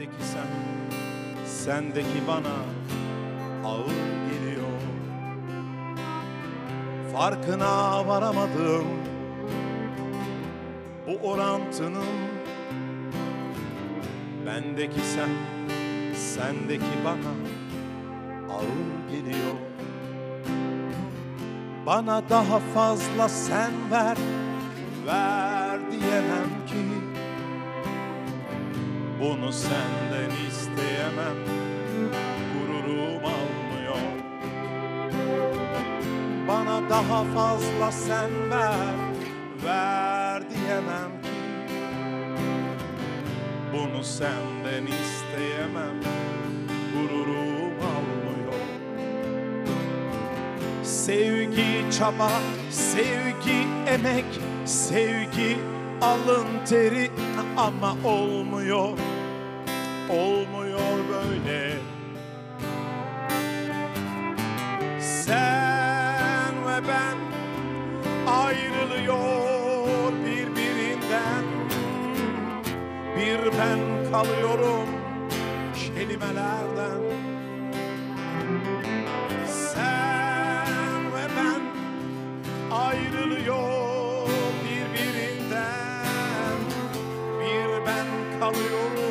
[0.08, 0.46] Bendeki sen
[1.46, 2.56] Sendeki bana
[3.64, 3.86] Ağır
[4.30, 4.68] geliyor.
[7.12, 8.84] Farkına varamadım
[11.08, 12.04] Bu orantının.
[14.46, 15.28] Bendeki sen,
[16.14, 17.32] sendeki bana
[18.54, 19.54] ağır geliyor.
[21.86, 24.16] Bana daha fazla sen ver,
[25.06, 26.87] ver diyemem ki
[29.20, 31.36] Bunu senden isteyemem,
[32.54, 33.96] gururum almıyor.
[36.48, 38.94] Bana daha fazla sen ver,
[39.64, 41.28] ver diyemem ki.
[43.72, 45.94] Bunu senden isteyemem,
[46.94, 48.54] gururum almıyor.
[50.82, 52.30] Sevgi çaba,
[52.70, 55.56] sevgi emek, sevgi
[56.00, 57.10] alın teri
[57.56, 58.98] ama olmuyor,
[60.10, 61.78] olmuyor böyle.
[65.00, 67.16] Sen ve ben
[68.26, 71.44] ayrılıyor birbirinden,
[73.16, 74.88] bir ben kalıyorum
[75.74, 77.00] kelimelerden.
[79.46, 81.60] Sen ve ben
[82.76, 84.28] ayrılıyor
[84.64, 86.58] birbirinden
[87.40, 89.07] Bir ben kalıyorum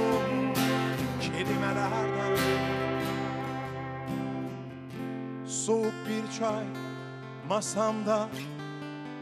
[6.39, 6.65] çay
[7.49, 8.29] masamda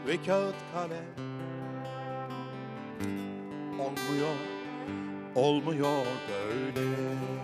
[0.06, 1.26] ve kağıt kalem
[3.80, 4.36] Olmuyor,
[5.34, 7.35] olmuyor böyle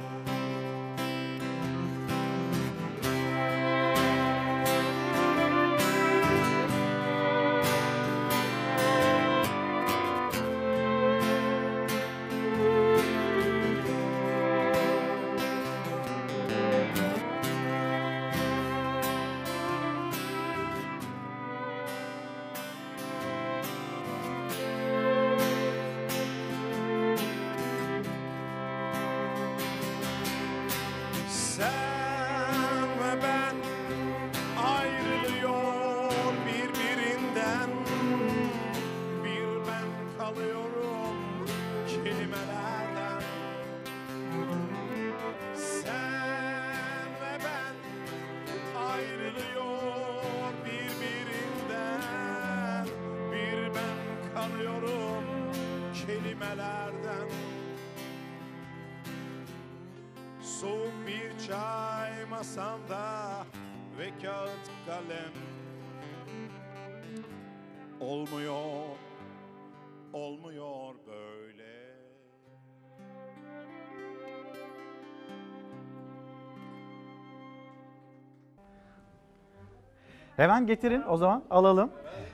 [80.43, 81.91] Hemen getirin o zaman alalım.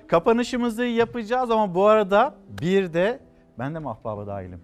[0.06, 3.20] Kapanışımızı yapacağız ama bu arada bir de
[3.58, 4.60] ben de mahbaba dahilim.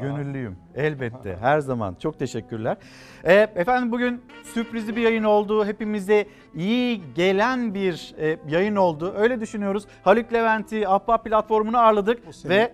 [0.00, 2.76] Gönüllüyüm elbette her zaman çok teşekkürler.
[3.24, 5.64] Ee, efendim bugün sürprizli bir yayın oldu.
[5.64, 9.14] Hepimize iyi gelen bir e, yayın oldu.
[9.16, 9.86] Öyle düşünüyoruz.
[10.02, 12.72] Haluk Levent'i Ahbap platformunu ağırladık ve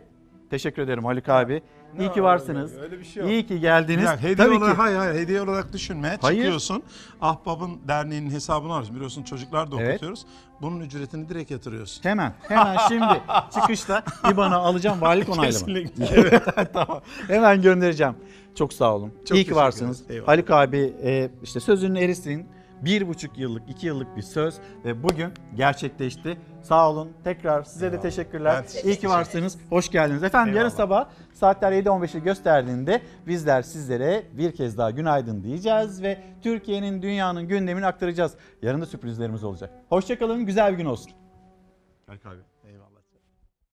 [0.50, 1.62] teşekkür ederim Haluk abi.
[2.00, 2.72] İyi ki varsınız.
[2.72, 3.32] öyle- öyle bir şey yok.
[3.32, 4.04] İyi ki geldiniz.
[4.04, 4.82] Yani hediye Tabii olarak, ki.
[4.82, 6.18] hayır hayır hediye olarak düşünme.
[6.22, 6.38] Hayır.
[6.38, 6.82] Çıkıyorsun.
[7.20, 8.94] Ahbap'ın derneğinin hesabını alıyorsun.
[8.94, 9.90] Biliyorsun çocuklar da Evet.
[9.90, 10.26] okutuyoruz.
[10.62, 12.04] Bunun ücretini direkt yatırıyorsun.
[12.04, 13.20] Hemen, hemen şimdi
[13.54, 14.02] çıkışta
[14.32, 15.46] IBAN'ı alacağım valilik onaylama.
[15.50, 16.04] Kesinlikle.
[16.14, 16.42] Evet,
[16.72, 17.00] tamam.
[17.28, 18.14] Hemen göndereceğim.
[18.54, 19.08] Çok sağ olun.
[19.10, 20.00] Çok İyi ki teşekkür varsınız.
[20.00, 20.10] ederiz.
[20.10, 20.28] Eyvallah.
[20.28, 22.46] Haluk abi e, işte sözünün erisin.
[22.82, 26.38] Bir buçuk yıllık, iki yıllık bir söz ve bugün gerçekleşti.
[26.62, 27.12] Sağ olun.
[27.24, 28.62] Tekrar size de teşekkürler.
[28.66, 29.58] Teşekkür İyi ki varsınız.
[29.70, 30.22] Hoş geldiniz.
[30.22, 30.76] Efendim yarın Eyvallah.
[30.76, 37.86] sabah saatler 7.15'i gösterdiğinde bizler sizlere bir kez daha günaydın diyeceğiz ve Türkiye'nin, dünyanın gündemini
[37.86, 38.34] aktaracağız.
[38.62, 39.70] Yarın da sürprizlerimiz olacak.
[39.88, 40.46] Hoşçakalın.
[40.46, 41.12] Güzel bir gün olsun.
[42.06, 42.53] Haluk abi.